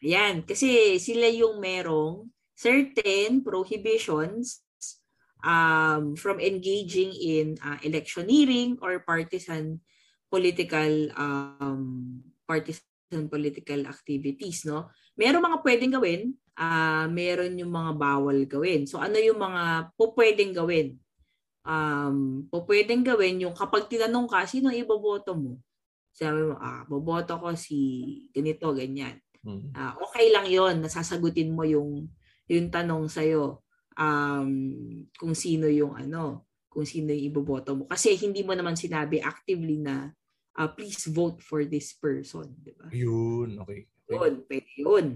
ayan. 0.00 0.34
Kasi 0.42 0.96
sila 0.96 1.28
yung 1.28 1.60
merong 1.60 2.26
certain 2.56 3.44
prohibitions 3.44 4.64
um, 5.44 6.16
from 6.16 6.40
engaging 6.40 7.12
in 7.12 7.46
uh, 7.60 7.78
electioneering 7.84 8.78
or 8.80 9.02
partisan 9.04 9.78
political 10.32 11.12
um, 11.18 12.18
partisan 12.48 13.28
political 13.28 13.84
activities, 13.84 14.64
no? 14.64 14.88
Meron 15.18 15.44
mga 15.44 15.60
pwedeng 15.60 15.92
gawin, 15.92 16.22
uh, 16.56 17.04
meron 17.12 17.52
yung 17.60 17.68
mga 17.68 17.92
bawal 17.98 18.38
gawin. 18.48 18.88
So 18.88 18.96
ano 18.96 19.20
yung 19.20 19.36
mga 19.36 19.92
po 19.92 20.16
pwedeng 20.16 20.56
gawin? 20.56 20.96
Um, 21.62 22.48
po 22.48 22.64
pwedeng 22.66 23.04
gawin 23.04 23.44
yung 23.44 23.54
kapag 23.54 23.86
tinanong 23.92 24.26
ka, 24.26 24.48
sino 24.48 24.72
iboboto 24.72 25.36
mo? 25.36 25.60
Sabi 26.12 26.52
mo, 26.52 26.60
ah, 26.60 26.84
boboto 26.84 27.40
ko 27.40 27.56
si 27.56 27.78
ganito, 28.30 28.70
ganyan. 28.76 29.16
Hmm. 29.42 29.74
Uh, 29.74 29.92
okay 30.06 30.30
lang 30.30 30.46
yon 30.46 30.78
nasasagutin 30.84 31.50
mo 31.50 31.66
yung 31.66 32.06
yung 32.46 32.68
tanong 32.70 33.10
sa'yo 33.10 33.64
um, 33.98 34.50
kung 35.18 35.34
sino 35.34 35.66
yung 35.66 35.96
ano, 35.98 36.46
kung 36.70 36.86
sino 36.86 37.10
yung 37.10 37.26
iboboto 37.32 37.74
mo. 37.74 37.84
Kasi 37.88 38.14
hindi 38.20 38.46
mo 38.46 38.54
naman 38.54 38.78
sinabi 38.78 39.18
actively 39.18 39.80
na 39.82 40.12
uh, 40.56 40.68
please 40.70 41.08
vote 41.10 41.40
for 41.40 41.64
this 41.64 41.96
person. 41.96 42.52
Di 42.60 42.72
ba? 42.76 42.86
Yun, 42.92 43.60
okay. 43.64 43.88
Yun, 44.12 44.44
pwede 44.46 44.70
yun. 44.76 45.06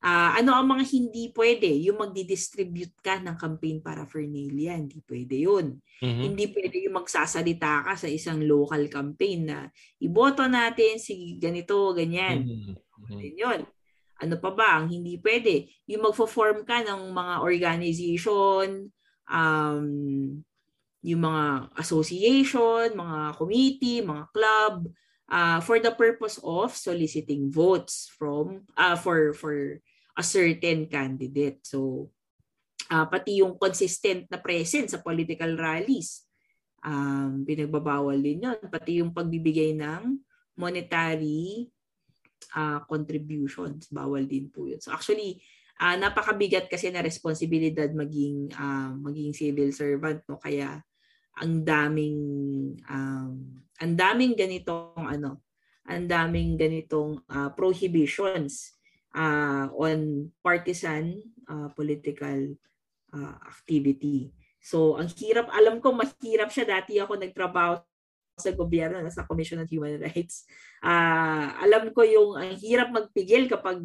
Uh, 0.00 0.32
ano 0.40 0.56
ang 0.56 0.64
mga 0.64 0.84
hindi 0.96 1.28
pwede? 1.36 1.68
Yung 1.84 2.00
magdi-distribute 2.00 2.96
ka 3.04 3.20
ng 3.20 3.36
campaign 3.36 3.84
paraphernalia, 3.84 4.72
hindi 4.72 5.04
pwede 5.04 5.36
yun. 5.36 5.76
Mhm. 6.00 6.20
Hindi 6.24 6.44
pwede 6.56 6.76
yung 6.88 7.04
magsasalita 7.04 7.84
ka 7.84 7.92
sa 8.00 8.08
isang 8.08 8.40
local 8.48 8.88
campaign 8.88 9.52
na 9.52 9.68
iboto 10.00 10.48
natin 10.48 10.96
si 10.96 11.36
ganito, 11.36 11.92
ganyan. 11.92 12.48
Mhm. 12.48 12.72
Pwede 13.12 13.28
yun. 13.36 13.60
Ano 14.20 14.34
pa 14.40 14.50
ba 14.56 14.80
ang 14.80 14.88
hindi 14.88 15.20
pwede? 15.20 15.68
Yung 15.84 16.08
magfo-form 16.08 16.64
ka 16.64 16.80
ng 16.80 17.12
mga 17.12 17.34
organization, 17.44 18.88
um, 19.28 19.84
yung 21.04 21.22
mga 21.24 21.76
association, 21.76 22.96
mga 22.96 23.36
committee, 23.36 24.00
mga 24.00 24.24
club, 24.32 24.88
uh, 25.30 25.60
for 25.60 25.78
the 25.80 25.92
purpose 25.92 26.40
of 26.42 26.72
soliciting 26.72 27.48
votes 27.48 28.10
from 28.16 28.66
uh, 28.76 28.96
for 28.96 29.32
for 29.32 29.80
a 30.16 30.24
certain 30.24 30.86
candidate. 30.90 31.62
So 31.62 32.10
uh, 32.90 33.06
pati 33.06 33.42
yung 33.42 33.56
consistent 33.60 34.26
na 34.28 34.42
presence 34.42 34.94
sa 34.94 35.02
political 35.02 35.54
rallies 35.54 36.26
um, 36.84 37.44
pinagbabawal 37.44 38.16
din 38.20 38.44
yun. 38.44 38.58
Pati 38.68 39.00
yung 39.00 39.12
pagbibigay 39.12 39.76
ng 39.76 40.20
monetary 40.56 41.68
uh, 42.56 42.84
contributions, 42.84 43.88
bawal 43.88 44.24
din 44.24 44.48
po 44.52 44.68
yun. 44.68 44.80
So 44.80 44.92
actually, 44.92 45.40
uh, 45.80 45.96
napakabigat 45.96 46.68
kasi 46.68 46.92
na 46.92 47.04
responsibilidad 47.04 47.88
maging 47.92 48.52
uh, 48.52 48.92
maging 49.00 49.32
civil 49.32 49.72
servant 49.72 50.20
no 50.28 50.36
kaya 50.36 50.84
ang 51.40 51.64
daming 51.64 52.20
um, 52.84 53.64
ang 53.80 53.92
daming 53.96 54.36
ganitong 54.36 55.08
ano 55.08 55.40
ang 55.88 56.04
daming 56.04 56.60
ganitong 56.60 57.24
uh, 57.32 57.48
prohibitions 57.56 58.76
uh, 59.14 59.66
on 59.74 60.30
partisan 60.42 61.18
uh, 61.48 61.68
political 61.74 62.54
uh, 63.14 63.36
activity. 63.46 64.30
So 64.60 65.00
ang 65.00 65.08
hirap 65.16 65.48
alam 65.50 65.80
ko 65.80 65.94
mahirap 65.96 66.52
siya 66.52 66.68
dati 66.68 67.00
ako 67.00 67.16
nagtrabaho 67.16 67.80
sa 68.40 68.56
gobyerno 68.56 69.04
sa 69.12 69.28
Commission 69.28 69.60
on 69.60 69.68
Human 69.68 70.00
Rights. 70.00 70.48
Uh, 70.80 71.52
alam 71.60 71.92
ko 71.92 72.00
yung 72.08 72.40
ang 72.40 72.56
hirap 72.56 72.88
magpigil 72.88 73.52
kapag 73.52 73.84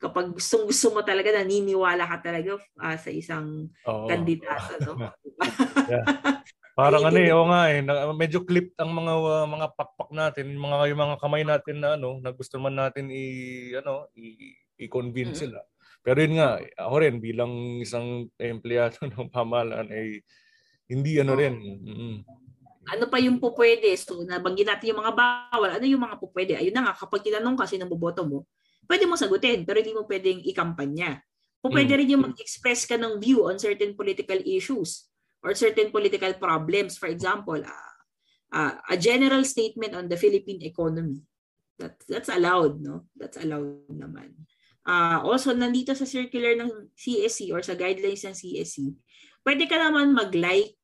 kapag 0.00 0.32
gustong 0.32 0.64
gusto 0.64 0.88
mo 0.96 1.04
talaga 1.04 1.36
naniniwala 1.36 2.08
ka 2.08 2.32
talaga 2.32 2.56
uh, 2.80 2.96
sa 2.96 3.10
isang 3.12 3.68
Oo. 3.84 4.08
kandidato 4.08 4.80
no. 4.88 4.94
Yeah. 5.90 6.06
Parang 6.80 7.04
ano 7.04 7.18
eh, 7.20 7.28
oo 7.34 7.44
nga 7.44 7.62
eh, 7.68 7.84
na- 7.84 8.08
medyo 8.16 8.40
clipped 8.40 8.78
ang 8.80 8.94
mga 8.94 9.12
uh, 9.20 9.44
mga 9.44 9.66
pakpak 9.76 10.10
natin, 10.16 10.54
yung 10.54 10.64
mga 10.64 10.76
yung 10.88 11.02
mga 11.04 11.16
kamay 11.20 11.42
natin 11.44 11.76
na 11.76 11.98
ano, 11.98 12.16
na 12.24 12.32
gusto 12.32 12.56
man 12.56 12.72
natin 12.72 13.12
i 13.12 13.24
ano, 13.76 14.08
i, 14.16 14.56
i-convince 14.80 15.36
Mm-mm. 15.36 15.44
sila. 15.52 15.60
Pero 16.00 16.18
yun 16.24 16.40
nga, 16.40 16.56
ako 16.80 16.94
rin 17.04 17.16
bilang 17.20 17.52
isang 17.84 18.28
empleyado 18.40 18.96
ng 19.08 19.28
pamahalaan 19.28 19.88
ay 19.92 20.24
hindi 20.90 21.20
ano 21.20 21.36
rin. 21.36 21.54
mm 21.60 22.16
Ano 22.90 23.06
pa 23.06 23.22
yung 23.22 23.38
po 23.38 23.54
pwede? 23.54 23.92
So, 23.94 24.24
nabanggit 24.26 24.66
natin 24.66 24.90
yung 24.90 25.00
mga 25.04 25.14
bawal. 25.14 25.70
Ano 25.78 25.86
yung 25.86 26.02
mga 26.02 26.16
po 26.18 26.32
pwede? 26.34 26.58
Ayun 26.58 26.74
na 26.74 26.90
nga, 26.90 26.94
kapag 26.98 27.22
tinanong 27.22 27.54
ka 27.54 27.68
sino 27.68 27.86
boboto 27.86 28.26
mo, 28.26 28.50
pwede 28.90 29.06
mo 29.06 29.14
sagutin, 29.14 29.62
pero 29.62 29.78
hindi 29.78 29.94
mo 29.94 30.02
pwedeng 30.10 30.42
ikampanya. 30.42 31.22
Pwede 31.60 31.92
rin 32.00 32.08
yung 32.08 32.24
mag-express 32.32 32.88
ka 32.88 32.96
ng 32.96 33.20
view 33.20 33.46
on 33.46 33.60
certain 33.60 33.92
political 33.92 34.40
issues 34.42 35.06
or 35.44 35.52
certain 35.52 35.92
political 35.92 36.32
problems. 36.40 36.96
For 36.96 37.06
example, 37.06 37.60
uh, 37.60 37.94
uh, 38.50 38.74
a 38.90 38.96
general 38.96 39.44
statement 39.44 39.94
on 39.94 40.08
the 40.08 40.16
Philippine 40.16 40.64
economy. 40.64 41.20
That, 41.78 42.00
that's 42.08 42.32
allowed, 42.32 42.80
no? 42.80 43.06
That's 43.14 43.36
allowed 43.36 43.86
naman. 43.92 44.34
Uh, 44.90 45.22
also, 45.22 45.54
nandito 45.54 45.94
sa 45.94 46.02
circular 46.02 46.58
ng 46.58 46.90
CSC 46.98 47.54
or 47.54 47.62
sa 47.62 47.78
guidelines 47.78 48.26
ng 48.26 48.34
CSC, 48.34 48.90
pwede 49.46 49.70
ka 49.70 49.78
naman 49.78 50.10
mag-like 50.10 50.74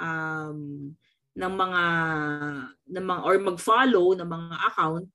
um, 0.00 0.88
ng 1.36 1.52
mga 1.52 1.82
ng 2.96 3.04
mga 3.04 3.20
or 3.28 3.36
mag-follow 3.44 4.16
ng 4.16 4.24
mga 4.24 4.56
account 4.72 5.08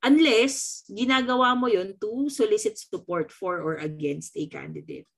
unless 0.00 0.84
ginagawa 0.88 1.52
mo 1.52 1.68
yon 1.68 1.92
to 2.00 2.32
solicit 2.32 2.80
support 2.80 3.28
for 3.28 3.60
or 3.60 3.76
against 3.80 4.32
a 4.40 4.48
candidate 4.48 5.08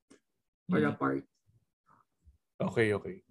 or 0.70 0.82
a 0.82 0.90
Mm. 0.90 0.98
party. 0.98 1.26
Okay, 2.58 2.90
okay. 2.90 3.22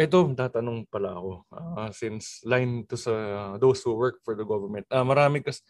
Ito, 0.00 0.32
tatanong 0.32 0.88
pala 0.88 1.20
ako. 1.20 1.44
Ah, 1.52 1.92
since 1.92 2.40
line 2.48 2.88
to 2.88 2.96
sa 2.96 3.12
those 3.60 3.84
who 3.84 3.92
work 3.92 4.24
for 4.24 4.32
the 4.32 4.46
government. 4.48 4.88
Ah, 4.88 5.04
marami 5.04 5.44
kasi, 5.44 5.60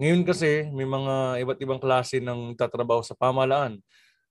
ngayon 0.00 0.22
kasi 0.26 0.66
may 0.74 0.88
mga 0.88 1.44
iba't 1.46 1.58
ibang 1.62 1.80
klase 1.82 2.18
ng 2.18 2.58
tatrabaho 2.58 3.02
sa 3.02 3.14
pamahalaan. 3.14 3.78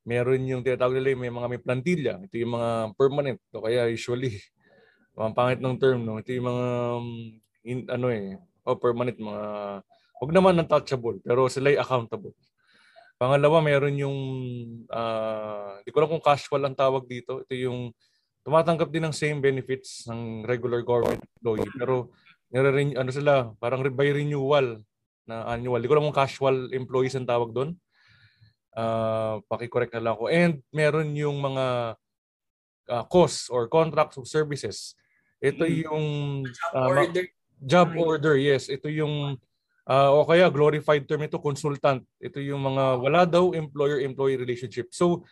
Meron 0.03 0.43
yung 0.43 0.63
tinatawag 0.63 0.99
nila 0.99 1.15
may 1.15 1.31
mga 1.31 1.47
may 1.47 1.61
plantilla. 1.63 2.19
Ito 2.19 2.35
yung 2.35 2.53
mga 2.59 2.71
permanent. 2.99 3.39
O 3.55 3.63
kaya 3.63 3.87
usually, 3.87 4.35
ang 5.15 5.31
pangit 5.31 5.63
ng 5.63 5.79
term, 5.79 6.03
no? 6.03 6.19
Ito 6.19 6.35
yung 6.35 6.47
mga, 6.51 6.65
um, 6.99 7.07
in, 7.63 7.79
ano 7.87 8.07
eh, 8.11 8.35
o 8.67 8.75
permanent, 8.75 9.15
mga 9.15 9.45
Huwag 10.23 10.39
naman 10.39 10.55
untouchable, 10.55 11.19
pero 11.19 11.51
sila 11.51 11.67
ay 11.67 11.75
accountable. 11.75 12.31
Pangalawa, 13.19 13.59
meron 13.59 13.91
yung, 13.99 14.17
uh, 14.87 15.83
di 15.83 15.91
ko 15.91 15.99
lang 15.99 16.15
kung 16.15 16.23
casual 16.23 16.63
ang 16.63 16.79
tawag 16.79 17.03
dito. 17.11 17.43
Ito 17.43 17.51
yung 17.59 17.91
tumatanggap 18.47 18.87
din 18.87 19.03
ng 19.03 19.11
same 19.11 19.43
benefits 19.43 20.07
ng 20.07 20.47
regular 20.47 20.79
government 20.79 21.19
employee. 21.19 21.67
Pero 21.75 22.15
nire 22.55 22.95
ano 22.95 23.11
sila, 23.11 23.51
parang 23.59 23.83
by 23.83 24.15
renewal 24.15 24.79
na 25.27 25.47
annual. 25.47 25.79
Di 25.79 25.87
ko 25.89 25.95
lang 25.95 26.05
kung 26.09 26.15
casual 26.15 26.71
employees 26.71 27.15
ang 27.15 27.27
tawag 27.27 27.51
doon. 27.55 27.75
Uh, 28.73 29.39
paki-correct 29.47 29.93
na 29.95 30.01
lang 30.01 30.13
ako. 30.17 30.25
And 30.33 30.59
meron 30.73 31.13
yung 31.13 31.37
mga 31.39 31.95
uh, 32.89 33.03
costs 33.07 33.47
or 33.47 33.69
contracts 33.69 34.17
of 34.19 34.27
services. 34.27 34.97
Ito 35.43 35.67
hmm. 35.67 35.77
yung 35.87 36.05
uh, 36.47 36.51
job 36.51 36.73
order. 36.73 37.25
Job 37.63 37.89
order, 37.95 38.35
yes. 38.35 38.67
Ito 38.67 38.91
yung 38.91 39.39
uh, 39.87 40.09
o 40.11 40.27
kaya 40.27 40.51
glorified 40.51 41.07
term 41.07 41.23
ito 41.23 41.39
consultant. 41.39 42.03
Ito 42.19 42.39
yung 42.43 42.63
mga 42.63 42.83
wala 42.99 43.21
daw 43.23 43.51
employer-employee 43.55 44.39
relationship. 44.39 44.91
So 44.91 45.23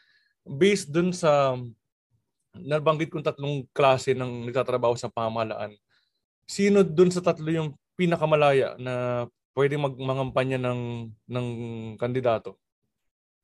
based 0.43 0.89
dun 0.91 1.11
sa 1.11 1.55
nabanggit 2.55 3.11
kong 3.11 3.23
tatlong 3.23 3.63
klase 3.71 4.11
ng 4.11 4.51
nagtatrabaho 4.51 4.95
sa 4.99 5.07
pamahalaan, 5.07 5.75
sino 6.43 6.83
dun 6.83 7.07
sa 7.07 7.23
tatlo 7.23 7.47
yung 7.47 7.69
pinakamalaya 7.95 8.75
na 8.75 9.25
pwede 9.53 9.75
magmangampanya 9.75 10.57
ng 10.61 11.11
ng 11.27 11.47
kandidato? 11.97 12.59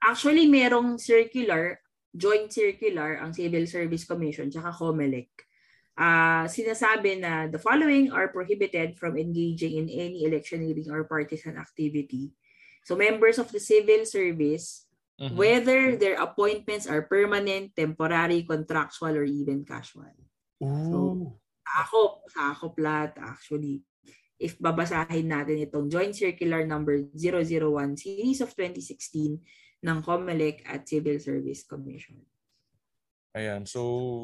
Actually, 0.03 0.47
merong 0.47 1.01
circular, 1.01 1.81
joint 2.13 2.47
circular 2.53 3.19
ang 3.19 3.33
Civil 3.33 3.65
Service 3.67 4.07
Commission 4.07 4.47
tsaka 4.47 4.71
COMELEC 4.71 5.47
uh, 5.97 6.45
sinasabi 6.45 7.19
na 7.19 7.49
the 7.49 7.59
following 7.59 8.13
are 8.13 8.29
prohibited 8.29 8.95
from 8.95 9.17
engaging 9.17 9.81
in 9.81 9.89
any 9.89 10.23
electioneering 10.23 10.87
or 10.93 11.03
partisan 11.09 11.57
activity. 11.57 12.31
So 12.85 12.95
members 12.95 13.41
of 13.41 13.51
the 13.51 13.59
civil 13.59 14.05
service, 14.07 14.87
mm-hmm. 15.19 15.35
whether 15.35 15.97
their 15.97 16.21
appointments 16.21 16.87
are 16.87 17.03
permanent, 17.03 17.75
temporary, 17.75 18.47
contractual, 18.47 19.17
or 19.17 19.27
even 19.27 19.65
casual. 19.67 20.15
Ooh. 20.63 20.87
So, 20.87 20.97
sakop, 21.67 22.13
sakop 22.31 22.73
lahat 22.79 23.11
actually. 23.19 23.83
If 24.37 24.61
babasahin 24.61 25.33
natin 25.33 25.57
itong 25.65 25.89
Joint 25.89 26.13
Circular 26.13 26.61
Number 26.65 27.09
001 27.13 27.97
Series 27.97 28.39
of 28.45 28.53
2016 28.53 29.41
ng 29.81 29.97
COMELEC 30.05 30.65
at 30.69 30.85
Civil 30.85 31.17
Service 31.17 31.65
Commission. 31.65 32.21
Ayan, 33.37 33.69
so... 33.69 33.81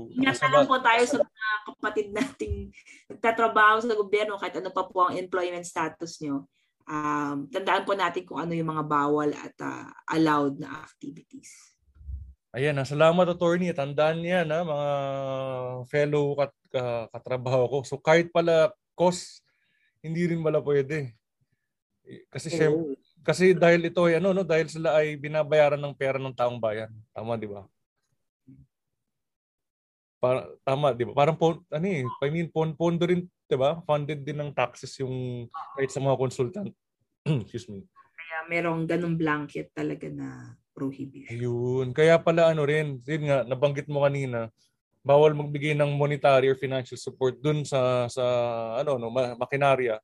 Ingat 0.09 0.41
na 0.41 0.49
lang 0.49 0.65
po 0.65 0.81
tayo 0.81 1.03
sa 1.05 1.21
mga 1.21 1.49
kapatid 1.69 2.07
nating 2.09 2.73
nagtatrabaho 3.13 3.77
sa 3.85 3.93
gobyerno 3.93 4.41
kahit 4.41 4.57
ano 4.57 4.73
pa 4.73 4.89
po 4.89 5.05
ang 5.05 5.13
employment 5.13 5.65
status 5.65 6.17
nyo. 6.25 6.49
Um, 6.89 7.45
tandaan 7.53 7.85
po 7.85 7.93
natin 7.93 8.25
kung 8.25 8.41
ano 8.41 8.57
yung 8.57 8.73
mga 8.73 8.85
bawal 8.89 9.29
at 9.37 9.53
uh, 9.61 9.85
allowed 10.09 10.57
na 10.57 10.81
activities. 10.81 11.77
Ayan, 12.57 12.73
na 12.73 12.85
salamat 12.85 13.29
attorney. 13.29 13.69
Tandaan 13.73 14.21
niya 14.21 14.45
na 14.45 14.65
mga 14.65 14.89
fellow 15.89 16.33
kat, 16.37 16.53
katrabaho 17.13 17.69
ko. 17.69 17.77
So 17.85 18.01
kahit 18.01 18.33
pala 18.33 18.73
cost, 18.97 19.42
hindi 20.03 20.21
rin 20.27 20.43
pala 20.43 20.59
pwede. 20.59 21.15
Kasi 22.27 22.51
oh. 22.51 22.55
syempre, 22.59 22.83
kasi 23.23 23.55
dahil 23.55 23.87
ito 23.87 24.03
ay 24.03 24.19
ano 24.19 24.35
no, 24.35 24.43
dahil 24.43 24.67
sila 24.67 24.99
ay 24.99 25.15
binabayaran 25.15 25.79
ng 25.79 25.95
pera 25.95 26.19
ng 26.19 26.35
taong 26.35 26.59
bayan. 26.59 26.91
Tama, 27.15 27.39
di 27.39 27.47
ba? 27.47 27.63
para 30.23 30.47
tama, 30.63 30.95
'di 30.95 31.11
ba? 31.11 31.13
Parang 31.19 31.35
po, 31.35 31.59
ano 31.67 31.83
eh, 31.83 32.07
I 32.07 32.29
mean, 32.31 32.47
pon 32.47 32.71
pondo 32.79 33.03
rin, 33.03 33.27
'di 33.27 33.57
ba? 33.59 33.83
Funded 33.83 34.23
din 34.23 34.39
ng 34.39 34.55
taxes 34.55 34.95
yung 35.03 35.51
kahit 35.75 35.91
sa 35.91 35.99
mga 35.99 36.15
consultant. 36.15 36.71
Excuse 37.43 37.67
me. 37.67 37.83
Kaya 37.91 38.47
merong 38.47 38.87
ganung 38.87 39.19
blanket 39.19 39.75
talaga 39.75 40.07
na 40.07 40.55
prohibition. 40.71 41.27
Ayun. 41.27 41.91
Kaya 41.91 42.23
pala 42.23 42.55
ano 42.55 42.63
rin, 42.63 43.03
yun 43.03 43.23
nga, 43.27 43.43
nabanggit 43.43 43.91
mo 43.91 44.07
kanina, 44.07 44.47
bawal 45.03 45.35
magbigay 45.35 45.75
ng 45.75 45.99
monetary 45.99 46.47
or 46.47 46.55
financial 46.55 46.95
support 46.95 47.35
dun 47.43 47.67
sa 47.67 48.07
sa 48.07 48.23
ano 48.79 48.95
no 48.95 49.11
makinarya. 49.11 49.99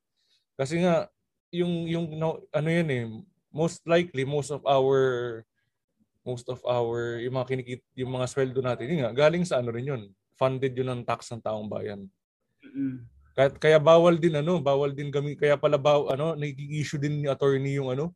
Kasi 0.54 0.84
nga 0.84 1.08
yung 1.50 1.88
yung 1.88 2.06
no, 2.20 2.44
ano 2.52 2.68
yan 2.68 2.88
eh 2.92 3.04
most 3.50 3.82
likely 3.88 4.28
most 4.28 4.52
of 4.52 4.62
our 4.68 5.00
most 6.22 6.46
of 6.52 6.60
our 6.68 7.18
yung 7.18 7.34
mga 7.34 7.48
kinikit 7.48 7.82
yung 7.96 8.12
mga 8.12 8.28
sweldo 8.28 8.60
natin 8.60 8.86
yun 8.92 9.00
nga 9.08 9.12
galing 9.16 9.42
sa 9.42 9.58
ano 9.58 9.72
rin 9.72 9.88
yun 9.88 10.02
funded 10.36 10.76
yun 10.76 10.88
ng 10.92 11.02
tax 11.02 11.32
ng 11.32 11.42
taong 11.42 11.66
bayan. 11.66 12.06
Kaya, 13.34 13.48
kaya 13.56 13.78
bawal 13.80 14.20
din 14.20 14.36
ano 14.36 14.60
bawal 14.60 14.92
din 14.92 15.08
gamit 15.08 15.40
kaya 15.40 15.56
pala 15.56 15.80
baw, 15.80 16.12
ano 16.12 16.36
nagigi-issue 16.36 17.00
din 17.00 17.24
ni 17.24 17.26
attorney 17.26 17.80
yung 17.80 17.88
ano 17.88 18.12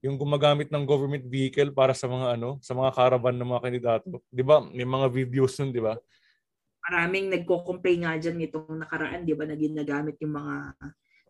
yung 0.00 0.16
gumagamit 0.16 0.72
ng 0.72 0.84
government 0.88 1.28
vehicle 1.28 1.74
para 1.76 1.92
sa 1.92 2.08
mga 2.08 2.38
ano 2.38 2.56
sa 2.64 2.72
mga 2.72 2.90
caravan 2.96 3.36
ng 3.36 3.50
mga 3.50 3.62
kandidato. 3.66 4.06
'di 4.32 4.42
ba 4.46 4.62
may 4.62 4.86
mga 4.86 5.06
videos 5.12 5.58
nun 5.60 5.74
'di 5.74 5.82
ba 5.82 5.98
maraming 6.80 7.28
nagko-complain 7.28 8.08
nga 8.08 8.16
diyan 8.16 8.36
nitong 8.40 8.76
nakaraan 8.80 9.22
'di 9.24 9.34
ba 9.36 9.44
na 9.44 9.56
ginagamit 9.56 10.16
yung 10.24 10.34
mga 10.36 10.54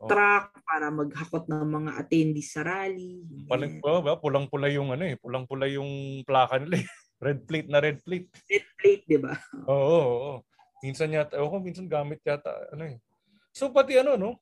oh. 0.00 0.08
truck 0.08 0.56
para 0.64 0.88
maghakot 0.88 1.44
ng 1.46 1.66
mga 1.68 1.90
attendees 2.00 2.50
sa 2.56 2.64
rally. 2.64 3.20
Paling, 3.46 3.84
oh, 3.84 4.00
pulang-pula 4.18 4.72
yung 4.72 4.90
ano 4.96 5.04
eh, 5.04 5.20
pulang-pula 5.20 5.68
yung 5.68 6.22
plaka 6.24 6.56
nila 6.58 6.80
eh. 6.80 6.88
Red 7.20 7.44
plate 7.44 7.68
na 7.68 7.84
red 7.84 8.00
plate. 8.00 8.32
Red 8.48 8.68
plate, 8.80 9.04
di 9.04 9.20
ba? 9.20 9.36
Oo, 9.68 9.76
oo, 9.76 10.16
oo. 10.24 10.34
Minsan 10.80 11.12
yata, 11.12 11.36
oh, 11.36 11.60
minsan 11.60 11.84
gamit 11.84 12.24
yata, 12.24 12.48
ano 12.72 12.88
eh. 12.88 12.96
So 13.52 13.68
pati 13.68 14.00
ano, 14.00 14.16
no? 14.16 14.40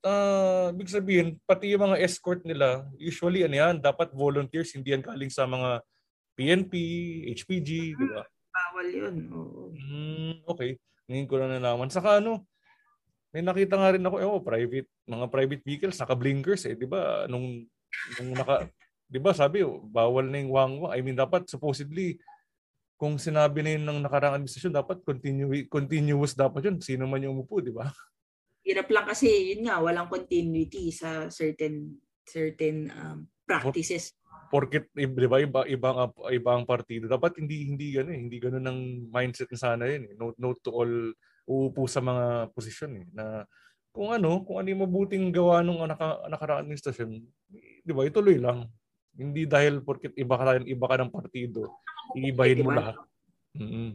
Uh, 0.00 0.70
big 0.78 0.86
sabihin, 0.86 1.42
pati 1.42 1.74
yung 1.74 1.90
mga 1.90 1.98
escort 2.06 2.46
nila, 2.46 2.86
usually 2.94 3.42
ano 3.42 3.58
yan, 3.58 3.82
dapat 3.82 4.14
volunteers, 4.14 4.70
hindi 4.78 4.94
yan 4.94 5.02
galing 5.02 5.26
sa 5.26 5.44
mga 5.50 5.82
PNP, 6.38 6.72
HPG, 7.34 7.70
di 7.98 8.06
ba? 8.14 8.22
Bawal 8.70 8.86
yun. 8.94 9.16
Oo. 9.34 9.74
Mm, 9.74 10.46
okay. 10.46 10.78
Ngayon 11.10 11.26
ko 11.26 11.34
na 11.42 11.58
nalaman. 11.58 11.90
Saka 11.90 12.22
ano, 12.22 12.46
may 13.34 13.42
nakita 13.42 13.74
nga 13.74 13.90
rin 13.90 14.06
ako, 14.06 14.16
eh, 14.22 14.26
oh, 14.26 14.42
private, 14.42 14.88
mga 15.10 15.26
private 15.26 15.62
vehicles, 15.66 15.98
naka-blinkers 15.98 16.62
eh, 16.70 16.74
'di 16.78 16.86
ba? 16.86 17.26
Nung 17.26 17.66
nung 18.18 18.30
naka 18.34 18.70
'di 19.10 19.18
ba 19.18 19.34
sabi, 19.34 19.66
oh, 19.66 19.82
bawal 19.90 20.30
na 20.30 20.38
yung 20.38 20.54
wangwa. 20.54 20.94
I 20.94 21.02
mean, 21.02 21.18
dapat 21.18 21.50
supposedly 21.50 22.22
kung 22.94 23.18
sinabi 23.18 23.66
na 23.66 23.74
yun 23.74 23.84
ng 23.90 23.98
nakaraang 24.06 24.38
administrasyon, 24.38 24.76
dapat 24.76 25.02
continue, 25.02 25.66
continuous 25.66 26.36
dapat 26.38 26.70
yun. 26.70 26.76
Sino 26.78 27.10
man 27.10 27.24
yung 27.24 27.34
umupo, 27.34 27.58
di 27.58 27.72
ba? 27.74 27.90
Hirap 28.62 28.92
lang 28.92 29.08
kasi, 29.08 29.56
yun 29.56 29.66
nga, 29.66 29.80
walang 29.80 30.06
continuity 30.06 30.92
sa 30.94 31.32
certain 31.32 31.96
certain 32.28 32.92
um, 32.92 33.18
practices. 33.48 34.14
Porkit, 34.50 34.90
di 34.90 35.06
ba, 35.06 35.38
iba, 35.38 35.60
ibang, 35.70 36.10
ibang 36.34 36.62
partido. 36.66 37.06
Dapat 37.06 37.38
hindi, 37.38 37.70
hindi 37.70 37.94
gano'n 37.94 38.10
eh. 38.10 38.18
Hindi 38.18 38.36
gano'n 38.42 38.66
ang 38.66 38.80
mindset 39.06 39.46
na 39.54 39.58
sana 39.58 39.86
yun 39.86 40.10
eh. 40.10 40.14
Note, 40.18 40.36
note 40.42 40.60
to 40.66 40.70
all 40.74 40.94
uupo 41.50 41.86
sa 41.90 41.98
mga 41.98 42.54
posisyon 42.54 42.92
eh, 43.02 43.06
na 43.10 43.42
kung 43.90 44.14
ano, 44.14 44.46
kung 44.46 44.62
ano 44.62 44.70
yung 44.70 44.86
mabuting 44.86 45.34
gawa 45.34 45.66
nung 45.66 45.82
naka, 45.82 46.22
nakaraang 46.30 46.62
administrasyon, 46.62 47.10
di 47.82 47.90
ba, 47.90 48.06
ituloy 48.06 48.38
lang. 48.38 48.70
Hindi 49.18 49.50
dahil 49.50 49.82
porket 49.82 50.14
iba 50.14 50.38
ka, 50.38 50.62
iba 50.62 50.86
ka 50.86 50.94
ng 51.02 51.10
partido, 51.10 51.74
iibahin 52.14 52.62
mo 52.62 52.70
lahat. 52.70 52.94
Mm-hmm. 53.58 53.88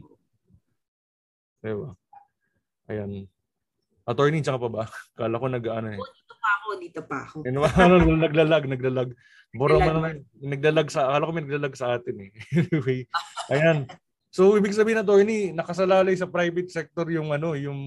Di 1.64 1.72
ba? 1.72 1.88
Ayan. 2.92 3.24
Attorney, 4.04 4.44
tsaka 4.44 4.68
pa 4.68 4.70
ba? 4.70 4.84
Kala 5.16 5.40
ko 5.40 5.48
nag-ano 5.48 5.96
eh. 5.96 6.00
Ako, 6.66 6.82
dito 6.82 7.00
pa 7.06 7.22
ako. 7.22 7.46
Ano, 7.46 7.62
ano, 7.78 7.94
naglalag, 8.18 8.66
naglalag. 8.66 9.10
Boro 9.54 9.78
man 9.78 10.26
naglalag 10.42 10.90
sa, 10.90 11.06
akala 11.06 11.30
ko 11.30 11.32
may 11.32 11.46
naglalag 11.46 11.78
sa 11.78 11.94
atin 11.94 12.26
eh. 12.26 12.30
anyway, 12.58 13.06
ayan. 13.54 13.86
So 14.34 14.58
ibig 14.58 14.74
sabihin 14.74 14.98
na 14.98 15.06
attorney, 15.06 15.54
nakasalalay 15.54 16.18
sa 16.18 16.26
private 16.26 16.68
sector 16.68 17.06
yung 17.14 17.30
ano, 17.30 17.54
yung 17.54 17.78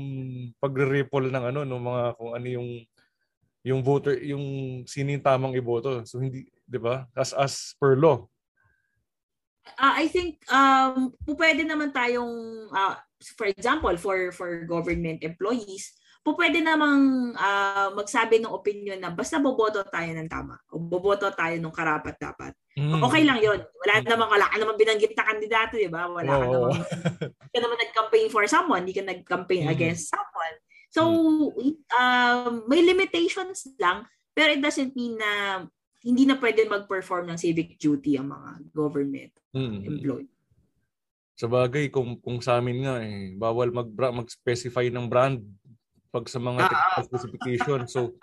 pagre-ripple 0.63 1.27
ng 1.27 1.43
ano, 1.51 1.67
no 1.67 1.77
mga 1.77 2.15
kung 2.15 2.32
ano 2.32 2.47
yung 2.47 2.69
yung 3.67 3.84
voter, 3.84 4.15
yung 4.23 4.45
sino 4.88 5.11
yung 5.11 5.21
tamang 5.21 5.59
iboto. 5.59 6.07
So 6.07 6.23
hindi, 6.23 6.47
'di 6.63 6.80
ba? 6.80 7.03
As 7.11 7.36
as 7.36 7.75
per 7.75 7.99
law. 7.99 8.23
Uh, 9.75 9.93
I 9.99 10.07
think 10.07 10.41
um 10.49 11.13
pwede 11.36 11.67
naman 11.67 11.91
tayong 11.91 12.34
uh, 12.71 12.95
for 13.36 13.45
example 13.45 13.93
for 13.99 14.32
for 14.32 14.63
government 14.63 15.21
employees 15.21 15.98
po 16.20 16.36
pwede 16.36 16.59
namang 16.59 17.32
uh, 17.34 17.89
magsabi 17.95 18.43
ng 18.43 18.51
opinion 18.51 18.99
na 18.99 19.09
basta 19.09 19.39
boboto 19.39 19.82
tayo 19.88 20.11
ng 20.11 20.28
tama 20.28 20.59
o 20.70 20.78
boboto 20.78 21.32
tayo 21.32 21.55
ng 21.55 21.72
karapat 21.74 22.15
dapat. 22.20 22.51
Mm. 22.76 22.99
Okay 22.99 23.24
lang 23.24 23.39
'yon. 23.39 23.59
Wala 23.59 23.93
mm. 24.03 24.05
namang 24.05 24.30
wala 24.30 24.45
ka 24.51 24.57
naman 24.59 24.76
binanggit 24.76 25.15
na 25.15 25.26
kandidato, 25.26 25.80
'di 25.80 25.88
ba? 25.88 26.11
Wala 26.11 26.32
oh. 26.36 26.39
ka 26.39 26.47
naman 26.47 26.72
ka 27.55 27.59
naman 27.59 27.78
nag-campaign 27.80 28.28
for 28.28 28.43
someone, 28.51 28.84
hindi 28.84 28.95
ka 28.95 29.03
nag-campaign 29.07 29.72
mm. 29.72 29.74
against 29.74 30.11
someone. 30.11 30.55
So, 30.89 31.01
mm. 31.55 31.74
um, 31.93 32.51
may 32.67 32.82
limitations 32.84 33.72
lang, 33.80 34.03
pero 34.36 34.53
it 34.53 34.61
doesn't 34.61 34.97
mean 34.97 35.15
na 35.15 35.63
hindi 36.03 36.24
na 36.24 36.39
pwede 36.39 36.63
mag-perform 36.67 37.28
ng 37.32 37.39
civic 37.39 37.76
duty 37.76 38.15
ang 38.15 38.32
mga 38.32 38.49
government 38.72 39.32
mm. 39.55 39.80
employee. 39.88 40.32
Sa 41.39 41.47
bagay, 41.47 41.88
kung, 41.88 42.20
kung 42.20 42.43
sa 42.43 42.59
amin 42.59 42.84
nga, 42.84 42.99
eh, 42.99 43.32
bawal 43.39 43.72
mag, 43.72 43.88
mag-specify 43.95 44.91
ng 44.91 45.07
brand 45.07 45.39
pag 46.10 46.26
sa 46.26 46.39
mga 46.41 46.62
ah, 46.66 46.70
technical 46.70 47.03
specification. 47.05 47.80
So, 47.86 48.18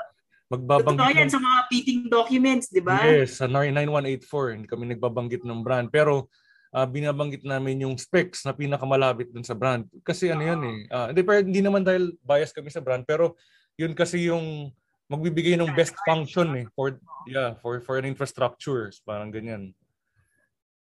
magbabanggit 0.51 1.03
Totoo 1.03 1.19
yan 1.19 1.29
ng- 1.31 1.35
sa 1.35 1.41
mga 1.43 1.59
bidding 1.71 2.03
documents, 2.07 2.67
di 2.71 2.83
ba? 2.83 3.03
Yes, 3.03 3.43
sa 3.43 3.47
9184, 3.51 4.55
hindi 4.59 4.67
kami 4.71 4.85
nagbabanggit 4.95 5.43
ng 5.43 5.61
brand. 5.63 5.89
Pero 5.91 6.31
ah, 6.75 6.87
binabanggit 6.87 7.47
namin 7.47 7.87
yung 7.87 7.95
specs 7.97 8.45
na 8.45 8.55
pinakamalapit 8.55 9.31
dun 9.31 9.47
sa 9.47 9.55
brand. 9.55 9.87
Kasi 10.03 10.31
ano 10.31 10.43
yun 10.43 10.61
eh. 10.67 10.79
ah, 10.91 11.09
hindi, 11.11 11.23
pero 11.23 11.39
hindi 11.43 11.63
naman 11.63 11.87
dahil 11.87 12.15
bias 12.23 12.55
kami 12.55 12.71
sa 12.71 12.83
brand, 12.83 13.07
pero 13.07 13.39
yun 13.77 13.93
kasi 13.93 14.29
yung 14.29 14.73
magbibigay 15.07 15.55
ng 15.55 15.71
best 15.75 15.95
function 16.03 16.51
eh 16.59 16.67
for 16.75 16.99
yeah 17.31 17.55
for 17.63 17.79
for 17.79 17.95
an 17.95 18.07
infrastructure 18.07 18.91
parang 19.07 19.31
ganyan 19.31 19.71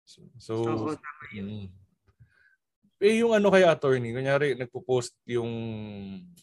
so, 0.07 0.23
so 0.39 0.55
yun. 1.35 1.67
mm. 1.67 1.84
Eh 3.03 3.21
yung 3.23 3.35
ano 3.35 3.51
kaya 3.51 3.75
attorney 3.75 4.15
kunyari 4.15 4.55
nagpo-post 4.55 5.19
yung 5.27 5.51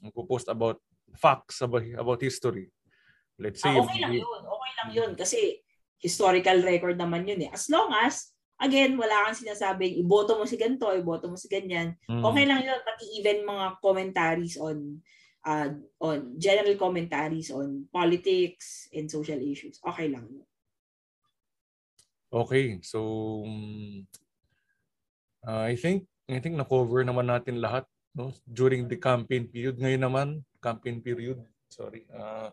nagpo-post 0.04 0.52
about 0.52 0.80
facts 1.16 1.64
about 1.64 1.84
about 1.99 2.20
history 2.20 2.72
let's 3.41 3.66
say 3.66 3.74
Ah, 3.74 3.82
okay 3.82 3.99
lang 3.99 4.14
yun. 4.22 4.43
Okay 4.45 4.72
lang 4.78 4.89
yun. 4.93 5.12
Kasi 5.18 5.58
historical 5.97 6.62
record 6.62 6.95
naman 6.95 7.26
yun 7.26 7.41
eh. 7.41 7.49
As 7.49 7.66
long 7.74 7.89
as, 7.97 8.38
again, 8.62 8.93
wala 8.93 9.26
kang 9.28 9.38
sinasabing, 9.38 9.97
iboto 9.97 10.38
mo 10.38 10.45
si 10.45 10.62
ganito, 10.62 10.93
iboto 10.93 11.26
mo 11.26 11.38
si 11.38 11.49
ganyan. 11.49 11.97
Mm. 12.06 12.22
Okay 12.22 12.45
lang 12.45 12.62
yun. 12.62 12.80
Pati 12.86 13.06
even 13.18 13.41
mga 13.41 13.82
commentaries 13.82 14.62
on 14.62 15.02
uh, 15.41 15.74
on 15.97 16.38
general 16.38 16.78
commentaries 16.78 17.49
on 17.49 17.89
politics 17.89 18.86
and 18.93 19.10
social 19.10 19.41
issues. 19.41 19.82
Okay 19.82 20.14
lang 20.14 20.30
yun. 20.30 20.47
Okay, 22.32 22.80
so 22.80 23.43
uh, 25.43 25.68
I 25.68 25.76
think 25.76 26.08
I 26.32 26.39
think 26.39 26.55
na-cover 26.55 27.03
naman 27.03 27.27
natin 27.27 27.59
lahat 27.59 27.84
no 28.15 28.36
during 28.47 28.88
the 28.88 28.99
campaign 28.99 29.47
period. 29.47 29.79
Ngayon 29.79 30.03
naman, 30.03 30.27
campaign 30.59 30.99
period, 30.99 31.39
sorry. 31.71 32.07
Uh, 32.11 32.51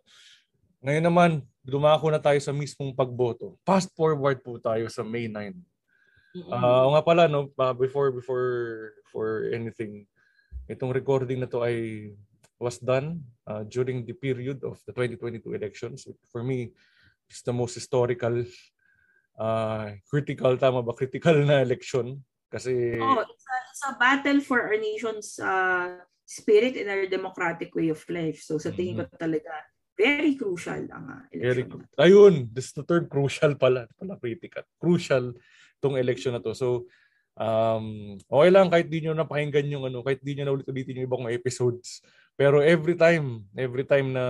ngayon 0.82 1.04
naman, 1.10 1.30
dumako 1.66 2.10
na 2.10 2.22
tayo 2.22 2.38
sa 2.38 2.54
mismong 2.54 2.94
pagboto. 2.94 3.58
Fast 3.66 3.90
forward 3.98 4.38
po 4.42 4.62
tayo 4.62 4.86
sa 4.86 5.02
May 5.02 5.26
9. 5.26 5.58
Ah, 6.54 6.86
oo 6.86 6.94
nga 6.94 7.02
pala 7.02 7.26
no, 7.26 7.50
uh, 7.58 7.74
before 7.74 8.14
before 8.14 8.46
for 9.10 9.50
anything, 9.50 10.06
itong 10.70 10.94
recording 10.94 11.42
na 11.42 11.50
to 11.50 11.64
ay 11.66 12.10
was 12.62 12.78
done 12.78 13.22
uh, 13.46 13.62
during 13.66 14.02
the 14.06 14.14
period 14.14 14.62
of 14.62 14.78
the 14.86 14.92
2022 14.94 15.54
elections. 15.54 16.06
For 16.30 16.42
me, 16.42 16.70
it's 17.26 17.42
the 17.42 17.54
most 17.54 17.74
historical 17.74 18.44
uh, 19.38 19.94
critical 20.10 20.54
tama 20.58 20.82
ba 20.82 20.94
critical 20.94 21.34
na 21.42 21.62
election 21.62 22.18
kasi 22.50 22.98
Oh, 22.98 23.22
it's 23.78 23.86
a, 23.86 23.94
it's 23.94 23.94
a 23.94 23.98
battle 23.98 24.40
for 24.42 24.62
our 24.66 24.78
nation's 24.78 25.38
uh, 25.38 26.02
spirit 26.26 26.76
and 26.76 26.90
our 26.90 27.06
democratic 27.06 27.74
way 27.74 27.88
of 27.88 28.02
life. 28.10 28.42
So 28.42 28.58
sa 28.58 28.74
tingin 28.74 29.06
ko 29.06 29.06
talaga, 29.14 29.54
very 29.98 30.34
crucial 30.38 30.86
ang 30.94 31.06
uh, 31.10 31.22
very 31.34 31.66
election. 31.66 31.82
ayun 31.98 32.34
this 32.54 32.70
is 32.70 32.74
the 32.78 32.86
third 32.86 33.10
crucial 33.10 33.58
pala 33.58 33.90
pala 33.98 34.14
critical 34.22 34.62
crucial 34.78 35.34
tong 35.82 35.98
election 35.98 36.30
na 36.30 36.38
to 36.38 36.54
so 36.54 36.86
um 37.34 38.14
okay 38.30 38.50
lang 38.54 38.70
kahit 38.70 38.86
di 38.86 39.02
nyo 39.02 39.18
napakinggan 39.18 39.66
yung 39.66 39.90
ano 39.90 40.06
kahit 40.06 40.22
di 40.22 40.38
nyo 40.38 40.44
na 40.46 40.54
ulit 40.54 40.70
ulitin 40.70 41.02
yung 41.02 41.10
ibang 41.10 41.26
mga 41.26 41.34
episodes 41.34 41.98
pero 42.38 42.62
every 42.62 42.94
time 42.94 43.42
every 43.58 43.82
time 43.82 44.14
na 44.14 44.26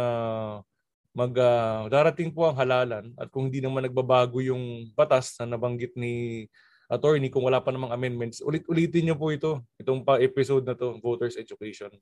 mag 1.13 1.37
ah, 1.37 1.85
darating 1.93 2.33
po 2.33 2.49
ang 2.49 2.57
halalan 2.57 3.13
at 3.21 3.29
kung 3.29 3.53
hindi 3.53 3.61
naman 3.61 3.85
nagbabago 3.85 4.41
yung 4.41 4.89
batas 4.97 5.37
na 5.37 5.53
nabanggit 5.53 5.93
ni 6.01 6.49
attorney 6.89 7.29
kung 7.29 7.45
wala 7.45 7.61
pa 7.61 7.71
namang 7.71 7.93
amendments 7.93 8.41
ulit-ulitin 8.41 9.13
nyo 9.13 9.17
po 9.17 9.29
ito 9.31 9.63
itong 9.77 10.03
pa 10.03 10.19
episode 10.19 10.65
na 10.65 10.73
to 10.73 10.97
voters 11.05 11.37
education 11.37 11.93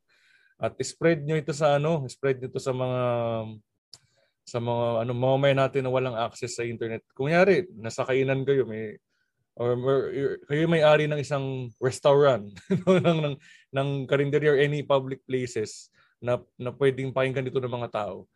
at 0.57 0.72
spread 0.80 1.26
nyo 1.26 1.37
ito 1.37 1.53
sa 1.53 1.76
ano 1.76 2.07
spread 2.09 2.41
nyo 2.41 2.49
ito 2.49 2.62
sa 2.62 2.72
mga 2.72 3.01
sa 4.47 4.62
mga 4.62 4.87
ano 5.03 5.12
mamamayan 5.12 5.59
natin 5.59 5.82
na 5.82 5.91
walang 5.91 6.14
access 6.14 6.55
sa 6.55 6.62
internet. 6.62 7.03
Kunyari, 7.11 7.66
nasa 7.74 8.07
kainan 8.07 8.47
kayo 8.47 8.62
may 8.62 8.95
or 9.59 9.74
you're- 10.14 10.39
kayo 10.47 10.70
may-ari 10.70 11.11
ng 11.11 11.18
isang 11.18 11.72
restaurant 11.82 12.47
ng, 12.87 13.18
ng 13.26 13.37
ng 13.74 13.89
karinderya 14.07 14.55
or 14.55 14.61
any 14.62 14.87
public 14.87 15.18
places 15.26 15.91
na 16.22 16.39
na 16.55 16.70
pwedeng 16.70 17.11
pakinggan 17.11 17.43
dito 17.51 17.59
ng 17.59 17.74
mga 17.74 17.91
tao. 17.91 18.30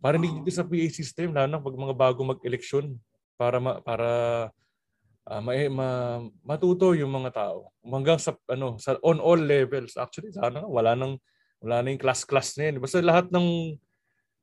Para 0.00 0.16
hindi 0.16 0.32
dito 0.32 0.48
sa 0.48 0.64
PA 0.64 0.88
system 0.88 1.36
lalo 1.36 1.48
na 1.52 1.60
pag 1.60 1.76
mga 1.76 1.94
bago 1.94 2.20
mag-eleksyon 2.24 2.96
para 3.36 3.60
ma, 3.60 3.84
para 3.84 4.08
ah, 5.30 5.38
ma, 5.38 5.54
ma- 5.70 6.26
matuto 6.42 6.90
yung 6.98 7.14
mga 7.14 7.30
tao 7.30 7.70
hanggang 7.86 8.18
sa 8.18 8.34
ano 8.50 8.74
sa 8.82 8.98
on 9.06 9.22
all 9.22 9.38
levels 9.38 9.94
actually 9.94 10.34
sana 10.34 10.66
wala 10.66 10.98
nang 10.98 11.14
wala 11.60 11.84
na 11.84 11.92
yung 11.92 12.00
class-class 12.00 12.56
na 12.56 12.72
yun. 12.72 12.80
Basta 12.80 13.04
lahat 13.04 13.28
ng 13.28 13.76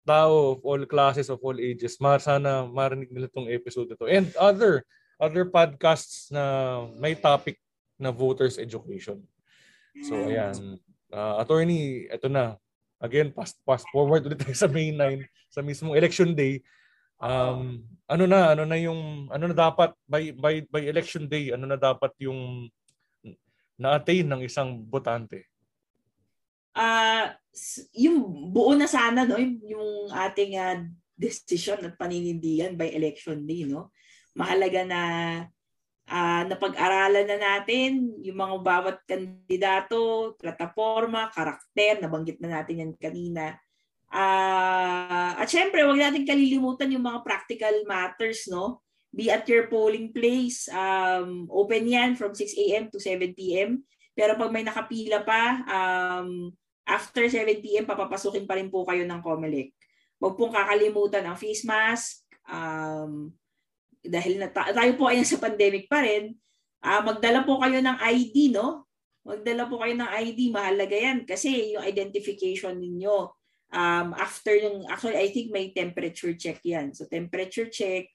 tao 0.05 0.55
of 0.55 0.61
all 0.63 0.81
classes, 0.85 1.27
of 1.27 1.41
all 1.41 1.57
ages, 1.57 1.97
ma 1.99 2.15
sana 2.21 2.63
marinig 2.63 3.09
nila 3.09 3.27
itong 3.27 3.49
episode 3.49 3.91
to. 3.97 4.07
And 4.07 4.29
other 4.37 4.85
other 5.17 5.49
podcasts 5.49 6.29
na 6.29 6.85
may 6.95 7.17
topic 7.17 7.57
na 7.97 8.13
voters 8.13 8.61
education. 8.61 9.25
So 10.05 10.13
ayan. 10.13 10.77
Uh, 11.09 11.41
attorney, 11.41 12.05
eto 12.13 12.29
na. 12.29 12.55
Again, 13.01 13.33
fast, 13.33 13.57
fast 13.65 13.85
forward 13.93 14.25
ulit 14.25 14.41
tayo 14.41 14.57
sa 14.57 14.69
May 14.69 14.89
9, 14.93 15.21
sa 15.53 15.61
mismong 15.61 15.97
election 15.97 16.33
day. 16.33 16.61
Um, 17.17 17.83
ano 18.05 18.23
na, 18.29 18.53
ano 18.53 18.63
na 18.63 18.77
yung, 18.77 19.27
ano 19.33 19.43
na 19.49 19.55
dapat, 19.55 19.93
by, 20.05 20.31
by, 20.37 20.55
by 20.69 20.81
election 20.85 21.25
day, 21.25 21.51
ano 21.51 21.65
na 21.65 21.77
dapat 21.77 22.13
yung 22.21 22.69
na-attain 23.77 24.25
ng 24.25 24.41
isang 24.45 24.81
botante? 24.85 25.49
s- 27.57 27.89
yung 27.97 28.21
buo 28.53 28.77
na 28.77 28.85
sana 28.85 29.25
no 29.25 29.41
yung, 29.41 30.13
ating 30.13 30.53
ah, 30.61 30.77
decision 31.17 31.81
at 31.81 31.97
paninindigan 31.97 32.77
by 32.77 32.93
election 32.93 33.41
day 33.49 33.65
no 33.65 33.89
mahalaga 34.37 34.85
na 34.85 35.01
ah, 36.07 36.45
napag-aralan 36.45 37.25
na 37.25 37.37
natin 37.41 38.13
yung 38.21 38.37
mga 38.37 38.55
bawat 38.63 38.97
kandidato, 39.09 40.33
plataforma, 40.39 41.27
karakter, 41.33 41.99
nabanggit 41.99 42.39
na 42.39 42.61
natin 42.61 42.85
yan 42.85 42.93
kanina. 42.95 43.59
Ah, 44.07 45.35
at 45.35 45.51
syempre, 45.51 45.83
wag 45.83 45.99
natin 45.99 46.23
kalilimutan 46.23 46.91
yung 46.95 47.03
mga 47.03 47.23
practical 47.27 47.75
matters, 47.83 48.47
no? 48.47 48.79
Be 49.11 49.27
at 49.27 49.43
your 49.51 49.67
polling 49.67 50.15
place. 50.15 50.71
Um, 50.71 51.47
open 51.51 51.87
yan 51.87 52.15
from 52.15 52.31
6 52.31 52.55
a.m. 52.55 52.87
to 52.91 52.99
7 52.99 53.35
p.m. 53.35 53.83
Pero 54.15 54.39
pag 54.39 54.51
may 54.51 54.63
nakapila 54.63 55.21
pa, 55.21 55.61
um, 55.67 56.51
after 56.87 57.27
7 57.27 57.59
p.m., 57.59 57.83
papapasukin 57.83 58.47
pa 58.47 58.55
rin 58.55 58.71
po 58.71 58.87
kayo 58.87 59.03
ng 59.03 59.19
COMELEC. 59.19 59.75
Huwag 60.17 60.33
pong 60.39 60.55
kakalimutan 60.55 61.27
ang 61.27 61.37
face 61.37 61.67
mask. 61.67 62.25
Um, 62.47 63.35
dahil 64.01 64.39
na 64.39 64.47
ta- 64.47 64.71
tayo 64.71 64.91
po 64.95 65.11
ay 65.11 65.21
sa 65.27 65.37
pandemic 65.37 65.91
pa 65.91 66.01
rin, 66.01 66.33
ah, 66.81 67.03
magdala 67.03 67.43
po 67.43 67.59
kayo 67.59 67.83
ng 67.83 67.97
ID, 67.99 68.55
no? 68.55 68.87
Magdala 69.27 69.67
po 69.67 69.83
kayo 69.83 69.93
ng 69.99 70.07
ID, 70.07 70.55
mahalaga 70.55 70.95
yan. 70.95 71.27
Kasi 71.27 71.75
yung 71.75 71.83
identification 71.83 72.79
ninyo, 72.79 73.36
um, 73.73 74.15
after 74.15 74.55
yung, 74.55 74.87
actually 74.87 75.17
I 75.17 75.29
think 75.31 75.51
may 75.51 75.71
temperature 75.71 76.33
check 76.33 76.63
yan. 76.63 76.93
So 76.93 77.05
temperature 77.09 77.67
check, 77.67 78.11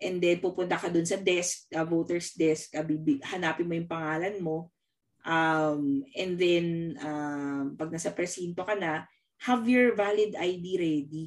and 0.00 0.18
then 0.18 0.40
pupunta 0.40 0.80
ka 0.80 0.88
dun 0.88 1.04
sa 1.04 1.20
desk, 1.20 1.68
uh, 1.76 1.84
voter's 1.84 2.32
desk, 2.32 2.72
uh, 2.72 2.86
hanapin 3.30 3.68
mo 3.68 3.74
yung 3.76 3.90
pangalan 3.90 4.36
mo, 4.40 4.72
Um, 5.20 6.04
and 6.16 6.40
then, 6.40 6.96
um, 7.04 7.76
pag 7.76 7.92
nasa 7.92 8.12
presinto 8.12 8.64
ka 8.64 8.72
na, 8.76 9.04
have 9.44 9.68
your 9.68 9.92
valid 9.92 10.36
ID 10.36 10.66
ready. 10.80 11.26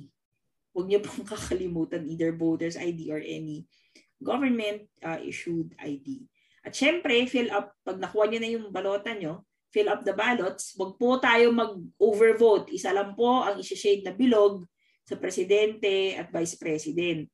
Huwag 0.73 0.89
niyo 0.89 1.05
pong 1.05 1.25
kakalimutan 1.33 2.09
either 2.09 2.33
voter's 2.33 2.77
ID 2.77 3.13
or 3.13 3.21
any 3.21 3.69
government 4.17 4.89
uh, 5.05 5.21
issued 5.21 5.77
ID. 5.77 6.25
At 6.63 6.73
syempre, 6.73 7.13
fill 7.29 7.53
up, 7.53 7.75
pag 7.85 8.01
nakuha 8.01 8.25
niyo 8.29 8.39
na 8.41 8.49
yung 8.49 8.67
balota 8.73 9.13
nyo, 9.13 9.45
fill 9.73 9.89
up 9.89 10.05
the 10.05 10.13
ballots. 10.13 10.77
Huwag 10.77 11.01
po 11.01 11.17
tayo 11.17 11.49
mag-overvote. 11.49 12.69
Isa 12.69 12.93
lang 12.93 13.17
po 13.17 13.41
ang 13.41 13.57
isi-shade 13.57 14.05
na 14.05 14.13
bilog 14.13 14.61
sa 15.01 15.17
presidente 15.17 16.13
at 16.13 16.29
vice 16.29 16.55
president. 16.55 17.25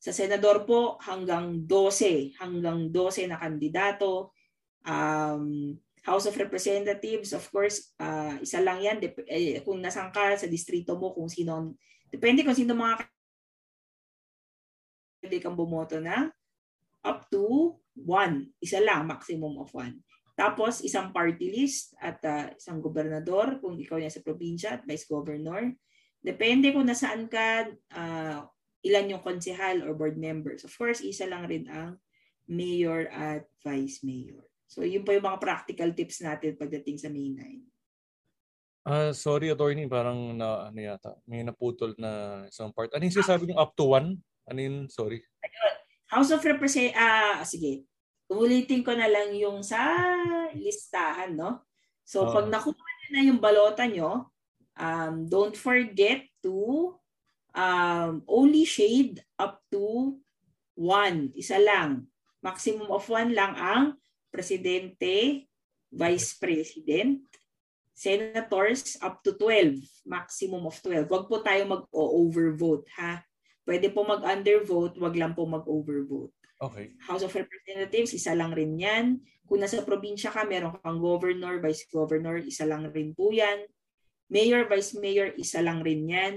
Sa 0.00 0.10
senador 0.10 0.64
po, 0.64 0.96
hanggang 1.04 1.68
12, 1.68 2.40
hanggang 2.40 2.88
12 2.90 3.30
na 3.30 3.38
kandidato. 3.38 4.32
Um, 4.82 5.76
House 6.02 6.26
of 6.26 6.34
Representatives, 6.34 7.30
of 7.30 7.46
course, 7.54 7.94
uh, 8.02 8.34
isa 8.42 8.58
lang 8.58 8.82
yan. 8.82 8.98
Dep- 8.98 9.28
eh, 9.30 9.62
kung 9.62 9.78
nasan 9.78 10.10
ka 10.10 10.34
sa 10.34 10.50
distrito 10.50 10.98
mo, 10.98 11.14
kung 11.14 11.30
sino, 11.30 11.78
depende 12.10 12.42
kung 12.42 12.58
sino 12.58 12.74
mga 12.74 13.06
pwede 15.22 15.38
kang 15.38 15.54
bumoto 15.54 16.02
na 16.02 16.26
up 17.06 17.30
to 17.30 17.78
one. 17.94 18.50
Isa 18.58 18.82
lang, 18.82 19.06
maximum 19.06 19.54
of 19.62 19.70
one. 19.70 20.02
Tapos, 20.32 20.80
isang 20.80 21.12
party 21.12 21.52
list 21.52 21.92
at 22.00 22.18
uh, 22.24 22.48
isang 22.56 22.80
gobernador, 22.80 23.60
kung 23.60 23.76
ikaw 23.76 24.00
yan 24.00 24.12
sa 24.12 24.24
probinsya 24.24 24.80
at 24.80 24.82
vice 24.88 25.04
governor. 25.04 25.72
Depende 26.22 26.72
kung 26.72 26.88
nasaan 26.88 27.28
ka, 27.28 27.68
uh, 27.92 28.40
ilan 28.82 29.12
yung 29.12 29.22
konsehal 29.22 29.84
or 29.84 29.92
board 29.92 30.16
members. 30.16 30.64
Of 30.64 30.72
course, 30.74 31.04
isa 31.04 31.28
lang 31.28 31.46
rin 31.46 31.68
ang 31.68 32.00
mayor 32.48 33.12
at 33.12 33.44
vice 33.60 34.00
mayor. 34.02 34.42
So, 34.66 34.82
yun 34.82 35.04
po 35.04 35.12
yung 35.12 35.28
mga 35.28 35.42
practical 35.42 35.92
tips 35.92 36.24
natin 36.24 36.56
pagdating 36.56 36.96
sa 36.96 37.12
May 37.12 37.28
9. 37.36 37.72
Ah, 38.82 39.14
sorry 39.14 39.46
attorney, 39.46 39.86
parang 39.86 40.34
na 40.34 40.66
ano 40.66 40.80
yata, 40.82 41.14
may 41.22 41.46
naputol 41.46 41.94
na 42.02 42.42
isang 42.50 42.74
part. 42.74 42.90
Ano 42.90 43.06
yung 43.06 43.14
sinasabi 43.14 43.46
niyo 43.46 43.62
up 43.62 43.78
to 43.78 43.94
one? 43.94 44.18
Ano 44.50 44.58
yun? 44.58 44.90
Sorry. 44.90 45.22
House 46.10 46.34
of 46.34 46.42
Representatives, 46.42 46.98
ah, 46.98 47.46
sige. 47.46 47.86
Ulitin 48.36 48.84
ko 48.84 48.92
na 48.96 49.08
lang 49.08 49.32
yung 49.36 49.60
sa 49.60 49.80
listahan, 50.56 51.36
no? 51.36 51.64
So, 52.02 52.26
Oo. 52.26 52.32
pag 52.32 52.46
nakuha 52.48 52.76
nyo 52.76 53.08
na 53.12 53.22
yung 53.24 53.40
balota 53.40 53.84
nyo, 53.88 54.32
um, 54.76 55.14
don't 55.28 55.56
forget 55.56 56.26
to 56.42 56.92
um, 57.56 58.24
only 58.26 58.64
shade 58.64 59.20
up 59.38 59.60
to 59.72 60.16
one. 60.76 61.32
Isa 61.36 61.60
lang. 61.60 62.08
Maximum 62.42 62.90
of 62.90 63.06
one 63.06 63.32
lang 63.32 63.54
ang 63.54 63.84
presidente, 64.32 65.46
vice 65.92 66.34
president, 66.34 67.22
senators 67.94 68.98
up 68.98 69.22
to 69.22 69.36
12. 69.38 69.78
Maximum 70.08 70.66
of 70.66 70.74
12. 70.82 71.06
Huwag 71.06 71.30
po 71.30 71.38
tayo 71.44 71.62
mag-overvote, 71.68 72.88
ha? 72.98 73.22
Pwede 73.62 73.94
po 73.94 74.02
mag-undervote, 74.02 74.98
wag 74.98 75.14
lang 75.14 75.38
po 75.38 75.46
mag-overvote. 75.46 76.34
Okay. 76.62 76.94
House 77.10 77.26
of 77.26 77.34
Representatives, 77.34 78.14
isa 78.14 78.38
lang 78.38 78.54
rin 78.54 78.78
yan. 78.78 79.18
Kung 79.42 79.58
nasa 79.58 79.82
probinsya 79.82 80.30
ka, 80.30 80.46
meron 80.46 80.78
kang 80.78 81.02
governor, 81.02 81.58
vice 81.58 81.90
governor, 81.90 82.38
isa 82.38 82.62
lang 82.62 82.86
rin 82.94 83.10
po 83.18 83.34
yan. 83.34 83.66
Mayor, 84.30 84.70
vice 84.70 84.94
mayor, 84.94 85.34
isa 85.34 85.58
lang 85.58 85.82
rin 85.82 86.06
yan. 86.06 86.34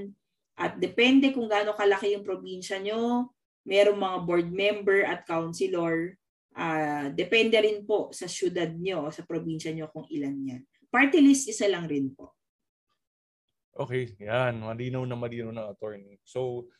At 0.57 0.81
depende 0.81 1.29
kung 1.29 1.45
gaano 1.45 1.77
kalaki 1.77 2.17
yung 2.17 2.25
probinsya 2.25 2.81
nyo, 2.81 3.29
merong 3.69 4.01
mga 4.01 4.17
board 4.25 4.49
member 4.49 5.05
at 5.05 5.29
councilor. 5.29 6.17
Ah, 6.57 7.13
depende 7.13 7.61
rin 7.61 7.85
po 7.85 8.09
sa 8.09 8.25
syudad 8.25 8.73
nyo, 8.73 9.13
sa 9.13 9.21
probinsya 9.21 9.77
nyo 9.77 9.93
kung 9.93 10.09
ilan 10.09 10.35
yan. 10.41 10.61
Party 10.89 11.21
list, 11.21 11.53
isa 11.53 11.69
lang 11.69 11.85
rin 11.85 12.09
po. 12.17 12.33
Okay, 13.75 14.15
yan. 14.17 14.63
Malinaw 14.63 15.03
na 15.03 15.19
malinaw 15.19 15.51
na 15.51 15.67
attorney. 15.69 16.17
So, 16.23 16.71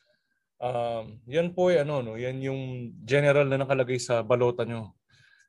um, 0.58 1.04
yan 1.26 1.52
po 1.52 1.68
ay 1.68 1.82
ano, 1.82 2.00
no? 2.00 2.14
Yan 2.14 2.38
yung 2.40 2.62
general 3.02 3.46
na 3.48 3.60
nakalagay 3.60 3.96
sa 3.96 4.20
balota 4.20 4.64
nyo. 4.64 4.92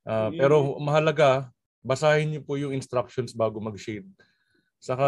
Ah, 0.08 0.32
Mm. 0.32 0.40
pero 0.40 0.56
mahalaga, 0.80 1.52
basahin 1.84 2.32
niyo 2.32 2.42
po 2.44 2.56
yung 2.56 2.72
instructions 2.72 3.36
bago 3.36 3.60
mag-shade. 3.60 4.08
Saka, 4.80 5.06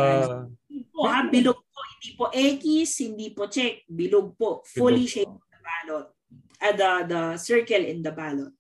Hindi 0.68 0.84
po 0.91 1.08
ha, 1.08 1.24
bilog 1.24 1.56
po. 1.56 1.80
Hindi 1.95 2.10
po 2.16 2.26
X, 2.32 3.00
hindi 3.00 3.28
po 3.32 3.47
check. 3.47 3.88
Bilog 3.88 4.36
po. 4.36 4.60
Fully 4.68 5.08
Bilog. 5.08 5.14
shaped 5.14 5.39
the 5.47 5.60
ballot. 5.64 6.08
Uh, 6.60 6.76
the, 6.76 6.89
the 7.08 7.22
circle 7.39 7.84
in 7.86 8.04
the 8.04 8.12
ballot. 8.12 8.52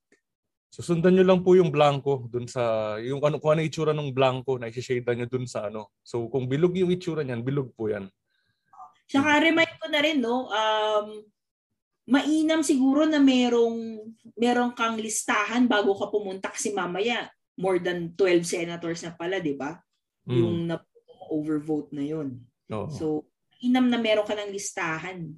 susundan 0.69 1.17
nyo 1.17 1.25
lang 1.25 1.41
po 1.41 1.57
yung 1.57 1.73
blanco 1.73 2.29
dun 2.29 2.45
sa, 2.45 2.95
yung 3.01 3.19
ano, 3.25 3.41
kung 3.41 3.57
ano 3.57 3.65
yung 3.65 3.71
itsura 3.73 3.89
ng 3.91 4.13
blanco 4.13 4.55
na 4.55 4.69
isi-shade 4.69 5.03
nyo 5.11 5.25
dun 5.25 5.49
sa 5.49 5.65
ano. 5.67 5.89
So, 6.05 6.29
kung 6.29 6.45
bilog 6.45 6.77
yung 6.77 6.93
itsura 6.93 7.25
niyan, 7.25 7.41
bilog 7.41 7.73
po 7.73 7.89
yan. 7.89 8.05
Tsaka 9.09 9.41
remind 9.41 9.73
ko 9.81 9.85
na 9.89 9.99
rin, 10.05 10.17
no, 10.21 10.45
um, 10.53 11.07
mainam 12.05 12.61
siguro 12.61 13.09
na 13.09 13.17
merong, 13.17 14.05
merong 14.37 14.77
kang 14.77 15.01
listahan 15.01 15.65
bago 15.65 15.97
ka 15.97 16.13
pumunta 16.13 16.53
kasi 16.53 16.69
mamaya 16.69 17.25
more 17.57 17.81
than 17.81 18.13
12 18.13 18.45
senators 18.45 19.01
na 19.01 19.11
pala, 19.17 19.41
di 19.41 19.57
ba? 19.57 19.81
Mm. 20.29 20.37
Yung 20.37 20.57
na 20.69 20.77
overvote 21.33 21.89
na 21.97 22.05
yun. 22.05 22.37
Oo. 22.69 22.89
So, 22.93 23.05
inam 23.65 23.89
na 23.89 23.97
meron 23.97 24.29
ka 24.29 24.37
ng 24.37 24.53
listahan 24.53 25.33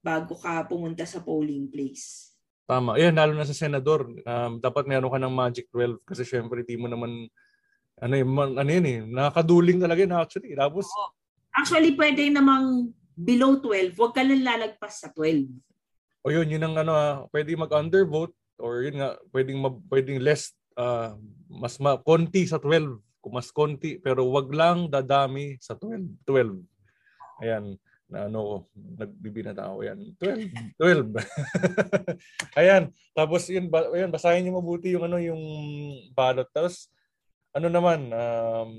bago 0.00 0.38
ka 0.38 0.62
pumunta 0.70 1.02
sa 1.02 1.18
polling 1.18 1.66
place. 1.66 2.30
Tama. 2.66 2.94
Yan, 2.98 3.14
lalo 3.14 3.34
na 3.34 3.46
sa 3.46 3.54
senador. 3.54 4.06
Um, 4.22 4.58
dapat 4.62 4.86
meron 4.86 5.10
ka 5.10 5.18
ng 5.18 5.34
Magic 5.34 5.66
12 5.74 6.02
kasi 6.02 6.22
syempre 6.22 6.62
di 6.62 6.78
mo 6.78 6.86
naman 6.86 7.26
ano 7.96 8.14
yun, 8.14 8.30
man- 8.30 8.56
ano 8.58 8.70
yun 8.70 8.86
eh, 8.86 8.98
nakakaduling 9.02 9.82
talaga 9.82 10.00
yun 10.02 10.14
actually. 10.14 10.54
Tapos, 10.54 10.86
Actually, 11.56 11.96
pwede 11.96 12.28
namang 12.28 12.92
below 13.16 13.56
12, 13.64 13.96
huwag 13.96 14.12
ka 14.12 14.20
lang 14.20 14.44
lalagpas 14.44 15.00
sa 15.00 15.08
12. 15.08 15.48
o 16.20 16.28
yun, 16.28 16.46
yun 16.52 16.62
ang 16.68 16.76
ano, 16.76 16.92
ah, 16.92 17.24
pwede 17.32 17.56
mag-undervote 17.56 18.36
or 18.60 18.84
yun 18.84 19.00
nga, 19.00 19.16
pwedeng, 19.32 19.58
ma- 19.62 19.82
pwedeng 19.88 20.20
less, 20.20 20.52
ah, 20.76 21.16
mas 21.48 21.80
ma- 21.80 21.96
konti 21.96 22.44
sa 22.44 22.60
12, 22.60 23.00
kung 23.24 23.34
mas 23.34 23.50
konti, 23.50 23.98
pero 23.98 24.22
wag 24.28 24.52
lang 24.52 24.86
dadami 24.86 25.56
sa 25.58 25.74
12. 25.74 26.22
12. 26.28 26.62
Ayan, 27.42 27.74
na 28.06 28.30
ano, 28.30 28.70
nagbibinata 28.74 29.66
ako 29.66 29.82
yan. 29.82 29.98
12. 30.14 30.78
12. 30.78 31.10
Ayan, 32.60 32.94
tapos 33.10 33.50
yun, 33.50 33.66
ba, 33.66 33.82
ayan, 33.90 34.14
basahin 34.14 34.46
niyo 34.46 34.54
mabuti 34.54 34.94
yung 34.94 35.10
ano, 35.10 35.18
yung 35.18 35.42
balot. 36.14 36.46
Tapos, 36.54 36.86
ano 37.50 37.66
naman, 37.66 38.06
um, 38.14 38.70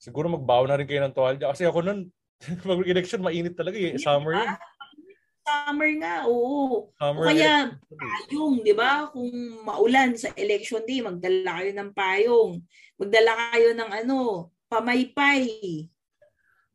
siguro 0.00 0.32
magbawa 0.32 0.64
na 0.64 0.78
rin 0.80 0.88
kayo 0.88 1.04
ng 1.04 1.12
tuwalya. 1.12 1.52
Kasi 1.52 1.68
ako 1.68 1.84
nun, 1.84 2.08
mag-election, 2.68 3.20
mainit 3.22 3.54
talaga 3.58 3.76
eh. 3.76 3.98
Summer 3.98 4.32
yun. 4.34 4.50
Summer 5.48 5.90
nga, 5.96 6.14
oo. 6.28 6.92
Summer 7.00 7.24
O 7.24 7.28
kaya, 7.32 7.72
election. 7.72 7.96
payong, 7.96 8.56
di 8.60 8.74
ba? 8.76 9.08
Kung 9.08 9.32
maulan 9.64 10.12
sa 10.14 10.28
election 10.36 10.84
day, 10.84 11.00
magdala 11.00 11.50
kayo 11.60 11.72
ng 11.72 11.90
payong. 11.96 12.52
Magdala 13.00 13.32
kayo 13.52 13.68
ng 13.72 13.90
ano, 14.04 14.18
pamaypay. 14.68 15.48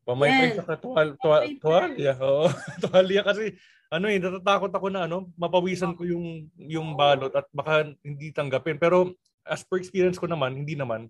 Pamaypay 0.04 0.58
Yan. 0.58 0.66
sa 0.66 0.76
tuwal, 0.76 1.16
tuwal, 1.22 1.44
tuwalya. 1.62 2.14
Oo, 2.20 2.50
tuwalya 2.84 3.22
kasi 3.24 3.56
ano 3.94 4.10
eh, 4.10 4.18
natatakot 4.18 4.74
ako 4.74 4.88
na 4.90 5.06
ano, 5.06 5.30
mapawisan 5.38 5.94
ko 5.94 6.04
yung 6.04 6.50
yung 6.58 6.98
balot 6.98 7.32
at 7.38 7.46
baka 7.54 7.94
hindi 8.02 8.34
tanggapin. 8.34 8.82
Pero 8.82 9.14
as 9.46 9.62
per 9.62 9.78
experience 9.80 10.18
ko 10.18 10.26
naman, 10.26 10.66
hindi 10.66 10.74
naman. 10.74 11.08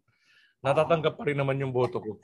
Natatanggap 0.61 1.15
pa 1.15 1.23
rin 1.25 1.39
naman 1.39 1.57
yung 1.63 1.71
boto 1.71 2.03
ko. 2.03 2.19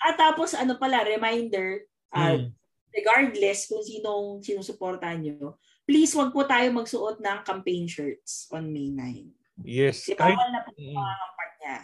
At 0.00 0.16
tapos, 0.16 0.56
ano 0.56 0.74
pala, 0.74 1.04
reminder, 1.04 1.84
ah, 2.10 2.34
Mm. 2.34 2.50
regardless 2.90 3.68
kung 3.68 3.84
sinong 3.84 4.40
sinusuportahan 4.40 5.20
nyo, 5.20 5.60
please 5.84 6.10
wag 6.16 6.32
po 6.32 6.42
tayo 6.42 6.72
magsuot 6.72 7.20
ng 7.20 7.38
campaign 7.44 7.84
shirts 7.84 8.48
on 8.50 8.72
May 8.72 8.88
9. 8.88 9.28
Yes, 9.60 10.08
Kasi 10.08 10.16
kahit 10.16 10.34
bawal 10.34 10.50
na 10.50 10.60
po 10.64 10.70
Mm. 10.72 10.96
mga 10.96 11.14
kampanya. 11.20 11.76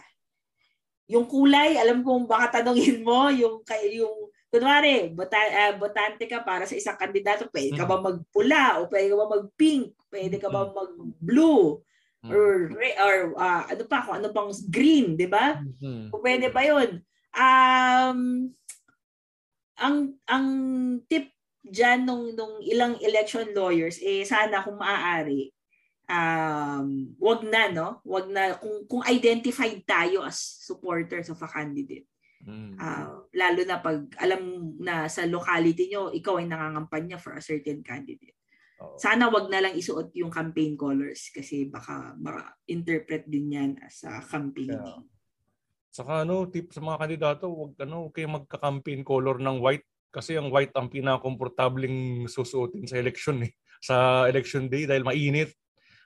Yung 1.07 1.25
kulay, 1.25 1.77
alam 1.77 2.01
kong 2.01 2.25
baka 2.25 2.59
tanongin 2.59 2.99
mo, 2.99 3.29
yung, 3.31 3.61
yung 3.93 4.15
kunwari, 4.49 5.13
bota, 5.13 5.37
ah, 5.37 5.77
botante 5.77 6.25
ka 6.25 6.41
para 6.41 6.65
sa 6.65 6.73
isang 6.73 6.97
kandidato, 6.97 7.45
pwede 7.53 7.77
ka 7.77 7.85
Mm. 7.85 7.91
ba 7.93 7.97
magpula 8.01 8.63
o 8.81 8.89
pwede 8.89 9.13
ka 9.13 9.17
ba 9.17 9.27
mag-pink, 9.29 9.83
pwede 10.09 10.35
ka 10.41 10.49
ba 10.49 10.67
mag-blue 10.67 11.79
Mm. 12.25 12.31
or 12.33 12.43
re- 12.73 12.97
or 12.97 13.15
ah, 13.37 13.69
ano 13.69 13.85
pa 13.85 14.01
kung 14.01 14.17
ano 14.17 14.33
pang 14.33 14.49
green, 14.67 15.13
'di 15.13 15.29
ba? 15.29 15.61
Mhm. 15.61 16.09
Kung 16.09 16.23
pwede 16.25 16.49
ba 16.49 16.65
'yun? 16.65 16.97
Um 17.35 18.51
ang 19.77 19.97
ang 20.25 20.47
tip 21.05 21.29
diyan 21.61 22.07
nung 22.07 22.33
nung 22.33 22.57
ilang 22.65 22.97
election 23.03 23.53
lawyers 23.53 24.01
eh 24.01 24.25
sana 24.25 24.65
kung 24.65 24.79
maaari 24.81 25.53
um 26.09 27.13
wag 27.19 27.45
na 27.45 27.69
no 27.69 28.01
wag 28.01 28.25
na 28.31 28.57
kung 28.57 28.87
kung 28.89 29.03
identified 29.05 29.83
tayo 29.85 30.25
as 30.25 30.39
supporters 30.39 31.29
of 31.29 31.39
a 31.43 31.49
candidate 31.49 32.07
Mm. 32.47 32.77
Ah, 32.77 33.17
lalo 33.33 33.65
na 33.65 33.81
pag 33.81 34.07
alam 34.21 34.71
na 34.77 35.09
sa 35.09 35.25
locality 35.25 35.89
nyo 35.89 36.13
ikaw 36.13 36.37
ay 36.37 36.45
nangangampanya 36.45 37.17
for 37.17 37.33
a 37.33 37.41
certain 37.41 37.81
candidate 37.81 38.37
Oo. 38.77 38.93
sana 38.95 39.25
wag 39.33 39.49
na 39.49 39.65
lang 39.65 39.73
isuot 39.73 40.13
yung 40.13 40.29
campaign 40.29 40.77
colors 40.77 41.33
kasi 41.33 41.65
baka 41.65 42.13
ma-interpret 42.21 43.25
din 43.25 43.51
yan 43.51 43.71
as 43.81 44.05
a 44.05 44.21
campaigning. 44.21 44.77
Yeah. 44.77 45.16
Saka 45.97 46.21
ano, 46.21 46.45
tip 46.45 46.69
sa 46.69 46.77
mga 46.77 47.01
kandidato, 47.01 47.49
wag 47.49 47.73
ano, 47.81 48.13
kayong 48.13 48.45
magka-campaign 48.45 49.01
color 49.01 49.41
ng 49.41 49.57
white 49.57 49.81
kasi 50.13 50.37
ang 50.37 50.53
white 50.53 50.69
ang 50.77 50.93
pinaka-komportabling 50.93 52.29
susuotin 52.29 52.85
sa 52.85 53.01
election 53.01 53.41
eh. 53.41 53.57
Sa 53.81 54.29
election 54.29 54.69
day 54.69 54.85
dahil 54.85 55.01
mainit. 55.01 55.57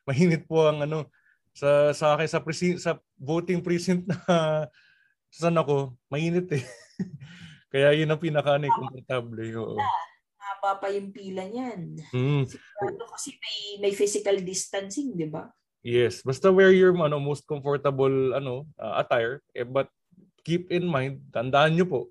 Mainit 0.07 0.47
po 0.47 0.63
ang 0.71 0.87
ano 0.87 1.11
sa 1.51 1.91
sa 1.91 2.15
akin 2.15 2.29
sa 2.31 2.39
presi- 2.39 2.79
sa 2.79 2.95
voting 3.19 3.59
precinct 3.59 4.07
na 4.07 4.15
saan 5.35 5.59
ako, 5.59 5.99
mainit 6.07 6.47
eh. 6.55 6.63
Kaya 7.75 7.91
yun 7.91 8.07
ang 8.07 8.23
pinaka 8.23 8.55
ano, 8.55 8.71
eh, 8.71 8.73
komportable. 8.73 9.43
Oo. 9.59 9.75
Haba 10.39 10.79
pa 10.79 10.87
yung 10.87 11.11
pila 11.11 11.43
niyan. 11.51 11.99
Mm. 12.15 12.47
Sigurado 12.47 13.03
kasi 13.11 13.35
may 13.43 13.59
may 13.83 13.91
physical 13.91 14.39
distancing, 14.39 15.19
di 15.19 15.27
ba? 15.27 15.51
Yes, 15.81 16.21
basta 16.21 16.53
wear 16.53 16.69
your 16.69 16.93
ano 16.93 17.17
most 17.17 17.49
comfortable 17.49 18.37
ano 18.37 18.69
uh, 18.77 19.01
attire 19.01 19.41
eh, 19.57 19.65
but 19.65 19.89
keep 20.45 20.69
in 20.69 20.85
mind, 20.85 21.21
tandaan 21.33 21.77
niyo 21.77 21.85
po. 21.89 22.01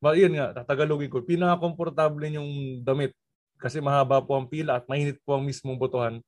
Ba 0.00 0.12
yun 0.12 0.36
nga, 0.36 0.52
tatagalogin 0.52 1.08
ko, 1.08 1.24
pinaka-komportable 1.24 2.28
yung 2.32 2.80
damit 2.84 3.16
kasi 3.56 3.80
mahaba 3.80 4.20
po 4.20 4.36
ang 4.36 4.48
pila 4.48 4.76
at 4.76 4.84
mainit 4.88 5.16
po 5.24 5.36
ang 5.36 5.44
mismong 5.44 5.80
botohan. 5.80 6.20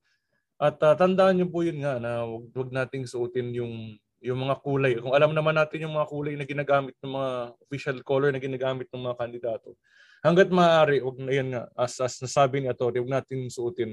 At 0.56 0.80
uh, 0.80 0.96
tandaan 0.96 1.36
niyo 1.36 1.52
po 1.52 1.60
yun 1.60 1.84
nga 1.84 2.00
na 2.00 2.24
wag, 2.24 2.48
wag 2.56 2.70
nating 2.72 3.04
suotin 3.04 3.52
yung 3.52 4.00
yung 4.24 4.40
mga 4.40 4.56
kulay. 4.64 4.96
Kung 4.96 5.12
alam 5.12 5.36
naman 5.36 5.52
natin 5.52 5.84
yung 5.84 5.92
mga 5.92 6.08
kulay 6.08 6.34
na 6.40 6.48
ginagamit 6.48 6.96
ng 7.04 7.12
mga 7.12 7.30
official 7.60 7.98
color 8.00 8.32
na 8.32 8.40
ginagamit 8.40 8.88
ng 8.88 9.04
mga 9.04 9.16
kandidato. 9.20 9.76
Hanggat 10.24 10.48
maaari, 10.48 11.04
wag 11.04 11.16
na 11.20 11.32
yan 11.36 11.48
nga, 11.52 11.62
as, 11.76 12.00
as 12.00 12.16
nasabi 12.24 12.64
ni 12.64 12.72
Atori, 12.72 13.04
wag 13.04 13.12
natin 13.20 13.52
suotin. 13.52 13.92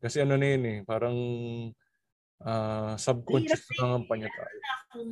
Kasi 0.00 0.24
ano 0.24 0.40
na 0.40 0.48
yun 0.48 0.64
eh, 0.64 0.78
parang 0.88 1.16
ah, 2.44 2.94
subconscious 3.00 3.64
na 3.74 3.88
ng 3.88 3.92
kampanya 4.04 4.28
tayo. 4.30 4.58
Kung, 4.92 5.10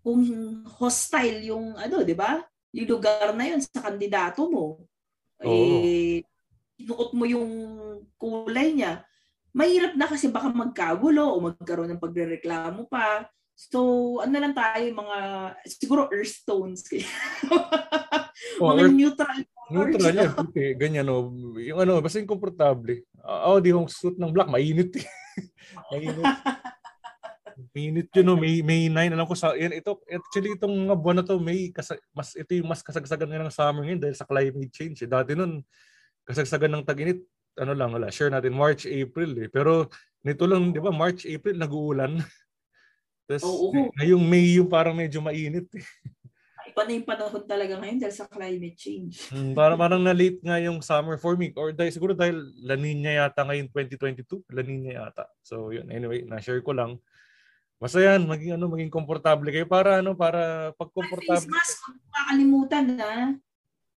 kung 0.00 0.22
hostile 0.78 1.42
yung 1.44 1.74
ano, 1.76 2.06
di 2.06 2.14
ba? 2.14 2.40
yung 2.72 2.88
lugar 2.88 3.36
na 3.36 3.44
yun 3.44 3.60
sa 3.60 3.92
kandidato 3.92 4.48
mo. 4.48 4.80
Oo. 5.44 5.52
Eh, 5.52 6.24
inuot 6.80 7.12
mo 7.12 7.24
yung 7.28 7.50
kulay 8.16 8.72
niya. 8.72 9.04
Mahirap 9.52 9.92
na 9.94 10.08
kasi 10.08 10.32
baka 10.32 10.48
magkagulo 10.48 11.36
o 11.36 11.52
magkaroon 11.52 11.92
ng 11.92 12.00
pagrereklamo 12.00 12.88
pa. 12.88 13.28
So, 13.52 14.18
ano 14.24 14.32
lang 14.32 14.56
tayo, 14.56 14.80
mga, 14.80 15.18
siguro 15.68 16.08
earth 16.10 16.42
tones. 16.48 16.82
Oh, 18.58 18.74
mga 18.74 18.90
earth- 18.90 18.98
neutral 18.98 19.38
colors. 19.54 19.92
Neutral 19.94 20.14
yan. 20.18 20.32
Okay, 20.50 20.68
ganyan 20.74 21.06
o. 21.12 21.30
Yung 21.62 21.78
ano, 21.78 22.02
basta 22.02 22.18
yung 22.18 22.26
komportable. 22.26 23.06
Ah, 23.22 23.54
oh, 23.54 23.62
di 23.62 23.70
suit 23.86 24.18
ng 24.18 24.34
black, 24.34 24.50
mainit 24.50 24.98
eh. 24.98 25.06
mainit. 25.90 26.22
Mainit 27.72 28.08
yun, 28.16 28.26
no? 28.26 28.36
May, 28.36 28.64
May 28.64 28.88
9. 28.88 29.12
Alam 29.12 29.28
ko 29.28 29.36
sa, 29.36 29.52
yan, 29.52 29.76
ito, 29.76 30.00
actually, 30.08 30.56
itong 30.56 30.72
mga 30.88 30.96
buwan 30.96 31.16
na 31.20 31.24
to, 31.24 31.36
May, 31.36 31.68
kasa, 31.68 32.00
mas, 32.16 32.32
ito 32.36 32.52
yung 32.56 32.68
mas 32.68 32.80
kasagsagan 32.80 33.28
ngayon 33.28 33.48
ng 33.48 33.54
summer 33.54 33.82
ngayon 33.84 34.00
dahil 34.00 34.16
sa 34.16 34.28
climate 34.28 34.72
change. 34.72 35.04
Eh. 35.04 35.08
Dati 35.08 35.36
nun, 35.36 35.60
kasagsagan 36.24 36.72
ng 36.72 36.84
tag-init, 36.84 37.20
ano 37.60 37.72
lang, 37.76 37.92
wala, 37.92 38.08
share 38.08 38.32
natin, 38.32 38.56
March, 38.56 38.88
April 38.88 39.30
eh. 39.36 39.48
Pero, 39.52 39.88
nito 40.24 40.44
lang, 40.48 40.72
di 40.72 40.80
ba, 40.80 40.92
March, 40.92 41.28
April, 41.28 41.56
nag-uulan. 41.60 42.12
Tapos, 43.28 43.44
ngayong 44.00 44.24
May 44.24 44.56
yung 44.60 44.68
parang 44.68 44.96
medyo 44.96 45.20
mainit 45.20 45.68
eh. 45.76 45.84
Iba 46.72 46.82
na 46.82 46.92
yung 46.96 47.04
panahon 47.04 47.44
talaga 47.44 47.74
ngayon 47.76 47.98
dahil 48.00 48.16
sa 48.16 48.24
climate 48.24 48.76
change. 48.76 49.28
Mm, 49.28 49.52
parang 49.52 49.76
parang 49.76 50.00
na 50.00 50.16
late 50.16 50.40
nga 50.40 50.56
yung 50.56 50.80
summer 50.80 51.20
for 51.20 51.36
me 51.36 51.52
or 51.52 51.68
dahil 51.70 51.92
siguro 51.92 52.16
dahil 52.16 52.40
La 52.64 52.74
Nina 52.74 53.12
yata 53.20 53.44
ngayon 53.44 53.68
2022, 53.68 54.40
La 54.48 54.64
Nina 54.64 54.90
yata. 54.96 55.28
So 55.44 55.68
yun, 55.68 55.92
anyway, 55.92 56.24
na-share 56.24 56.64
ko 56.64 56.72
lang. 56.72 56.96
Basta 57.76 58.00
yan, 58.00 58.24
maging 58.24 58.56
ano, 58.56 58.72
maging 58.72 58.88
komportable 58.88 59.52
kayo 59.52 59.68
para 59.68 60.00
ano, 60.00 60.16
para 60.16 60.72
pag 60.72 60.88
Face 60.88 60.96
komportable. 60.96 61.50
mask, 61.52 61.76
huwag 61.84 61.98
mo 61.98 62.08
kakalimutan 62.08 62.84
na. 62.96 63.10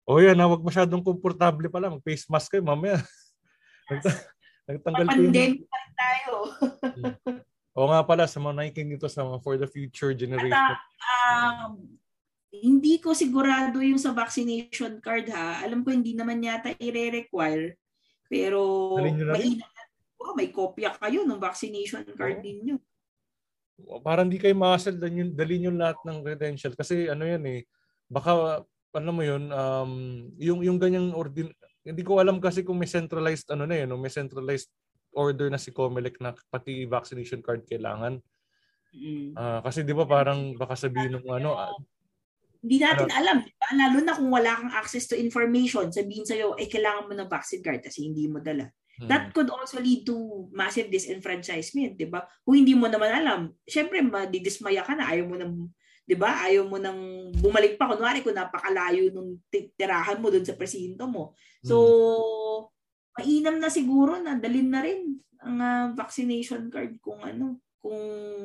Oh 0.02 0.18
yan, 0.18 0.34
na 0.34 0.48
wag 0.48 0.64
masyadong 0.64 1.04
komportable 1.04 1.68
pala, 1.68 1.92
mag 1.92 2.02
face 2.02 2.24
mask 2.26 2.56
kayo 2.56 2.64
mamaya. 2.64 2.96
Nagta- 3.92 4.24
Nagtanggal 4.64 5.06
ko 5.06 5.18
yung... 5.20 5.34
Tayo. 5.92 6.34
Oo 7.74 7.88
nga 7.90 8.02
pala, 8.02 8.24
sa 8.26 8.38
mga 8.38 8.54
nakikinig 8.58 8.96
dito 8.96 9.06
sa 9.06 9.22
mga 9.22 9.38
for 9.42 9.54
the 9.54 9.66
future 9.66 10.14
generation. 10.14 10.56
um, 11.22 11.78
hindi 12.52 13.00
ko 13.00 13.16
sigurado 13.16 13.80
yung 13.80 13.96
sa 13.96 14.12
vaccination 14.12 15.00
card 15.00 15.32
ha. 15.32 15.64
Alam 15.64 15.80
ko 15.80 15.88
hindi 15.88 16.12
naman 16.12 16.44
yata 16.44 16.76
i-require. 16.76 17.80
Pero 18.28 18.60
na 19.00 19.40
siguro, 19.40 20.30
may 20.36 20.52
kopya 20.52 20.92
kayo 21.00 21.24
ng 21.24 21.40
vaccination 21.40 22.04
card 22.12 22.40
Oo. 22.40 22.44
ninyo. 22.44 22.76
parang 24.04 24.30
di 24.30 24.38
kayo 24.38 24.54
makasal 24.54 24.94
dalhin, 24.94 25.34
dalhin 25.34 25.66
yung 25.66 25.80
lahat 25.80 25.98
ng 26.06 26.22
credential 26.22 26.70
kasi 26.76 27.10
ano 27.10 27.26
yan 27.26 27.42
eh 27.50 27.60
baka 28.06 28.62
ano 28.94 29.10
mo 29.10 29.26
yun 29.26 29.50
um, 29.50 29.92
yung 30.38 30.62
yung 30.62 30.78
ganyang 30.78 31.10
ordin 31.10 31.50
hindi 31.82 32.02
ko 32.06 32.22
alam 32.22 32.38
kasi 32.38 32.62
kung 32.62 32.78
may 32.78 32.86
centralized 32.86 33.50
ano 33.50 33.66
na 33.66 33.82
no? 33.82 33.98
may 33.98 34.12
centralized 34.12 34.70
order 35.10 35.50
na 35.50 35.58
si 35.58 35.74
Comelec 35.74 36.14
na 36.22 36.30
pati 36.52 36.86
vaccination 36.86 37.42
card 37.42 37.66
kailangan 37.66 38.22
Mm. 38.92 39.32
Ah, 39.32 39.64
kasi 39.64 39.80
di 39.88 39.96
ba 39.96 40.04
parang 40.04 40.52
baka 40.52 40.76
sabihin 40.76 41.16
ng 41.16 41.26
ano 41.32 41.56
ah, 41.56 41.72
Hindi 42.62 42.78
natin 42.78 43.10
Ano? 43.10 43.18
alam. 43.18 43.36
di 43.42 43.52
ba? 43.58 43.68
Lalo 43.74 43.98
na 44.00 44.14
kung 44.14 44.30
wala 44.30 44.54
kang 44.54 44.72
access 44.72 45.10
to 45.10 45.18
information, 45.18 45.90
sabihin 45.90 46.22
sa'yo, 46.22 46.54
eh, 46.54 46.70
kailangan 46.70 47.10
mo 47.10 47.12
ng 47.18 47.26
vaccine 47.26 47.58
card 47.58 47.82
kasi 47.82 48.06
hindi 48.06 48.30
mo 48.30 48.38
dala. 48.38 48.70
hmm, 48.70 49.10
That 49.10 49.34
could 49.34 49.50
also 49.50 49.82
lead 49.82 50.06
to 50.06 50.46
massive 50.54 50.86
disenfranchisement, 50.86 51.98
di 51.98 52.06
ba? 52.06 52.22
Kung 52.46 52.62
hindi 52.62 52.78
mo 52.78 52.86
naman 52.86 53.10
alam, 53.10 53.40
syempre, 53.66 53.98
madidismaya 53.98 54.86
ka 54.86 54.94
na, 54.94 55.10
ayaw 55.10 55.26
mo 55.26 55.34
nang, 55.34 55.74
di 56.06 56.14
ba? 56.14 56.46
Ayaw 56.46 56.62
mo 56.70 56.78
nang 56.78 56.98
bumalik 57.34 57.74
pa. 57.74 57.90
Kunwari, 57.90 58.22
kung 58.22 58.38
napakalayo 58.38 59.10
nung 59.10 59.42
ti- 59.50 59.74
tirahan 59.74 60.22
mo 60.22 60.30
dun 60.30 60.46
sa 60.46 60.54
presinto 60.54 61.10
mo. 61.10 61.34
So, 61.66 61.76
mainam 63.18 63.58
na 63.58 63.68
siguro 63.68 64.16
na 64.22 64.38
dalin 64.38 64.70
na 64.70 64.80
rin 64.80 65.18
ang 65.42 65.58
ah, 65.58 65.86
vaccination 65.92 66.70
card 66.70 67.02
kung 67.02 67.18
ano, 67.26 67.58
kung 67.82 67.98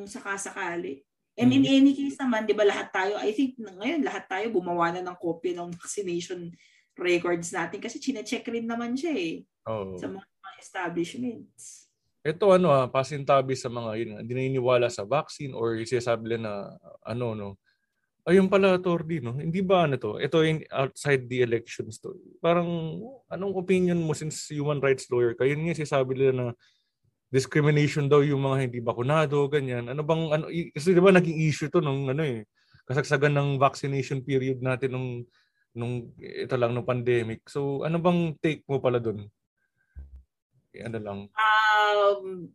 sakasakali. 0.04 1.06
And 1.38 1.54
in 1.54 1.62
any 1.62 1.94
case 1.94 2.18
naman, 2.18 2.50
di 2.50 2.54
ba 2.54 2.66
lahat 2.66 2.90
tayo, 2.90 3.14
I 3.14 3.30
think 3.30 3.54
ngayon 3.62 4.02
lahat 4.02 4.26
tayo 4.26 4.50
gumawa 4.50 4.90
na 4.90 5.06
ng 5.06 5.18
kopya 5.22 5.54
ng 5.54 5.70
vaccination 5.78 6.50
records 6.98 7.54
natin 7.54 7.78
kasi 7.78 8.02
chinecheck 8.02 8.44
rin 8.50 8.66
naman 8.66 8.98
siya 8.98 9.14
eh 9.14 9.46
oo. 9.70 9.94
sa 9.96 10.10
mga 10.10 10.26
establishments. 10.58 11.86
ito 12.26 12.44
ano 12.50 12.74
ah, 12.74 12.90
pasintabi 12.90 13.54
sa 13.54 13.70
mga 13.70 13.90
yun 13.94 14.10
naniniwala 14.18 14.90
sa 14.90 15.06
vaccine 15.06 15.54
or 15.54 15.78
sinasabi 15.86 16.26
nila 16.26 16.38
na 16.42 16.54
ano 17.06 17.32
no 17.32 17.48
ayun 18.26 18.50
pala 18.50 18.76
Tordi 18.82 19.22
no 19.22 19.38
hindi 19.38 19.62
ba 19.62 19.86
ano 19.86 19.96
to 19.96 20.18
ito 20.18 20.42
in 20.42 20.60
outside 20.74 21.24
the 21.30 21.40
elections 21.46 22.02
to 22.02 22.12
parang 22.42 23.00
anong 23.30 23.54
opinion 23.56 24.02
mo 24.02 24.12
since 24.12 24.50
human 24.50 24.82
rights 24.82 25.06
lawyer 25.08 25.32
kayo 25.38 25.54
nga 25.56 25.78
sinasabi 25.78 26.18
nila 26.18 26.32
na 26.34 26.46
discrimination 27.28 28.08
daw 28.08 28.24
yung 28.24 28.40
mga 28.40 28.68
hindi 28.68 28.80
bakunado 28.80 29.48
ganyan. 29.52 29.92
Ano 29.92 30.00
bang 30.04 30.32
ano 30.32 30.44
kasi 30.48 30.96
di 30.96 31.00
ba 31.00 31.12
naging 31.12 31.38
issue 31.44 31.68
to 31.68 31.84
nung 31.84 32.08
ano 32.08 32.24
eh 32.24 32.48
kasagsagan 32.88 33.36
ng 33.36 33.48
vaccination 33.60 34.24
period 34.24 34.64
natin 34.64 34.96
nung 34.96 35.08
nung 35.76 36.08
ito 36.16 36.56
lang 36.56 36.72
nung 36.72 36.88
pandemic. 36.88 37.44
So 37.48 37.84
ano 37.84 38.00
bang 38.00 38.36
take 38.40 38.64
mo 38.64 38.80
pala 38.80 38.96
doon 38.96 39.28
ano 40.78 40.98
lang? 41.00 41.18
Um, 41.34 42.52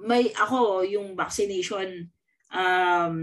may 0.00 0.32
ako 0.32 0.82
yung 0.88 1.14
vaccination 1.14 2.08
um 2.50 3.14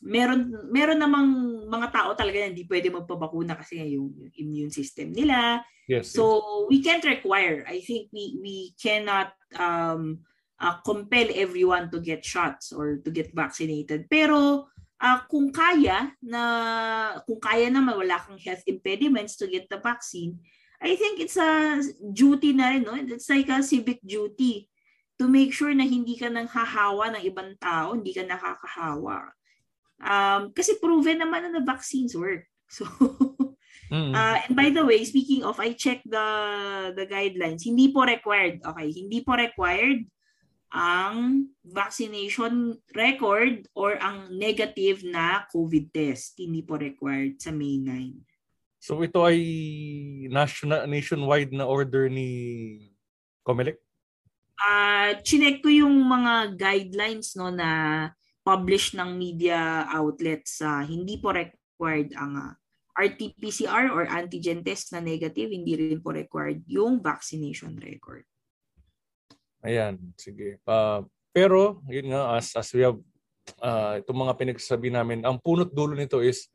meron 0.00 0.48
meron 0.72 0.96
namang 0.96 1.28
mga 1.68 1.92
tao 1.92 2.16
talaga 2.16 2.40
na 2.40 2.56
hindi 2.56 2.64
pwede 2.64 2.88
magpabakuna 2.88 3.52
kasi 3.52 3.84
yung, 3.84 4.16
yung 4.16 4.32
immune 4.32 4.72
system 4.72 5.12
nila. 5.12 5.60
Yes 5.90 6.14
So 6.16 6.64
we 6.72 6.80
can't 6.80 7.04
require. 7.04 7.68
I 7.68 7.84
think 7.84 8.08
we 8.16 8.40
we 8.40 8.56
cannot 8.80 9.36
um 9.60 10.24
uh, 10.62 10.78
compel 10.86 11.26
everyone 11.34 11.90
to 11.90 11.98
get 11.98 12.22
shots 12.22 12.70
or 12.70 13.02
to 13.02 13.10
get 13.10 13.34
vaccinated. 13.34 14.06
Pero 14.06 14.70
uh, 15.02 15.18
kung 15.26 15.50
kaya 15.50 16.14
na 16.22 16.42
kung 17.26 17.42
kaya 17.42 17.66
naman 17.66 17.98
wala 17.98 18.22
kang 18.22 18.38
health 18.38 18.62
impediments 18.70 19.34
to 19.34 19.50
get 19.50 19.66
the 19.66 19.82
vaccine, 19.82 20.38
I 20.78 20.94
think 20.94 21.18
it's 21.18 21.36
a 21.36 21.82
duty 22.14 22.54
na 22.54 22.78
rin, 22.78 22.86
no? 22.86 22.94
It's 22.94 23.26
like 23.26 23.50
a 23.50 23.62
civic 23.62 23.98
duty 24.06 24.70
to 25.18 25.26
make 25.26 25.50
sure 25.50 25.74
na 25.74 25.86
hindi 25.86 26.14
ka 26.14 26.30
nang 26.30 26.46
hahawa 26.46 27.18
ng 27.18 27.22
ibang 27.26 27.58
tao, 27.58 27.98
hindi 27.98 28.14
ka 28.14 28.22
nakakahawa. 28.22 29.34
Um, 30.02 30.50
kasi 30.50 30.78
proven 30.82 31.22
naman 31.22 31.46
na 31.46 31.50
the 31.58 31.66
vaccines 31.66 32.14
work. 32.14 32.46
So. 32.72 32.88
Uh, 33.92 34.40
and 34.48 34.56
by 34.56 34.72
the 34.72 34.80
way, 34.80 35.04
speaking 35.04 35.44
of, 35.44 35.60
I 35.60 35.76
checked 35.76 36.08
the 36.08 36.24
the 36.96 37.04
guidelines. 37.04 37.68
Hindi 37.68 37.92
po 37.92 38.08
required. 38.08 38.64
Okay, 38.64 38.88
hindi 38.88 39.20
po 39.20 39.36
required 39.36 40.08
ang 40.72 41.46
vaccination 41.60 42.80
record 42.96 43.68
or 43.76 44.00
ang 44.00 44.32
negative 44.32 45.04
na 45.04 45.44
COVID 45.52 45.92
test. 45.92 46.40
Hindi 46.40 46.64
po 46.64 46.80
required 46.80 47.36
sa 47.36 47.52
May 47.52 47.76
9. 47.76 48.80
So 48.82 48.98
ito 49.04 49.22
ay 49.22 49.38
national 50.32 50.90
nationwide 50.90 51.54
na 51.54 51.68
order 51.68 52.10
ni 52.10 52.28
Comelec? 53.46 53.78
Ah, 54.58 55.14
chinek 55.22 55.62
ko 55.62 55.70
yung 55.70 56.02
mga 56.02 56.56
guidelines 56.58 57.36
no 57.38 57.52
na 57.52 58.10
published 58.42 58.98
ng 58.98 59.14
media 59.14 59.86
outlets 59.86 60.58
sa 60.58 60.82
hindi 60.82 61.20
po 61.20 61.30
required 61.30 62.10
ang 62.18 62.32
ah, 62.34 62.52
RT-PCR 62.92 63.88
or 63.88 64.04
antigen 64.04 64.60
test 64.60 64.92
na 64.92 65.00
negative, 65.00 65.48
hindi 65.48 65.78
rin 65.78 66.00
po 66.04 66.12
required 66.12 66.60
yung 66.68 67.00
vaccination 67.00 67.72
record. 67.80 68.26
Ayan, 69.62 69.98
sige. 70.18 70.58
Uh, 70.66 71.06
pero, 71.30 71.80
yun 71.86 72.10
nga, 72.10 72.36
as, 72.36 72.52
as 72.58 72.68
we 72.74 72.82
have 72.82 72.98
uh, 73.62 73.98
itong 74.02 74.20
mga 74.26 74.34
pinagsasabi 74.38 74.90
namin, 74.90 75.22
ang 75.22 75.38
punot 75.38 75.70
dulo 75.70 75.94
nito 75.94 76.22
is 76.22 76.50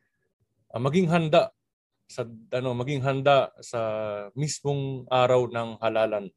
uh, 0.71 0.79
maging 0.79 1.07
handa 1.11 1.51
sa 2.07 2.23
ano 2.55 2.71
maging 2.71 3.03
handa 3.03 3.51
sa 3.59 3.81
mismong 4.31 5.03
araw 5.11 5.51
ng 5.51 5.75
halalan 5.83 6.31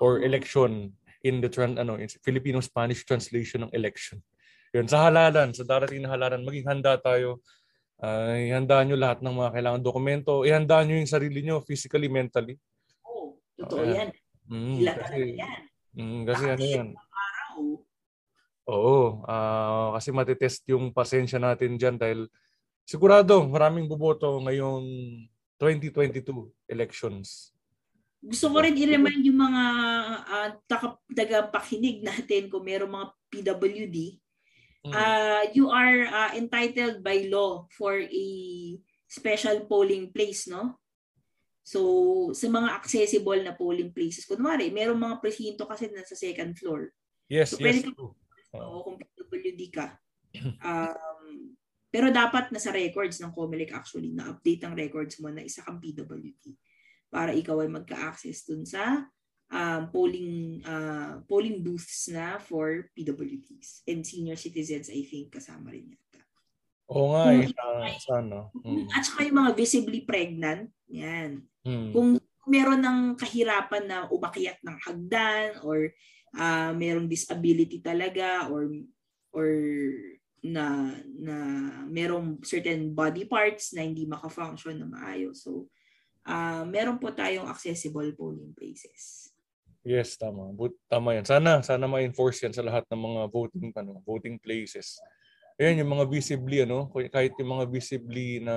or 0.00 0.24
election 0.24 0.88
in 1.20 1.44
the 1.44 1.52
tran, 1.52 1.76
ano 1.76 2.00
in 2.00 2.08
Filipino 2.24 2.64
Spanish 2.64 3.04
translation 3.04 3.68
ng 3.68 3.72
election. 3.76 4.24
Yun 4.72 4.88
sa 4.88 5.04
halalan, 5.04 5.52
sa 5.52 5.68
darating 5.68 6.00
na 6.00 6.16
halalan, 6.16 6.40
maging 6.48 6.64
handa 6.64 6.96
tayo. 6.96 7.44
Uh, 8.02 8.34
ihandaan 8.34 8.90
nyo 8.90 8.96
lahat 8.98 9.22
ng 9.22 9.36
mga 9.36 9.52
kailangan 9.54 9.82
dokumento. 9.84 10.32
Ihandaan 10.42 10.90
nyo 10.90 10.96
yung 10.98 11.12
sarili 11.12 11.44
nyo 11.44 11.62
physically, 11.62 12.10
mentally. 12.10 12.56
Oo, 13.06 13.38
totoo 13.54 13.84
Ayan. 13.84 13.94
yan. 13.94 14.10
Mm, 14.50 14.74
Ilan 14.82 14.96
kasi, 14.98 15.20
yan. 15.38 15.62
Mm, 15.96 16.20
kasi 16.28 16.44
ano 16.48 16.64
yan. 16.64 16.88
Araw. 16.96 17.58
Oo, 18.70 19.26
ah, 19.26 19.96
kasi 19.98 20.14
matitest 20.14 20.62
yung 20.70 20.94
pasensya 20.94 21.36
natin 21.42 21.74
dyan 21.74 21.98
dahil 21.98 22.30
sigurado 22.86 23.42
maraming 23.46 23.90
boboto 23.90 24.38
ngayong 24.42 24.86
2022 25.58 26.50
elections. 26.70 27.50
Gusto 28.22 28.54
ko 28.54 28.62
rin 28.62 28.78
i-remind 28.78 29.26
yung 29.26 29.40
mga 29.42 29.64
uh, 30.22 30.48
tagapakinig 31.10 32.06
natin 32.06 32.46
kung 32.46 32.62
meron 32.62 32.94
mga 32.94 33.06
PWD, 33.34 34.22
Mm. 34.82 34.90
uh, 34.90 35.42
you 35.54 35.70
are 35.70 36.10
uh, 36.10 36.30
entitled 36.34 37.06
by 37.06 37.30
law 37.30 37.70
for 37.70 38.02
a 38.02 38.26
special 39.06 39.62
polling 39.70 40.10
place, 40.10 40.50
no? 40.50 40.74
So, 41.62 41.80
sa 42.34 42.50
mga 42.50 42.74
accessible 42.74 43.38
na 43.42 43.54
polling 43.54 43.94
places, 43.94 44.26
kunwari, 44.26 44.74
merong 44.74 44.98
mga 44.98 45.22
presinto 45.22 45.62
kasi 45.64 45.86
na 45.90 46.02
sa 46.02 46.18
second 46.18 46.58
floor. 46.58 46.90
Yes, 47.30 47.54
So, 47.54 47.62
yes. 47.62 47.62
pwede 47.62 47.78
ka, 47.86 47.92
oo, 48.58 48.78
kung 48.82 48.96
PWD 48.98 49.62
ka. 49.70 49.86
Um, 50.64 51.54
pero 51.92 52.08
dapat 52.08 52.48
nasa 52.50 52.72
records 52.72 53.20
ng 53.20 53.36
COMELEC 53.36 53.76
actually, 53.76 54.16
na-update 54.16 54.64
ang 54.64 54.74
records 54.74 55.20
mo 55.20 55.28
na 55.28 55.44
isa 55.44 55.60
kang 55.60 55.76
PWD 55.76 56.56
para 57.12 57.36
ikaw 57.36 57.60
ay 57.60 57.68
magka-access 57.68 58.48
dun 58.48 58.64
sa 58.64 59.04
um, 59.52 59.82
polling 59.92 60.64
uh, 60.64 61.20
polling 61.28 61.60
booths 61.60 62.08
na 62.08 62.40
for 62.40 62.88
PWDs. 62.96 63.84
And 63.84 64.00
senior 64.00 64.40
citizens, 64.40 64.88
I 64.88 65.04
think, 65.04 65.36
kasama 65.36 65.68
rin 65.68 65.92
yata. 65.92 66.20
Oo 66.88 67.12
nga 67.12 67.24
eh. 67.36 67.46
Sana. 67.52 67.86
sana. 68.00 68.38
Mm. 68.64 68.88
At 68.96 69.04
saka 69.04 69.28
yung 69.28 69.38
mga 69.44 69.52
visibly 69.52 70.00
pregnant, 70.08 70.72
yan. 70.92 71.30
Mm. 71.64 71.90
Kung 71.96 72.08
meron 72.46 72.82
ng 72.82 73.00
kahirapan 73.16 73.84
na 73.86 73.98
umakyat 74.12 74.60
ng 74.60 74.76
hagdan 74.82 75.62
or 75.64 75.90
ah, 76.36 76.74
merong 76.76 77.08
disability 77.08 77.80
talaga 77.80 78.50
or 78.52 78.68
or 79.32 79.48
na 80.42 80.90
na 81.16 81.36
merong 81.86 82.42
certain 82.42 82.90
body 82.90 83.24
parts 83.30 83.70
na 83.72 83.86
hindi 83.86 84.04
maka-function 84.10 84.74
na 84.82 84.90
maayos. 84.90 85.46
So, 85.46 85.70
ah 86.26 86.66
meron 86.66 86.98
po 86.98 87.14
tayong 87.14 87.46
accessible 87.46 88.10
polling 88.18 88.52
places. 88.54 89.32
Yes, 89.82 90.14
tama. 90.14 90.54
But, 90.54 90.78
tama 90.86 91.18
yan. 91.18 91.26
Sana, 91.26 91.58
sana 91.66 91.90
ma-enforce 91.90 92.46
yan 92.46 92.54
sa 92.54 92.62
lahat 92.62 92.86
ng 92.86 93.02
mga 93.02 93.22
voting, 93.34 93.74
ano, 93.74 93.98
voting 94.06 94.38
places. 94.38 95.02
Ayan, 95.58 95.82
yung 95.82 95.98
mga 95.98 96.06
visibly, 96.06 96.62
ano, 96.62 96.86
kahit 97.10 97.34
yung 97.34 97.50
mga 97.58 97.66
visibly 97.66 98.38
na 98.38 98.54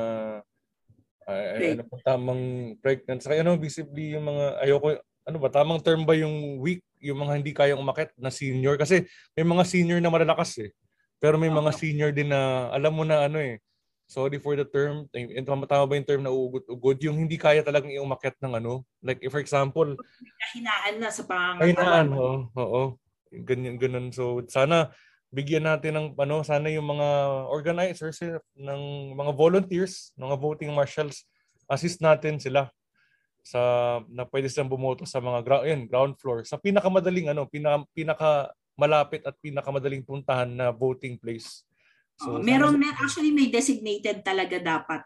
ay, 1.28 1.74
ano 1.78 1.84
po, 1.90 1.98
tamang 2.06 2.76
pregnant. 2.80 3.22
Saka 3.22 3.42
ano, 3.42 3.58
visibly 3.58 4.14
yung 4.14 4.30
mga, 4.30 4.62
ayoko, 4.62 4.88
ano 5.26 5.38
ba, 5.42 5.50
tamang 5.50 5.82
term 5.82 6.06
ba 6.06 6.14
yung 6.14 6.62
weak, 6.62 6.86
yung 7.02 7.18
mga 7.22 7.34
hindi 7.42 7.52
kayang 7.54 7.82
umakit 7.82 8.14
na 8.18 8.30
senior? 8.30 8.78
Kasi 8.78 9.06
may 9.34 9.46
mga 9.46 9.64
senior 9.66 10.00
na 10.02 10.14
malalakas 10.14 10.54
eh. 10.62 10.70
Pero 11.18 11.42
may 11.42 11.50
mga 11.50 11.72
senior 11.74 12.12
din 12.14 12.30
na, 12.30 12.70
alam 12.70 12.94
mo 12.94 13.02
na 13.02 13.26
ano 13.26 13.42
eh, 13.42 13.58
sorry 14.06 14.38
for 14.38 14.54
the 14.54 14.62
term, 14.70 15.10
eh, 15.18 15.42
tama 15.42 15.66
ba 15.66 15.98
yung 15.98 16.06
term 16.06 16.22
na 16.22 16.30
ugot-ugod, 16.30 17.02
yung 17.02 17.18
hindi 17.18 17.42
kaya 17.42 17.66
talagang 17.66 17.90
iumakyat 17.90 18.38
ng 18.38 18.62
ano. 18.62 18.86
Like, 19.02 19.18
if 19.26 19.34
for 19.34 19.42
example, 19.42 19.98
Kahinaan 20.46 21.02
na 21.02 21.10
sa 21.10 21.26
Kahinaan, 21.26 22.14
pangangatawan. 22.14 22.14
oo. 22.14 22.36
Oo. 22.54 22.82
Ganyan, 23.34 23.82
ganun. 23.82 24.14
So, 24.14 24.46
sana 24.46 24.94
bigyan 25.36 25.68
natin 25.68 25.92
ng 26.00 26.08
ano, 26.16 26.40
sana 26.48 26.72
yung 26.72 26.88
mga 26.88 27.08
organizers 27.52 28.24
eh, 28.24 28.40
ng 28.56 29.12
mga 29.20 29.32
volunteers, 29.36 30.16
mga 30.16 30.36
voting 30.40 30.72
marshals, 30.72 31.28
assist 31.68 32.00
natin 32.00 32.40
sila 32.40 32.72
sa 33.44 33.60
na 34.08 34.24
pwede 34.26 34.48
silang 34.48 34.72
bumoto 34.72 35.04
sa 35.04 35.20
mga 35.20 35.40
ground, 35.44 35.66
yun, 35.68 35.82
ground 35.92 36.14
floor 36.18 36.48
sa 36.48 36.56
pinakamadaling 36.56 37.30
ano, 37.36 37.44
pinaka, 37.52 37.84
pinaka 37.92 38.30
malapit 38.80 39.22
at 39.28 39.36
pinakamadaling 39.44 40.08
puntahan 40.08 40.48
na 40.48 40.72
voting 40.72 41.20
place. 41.20 41.68
Oo, 42.24 42.40
sana- 42.40 42.44
meron 42.48 42.80
mer- 42.80 42.96
actually 42.96 43.36
may 43.36 43.52
designated 43.52 44.24
talaga 44.24 44.56
dapat 44.58 45.04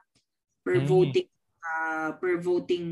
per 0.61 0.77
Mm. 0.77 0.86
voting 0.86 1.27
ah, 1.59 2.09
per 2.21 2.38
voting 2.38 2.86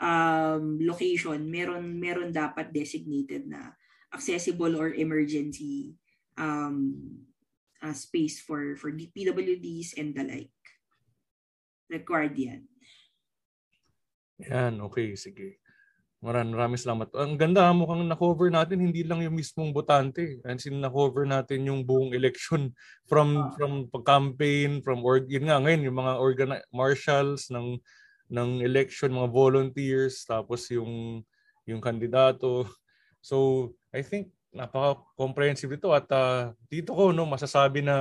um, 0.00 0.64
location 0.80 1.38
meron 1.46 1.84
meron 1.96 2.32
dapat 2.32 2.72
designated 2.72 3.44
na 3.46 3.72
accessible 4.12 4.72
or 4.76 4.92
emergency 4.96 5.92
um, 6.38 6.94
ah, 7.82 7.92
space 7.92 8.40
for 8.40 8.78
for 8.78 8.94
PWDs 8.94 9.98
and 9.98 10.14
the 10.14 10.24
like 10.24 10.54
required 11.90 12.38
yan 12.38 12.64
Yan, 14.46 14.78
okay, 14.86 15.18
sige. 15.18 15.58
Maraming 16.22 16.54
maraming 16.54 16.78
salamat. 16.78 17.10
Ang 17.14 17.38
ganda, 17.38 17.70
mukhang 17.74 18.06
na-cover 18.06 18.50
natin 18.50 18.82
hindi 18.82 19.02
lang 19.02 19.22
yung 19.22 19.34
mismong 19.34 19.74
botante. 19.74 20.38
And 20.46 20.58
sin 20.58 20.78
na-cover 20.78 21.26
natin 21.26 21.66
yung 21.66 21.82
buong 21.82 22.14
election 22.14 22.74
from 23.10 23.50
from 23.58 23.90
campaign, 24.06 24.82
from 24.82 25.02
org 25.02 25.26
yun 25.30 25.46
nga 25.50 25.58
ngayon 25.62 25.86
yung 25.90 25.98
mga 25.98 26.12
organi- 26.22 26.66
marshals 26.70 27.50
ng 27.50 27.78
ng 28.30 28.50
election, 28.62 29.14
mga 29.14 29.30
volunteers, 29.30 30.22
tapos 30.26 30.70
yung 30.70 31.22
yung 31.66 31.82
kandidato. 31.82 32.66
So, 33.22 33.70
I 33.90 34.06
think 34.06 34.30
napaka-comprehensive 34.52 35.76
ito 35.76 35.92
at 35.92 36.08
ah, 36.10 36.52
dito 36.72 36.96
ko 36.96 37.12
no 37.12 37.28
masasabi 37.28 37.84
na 37.84 37.96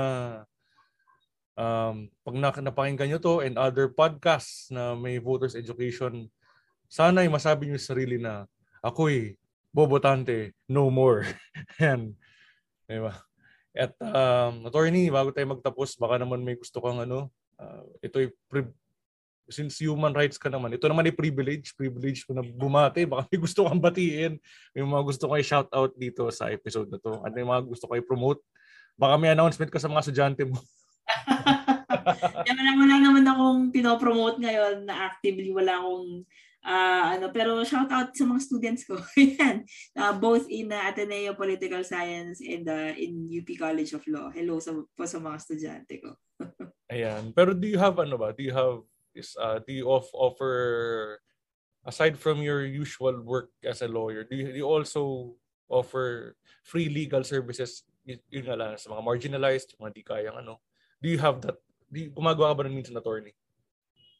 um, 1.57 2.07
pag 2.23 2.35
nak- 2.37 2.63
napakinggan 2.63 3.09
nyo 3.11 3.19
to 3.19 3.43
and 3.43 3.57
other 3.57 3.91
podcasts 3.91 4.69
na 4.71 4.93
may 4.93 5.17
voters 5.17 5.57
education, 5.57 6.29
sana 6.87 7.25
ay 7.25 7.29
masabi 7.29 7.67
nyo 7.67 7.79
sa 7.81 7.91
sarili 7.91 8.21
na 8.21 8.47
ako'y 8.79 9.35
bobotante, 9.73 10.55
no 10.71 10.87
more. 10.89 11.27
Yan. 11.83 12.15
Diba? 12.87 13.13
At 13.77 13.93
um, 14.01 14.65
attorney, 14.65 15.11
bago 15.13 15.29
tayo 15.29 15.53
magtapos, 15.53 15.99
baka 16.01 16.17
naman 16.17 16.41
may 16.41 16.57
gusto 16.57 16.81
kang 16.81 16.97
ano, 17.03 17.29
uh, 17.61 17.85
ito'y 18.01 18.31
pri- 18.49 18.73
since 19.47 19.79
human 19.79 20.11
rights 20.11 20.35
ka 20.35 20.51
naman, 20.51 20.75
ito 20.75 20.85
naman 20.87 21.07
ay 21.07 21.15
privilege, 21.15 21.71
privilege 21.75 22.23
ko 22.27 22.35
na 22.35 22.43
bumati, 22.43 23.07
baka 23.07 23.27
may 23.31 23.39
gusto 23.39 23.67
kang 23.67 23.81
batiin, 23.81 24.39
may 24.75 24.83
mga 24.83 25.03
gusto 25.03 25.27
kang 25.27 25.43
shout 25.43 25.69
out 25.71 25.91
dito 25.95 26.27
sa 26.29 26.51
episode 26.51 26.91
na 26.91 26.99
to, 26.99 27.23
ano 27.23 27.35
yung 27.35 27.51
mga 27.51 27.63
gusto 27.65 27.87
kang 27.87 28.03
promote, 28.03 28.43
baka 28.99 29.15
may 29.15 29.31
announcement 29.31 29.71
ka 29.71 29.79
sa 29.79 29.87
mga 29.87 30.03
estudyante 30.03 30.43
mo. 30.43 30.59
Kaya 32.17 32.53
wala, 32.55 32.95
naman 32.99 33.25
akong 33.27 33.61
pinopromote 33.71 34.39
ngayon 34.39 34.87
na 34.87 35.07
actively 35.07 35.51
wala 35.51 35.79
akong 35.79 36.23
ah, 36.67 37.15
ano 37.15 37.31
pero 37.31 37.63
shout 37.63 37.87
out 37.91 38.11
sa 38.11 38.27
mga 38.27 38.41
students 38.43 38.83
ko. 38.83 38.99
Yan. 39.39 39.63
Ah, 39.95 40.15
both 40.15 40.47
in 40.51 40.71
uh, 40.71 40.83
Ateneo 40.87 41.35
Political 41.35 41.83
Science 41.87 42.43
and 42.43 42.67
uh, 42.67 42.91
in 42.95 43.27
UP 43.31 43.47
College 43.55 43.95
of 43.95 44.03
Law. 44.07 44.31
Hello 44.31 44.59
sa 44.59 44.75
po 44.75 45.03
sa 45.07 45.19
mga 45.19 45.35
estudyante 45.39 45.93
ko. 46.03 46.11
Ayan. 46.93 47.31
Pero 47.31 47.55
do 47.55 47.67
you 47.67 47.79
have 47.79 47.95
ano 47.99 48.19
ba? 48.19 48.35
Do 48.35 48.43
you 48.43 48.55
have 48.55 48.83
is 49.17 49.33
uh, 49.41 49.59
do 49.65 49.73
you 49.73 49.89
off, 49.89 50.07
offer 50.13 51.19
aside 51.87 52.19
from 52.19 52.43
your 52.43 52.65
usual 52.65 53.17
work 53.23 53.49
as 53.63 53.81
a 53.81 53.87
lawyer, 53.87 54.23
do 54.23 54.35
you, 54.35 54.47
do 54.51 54.57
you 54.61 54.67
also 54.67 55.33
offer 55.67 56.35
free 56.63 56.87
legal 56.87 57.23
services 57.23 57.83
y- 58.07 58.21
yun 58.31 58.47
nga 58.47 58.55
lang 58.55 58.77
sa 58.79 58.91
mga 58.91 59.03
marginalized, 59.03 59.75
mga 59.79 59.93
di 59.93 60.03
kayang 60.03 60.37
ano? 60.39 60.63
Do 61.01 61.07
you 61.11 61.19
have 61.19 61.43
that? 61.43 61.59
Di, 61.87 62.11
gumagawa 62.11 62.51
ka 62.51 62.57
ba 62.59 62.63
ng 62.67 62.75
minsan 62.75 62.99
attorney? 62.99 63.35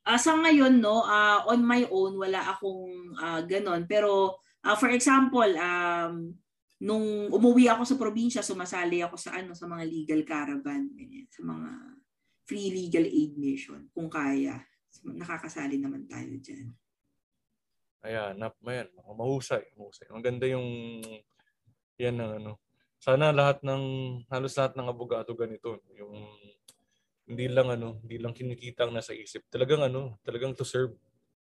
Ah, 0.08 0.16
sa 0.16 0.40
ngayon 0.40 0.80
no, 0.80 1.04
ah, 1.04 1.44
on 1.52 1.60
my 1.64 1.84
own 1.92 2.16
wala 2.16 2.56
akong 2.56 3.16
ah, 3.20 3.44
ganon 3.44 3.84
pero 3.88 4.40
ah, 4.64 4.76
for 4.80 4.92
example, 4.92 5.52
um 5.60 6.32
nung 6.78 7.34
umuwi 7.34 7.66
ako 7.74 7.84
sa 7.90 7.98
probinsya, 7.98 8.46
sumasali 8.46 9.02
ako 9.02 9.18
sa 9.18 9.34
ano 9.34 9.58
sa 9.58 9.66
mga 9.66 9.84
legal 9.90 10.22
caravan, 10.22 10.94
sa 11.34 11.42
mga 11.42 11.70
free 12.46 12.70
legal 12.70 13.04
aid 13.04 13.34
mission 13.36 13.90
kung 13.92 14.08
kaya. 14.08 14.62
Nakakasali 15.04 15.78
naman 15.78 16.08
tayo 16.10 16.32
diyan. 16.40 16.68
Ayan, 18.06 18.34
nap, 18.40 18.56
ayan, 18.64 18.88
mahusay, 18.96 19.74
mahusay. 19.76 20.08
Ang 20.14 20.24
ganda 20.24 20.46
yung 20.48 20.68
yan 21.98 22.16
ng 22.16 22.32
ano. 22.42 22.62
Sana 22.98 23.34
lahat 23.34 23.62
ng 23.62 23.84
halos 24.30 24.54
lahat 24.58 24.74
ng 24.78 24.88
abogado 24.90 25.34
ganito, 25.38 25.82
yung 25.98 26.14
hindi 27.28 27.46
lang 27.52 27.68
ano, 27.74 28.00
hindi 28.06 28.18
lang 28.18 28.32
kinikita 28.34 28.88
ang 28.88 28.96
nasa 28.96 29.12
isip. 29.12 29.46
Talagang 29.52 29.84
ano, 29.84 30.18
talagang 30.24 30.56
to 30.56 30.64
serve 30.64 30.96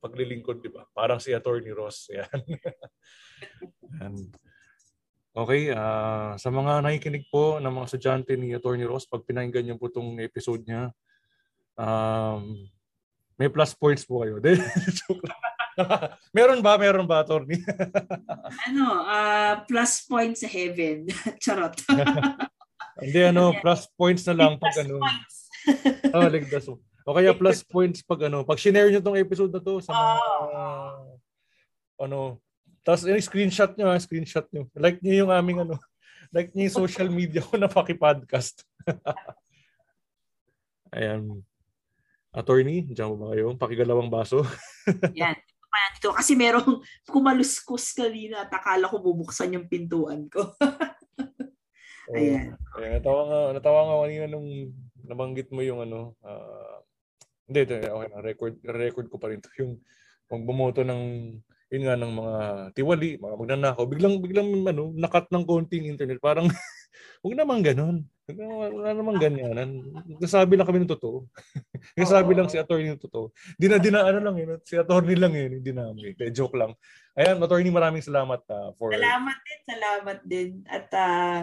paglilingkod, 0.03 0.59
di 0.63 0.71
ba? 0.71 0.87
Parang 0.91 1.19
si 1.19 1.31
Attorney 1.31 1.71
Ross. 1.71 2.09
Yan. 2.17 2.39
Yan. 4.03 4.15
Okay, 5.29 5.71
ah 5.71 6.35
sa 6.41 6.49
mga 6.49 6.83
nakikinig 6.83 7.29
po 7.29 7.61
ng 7.61 7.71
mga 7.71 7.87
estudyante 7.87 8.33
ni 8.35 8.51
Attorney 8.51 8.83
Ross, 8.83 9.07
pag 9.07 9.23
pinakinggan 9.23 9.71
niyo 9.71 9.75
po 9.77 9.87
itong 9.87 10.17
episode 10.19 10.65
niya, 10.65 10.91
um, 11.79 12.65
may 13.39 13.47
plus 13.47 13.71
points 13.71 14.03
po 14.03 14.21
kayo. 14.21 14.43
Meron 16.35 16.59
ba? 16.59 16.75
Meron 16.75 17.07
ba, 17.07 17.23
Attorney? 17.23 17.63
Ano, 18.67 19.05
ah, 19.05 19.63
plus 19.63 20.03
point 20.03 20.35
sa 20.35 20.49
heaven. 20.49 21.07
Charot. 21.39 21.79
Hindi, 22.99 23.19
ano, 23.23 23.55
plus 23.63 23.87
points 23.95 24.27
na 24.27 24.35
lang 24.35 24.59
pag 24.59 24.75
ano. 24.83 24.99
oh, 26.13 26.27
ligtas 26.27 26.67
mo. 26.67 26.83
O 27.07 27.15
kaya 27.15 27.31
plus 27.33 27.63
points 27.65 28.03
pag 28.03 28.27
ano, 28.27 28.43
pag 28.43 28.59
share 28.59 28.91
nyo 28.91 29.01
tong 29.01 29.17
episode 29.17 29.49
na 29.49 29.63
to 29.63 29.81
sa 29.81 29.95
mga 29.95 30.17
ano, 32.05 32.37
tapos 32.83 33.05
yung 33.07 33.21
screenshot 33.21 33.71
nyo, 33.73 33.89
ha, 33.89 33.97
screenshot 33.97 34.45
nyo. 34.53 34.67
Like 34.77 35.01
nyo 35.01 35.25
yung 35.25 35.31
aming 35.33 35.63
ano, 35.65 35.75
like 36.29 36.53
nyo 36.53 36.69
yung 36.69 36.79
social 36.85 37.09
media 37.09 37.41
ko 37.41 37.57
na 37.57 37.71
paki-podcast. 37.71 38.61
Ayan. 40.93 41.45
Attorney, 42.39 42.87
dyan 42.87 43.11
mo 43.11 43.15
ba 43.19 43.35
kayo? 43.35 43.51
Pakigalawang 43.59 44.07
baso. 44.07 44.47
Yan. 45.19 45.35
Kaya 45.69 45.87
dito 45.93 46.09
kasi 46.15 46.33
merong 46.33 46.81
kumaluskus 47.05 47.93
kanina 47.93 48.47
at 48.47 48.51
akala 48.55 48.89
ko 48.89 49.03
bubuksan 49.03 49.53
yung 49.53 49.69
pintuan 49.69 50.25
ko. 50.31 50.55
Ayan. 52.17 52.57
Ayan, 52.79 52.91
natawa 52.97 53.21
nga, 53.29 53.39
natawa 53.53 53.79
nga 53.85 53.97
kanina 54.01 54.25
nung 54.25 54.49
nabanggit 55.05 55.53
mo 55.53 55.61
yung 55.61 55.85
ano, 55.85 56.17
ah, 56.25 56.81
Hindi, 57.49 57.65
okay 57.65 58.07
na. 58.13 58.21
Record, 58.21 58.55
record 58.61 59.07
ko 59.09 59.17
pa 59.17 59.33
rin 59.33 59.41
to. 59.41 59.49
Yung 59.57 59.81
pag 60.29 60.45
bumoto 60.45 60.85
ng 60.85 61.33
yun 61.69 61.83
nga 61.85 61.97
ng 61.97 62.13
mga 62.13 62.37
tiwali, 62.77 63.17
mga 63.17 63.35
magnanakaw, 63.37 63.85
biglang 63.89 64.21
biglang 64.21 64.49
ano, 64.69 64.93
nakat 64.93 65.29
ng 65.33 65.45
konting 65.45 65.89
internet. 65.89 66.21
Parang 66.21 66.45
huwag 67.21 67.35
naman 67.35 67.59
ganun. 67.65 68.07
Wala 68.29 68.93
naman 68.93 69.17
ganyanan. 69.17 69.89
Nasabi 70.21 70.53
lang 70.53 70.67
kami 70.69 70.85
ng 70.85 70.93
totoo. 70.93 71.25
Nasabi 71.97 72.37
lang 72.37 72.45
si 72.45 72.61
attorney 72.61 72.93
ng 72.93 73.01
totoo. 73.01 73.33
Di 73.57 73.65
na, 73.65 73.81
di 73.81 73.89
na, 73.89 74.05
ano 74.05 74.21
lang 74.21 74.37
yun. 74.37 74.61
Si 74.61 74.77
attorney 74.77 75.17
lang 75.17 75.33
yun. 75.33 75.57
Hindi 75.57 75.71
namin. 75.73 76.13
Kaya 76.13 76.29
joke 76.29 76.53
lang. 76.53 76.77
Ayan, 77.17 77.41
attorney, 77.41 77.73
maraming 77.73 78.05
salamat 78.05 78.45
uh, 78.53 78.69
for... 78.77 78.93
Salamat 78.93 79.37
din, 79.41 79.59
salamat 79.65 80.17
din. 80.21 80.49
At 80.69 80.87
uh, 80.93 81.39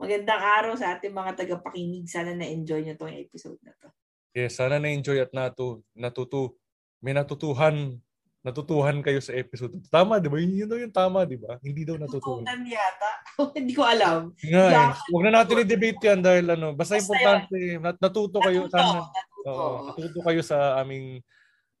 magandang 0.00 0.42
araw 0.42 0.72
sa 0.80 0.96
ating 0.96 1.12
mga 1.12 1.36
tagapakinig. 1.36 2.08
Sana 2.08 2.32
na-enjoy 2.32 2.88
nyo 2.88 2.96
itong 2.96 3.12
episode 3.20 3.60
na 3.60 3.76
to. 3.76 3.92
Yes, 4.32 4.56
sana 4.56 4.80
na-enjoy 4.80 5.20
at 5.20 5.34
natu, 5.36 5.84
natutu, 5.92 6.56
may 7.04 7.12
natutuhan 7.12 8.00
natutuhan 8.40 9.04
kayo 9.04 9.20
sa 9.20 9.36
episode. 9.36 9.76
Tama, 9.92 10.16
di 10.16 10.28
ba? 10.32 10.40
Yun, 10.40 10.64
yun 10.64 10.68
daw 10.68 10.78
yung 10.80 10.94
tama, 10.94 11.28
di 11.28 11.36
ba? 11.36 11.60
Hindi 11.60 11.84
daw 11.84 12.00
natutuhan. 12.00 12.40
Natutuhan 12.40 12.62
yata. 12.64 13.10
Hindi 13.58 13.72
ko 13.76 13.84
alam. 13.84 14.32
Nga 14.40 14.64
eh. 14.72 14.88
Huwag 15.12 15.24
na 15.28 15.32
natin 15.40 15.62
i-debate 15.64 16.00
yan 16.00 16.20
dahil 16.24 16.46
ano, 16.48 16.72
basta, 16.72 16.96
basta 16.96 17.04
importante, 17.04 17.56
nat- 17.76 18.00
natuto 18.00 18.38
kayo. 18.40 18.64
Natuto, 18.64 18.76
sana, 18.76 18.98
natuto. 19.04 19.44
Uh, 19.44 19.78
natuto 19.92 20.18
kayo 20.24 20.40
sa 20.40 20.58
aming 20.80 21.20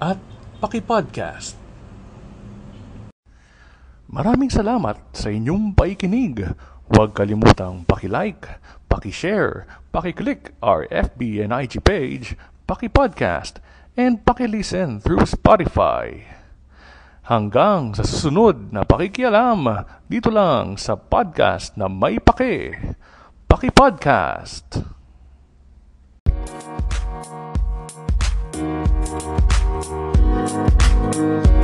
at 0.00 0.18
Pakipodcast. 0.62 1.54
Maraming 4.14 4.46
salamat 4.46 4.94
sa 5.10 5.26
inyong 5.26 5.74
paikinig. 5.74 6.54
Huwag 6.86 7.18
kalimutang 7.18 7.82
paki-like, 7.82 8.46
paki-share, 8.86 9.66
paki-click 9.90 10.54
our 10.62 10.86
FB 10.86 11.42
and 11.42 11.50
IG 11.50 11.82
page, 11.82 12.38
paki-podcast, 12.70 13.58
and 13.98 14.22
paki-listen 14.22 15.02
through 15.02 15.26
Spotify. 15.26 16.30
Hanggang 17.26 17.90
sa 17.98 18.06
susunod 18.06 18.70
na 18.70 18.86
pakikialam 18.86 19.82
dito 20.06 20.30
lang 20.30 20.78
sa 20.78 20.94
podcast 20.94 21.74
na 21.74 21.90
may 21.90 22.22
pake, 22.22 22.94
Paki-podcast. 23.50 24.78
Podcast. 31.02 31.63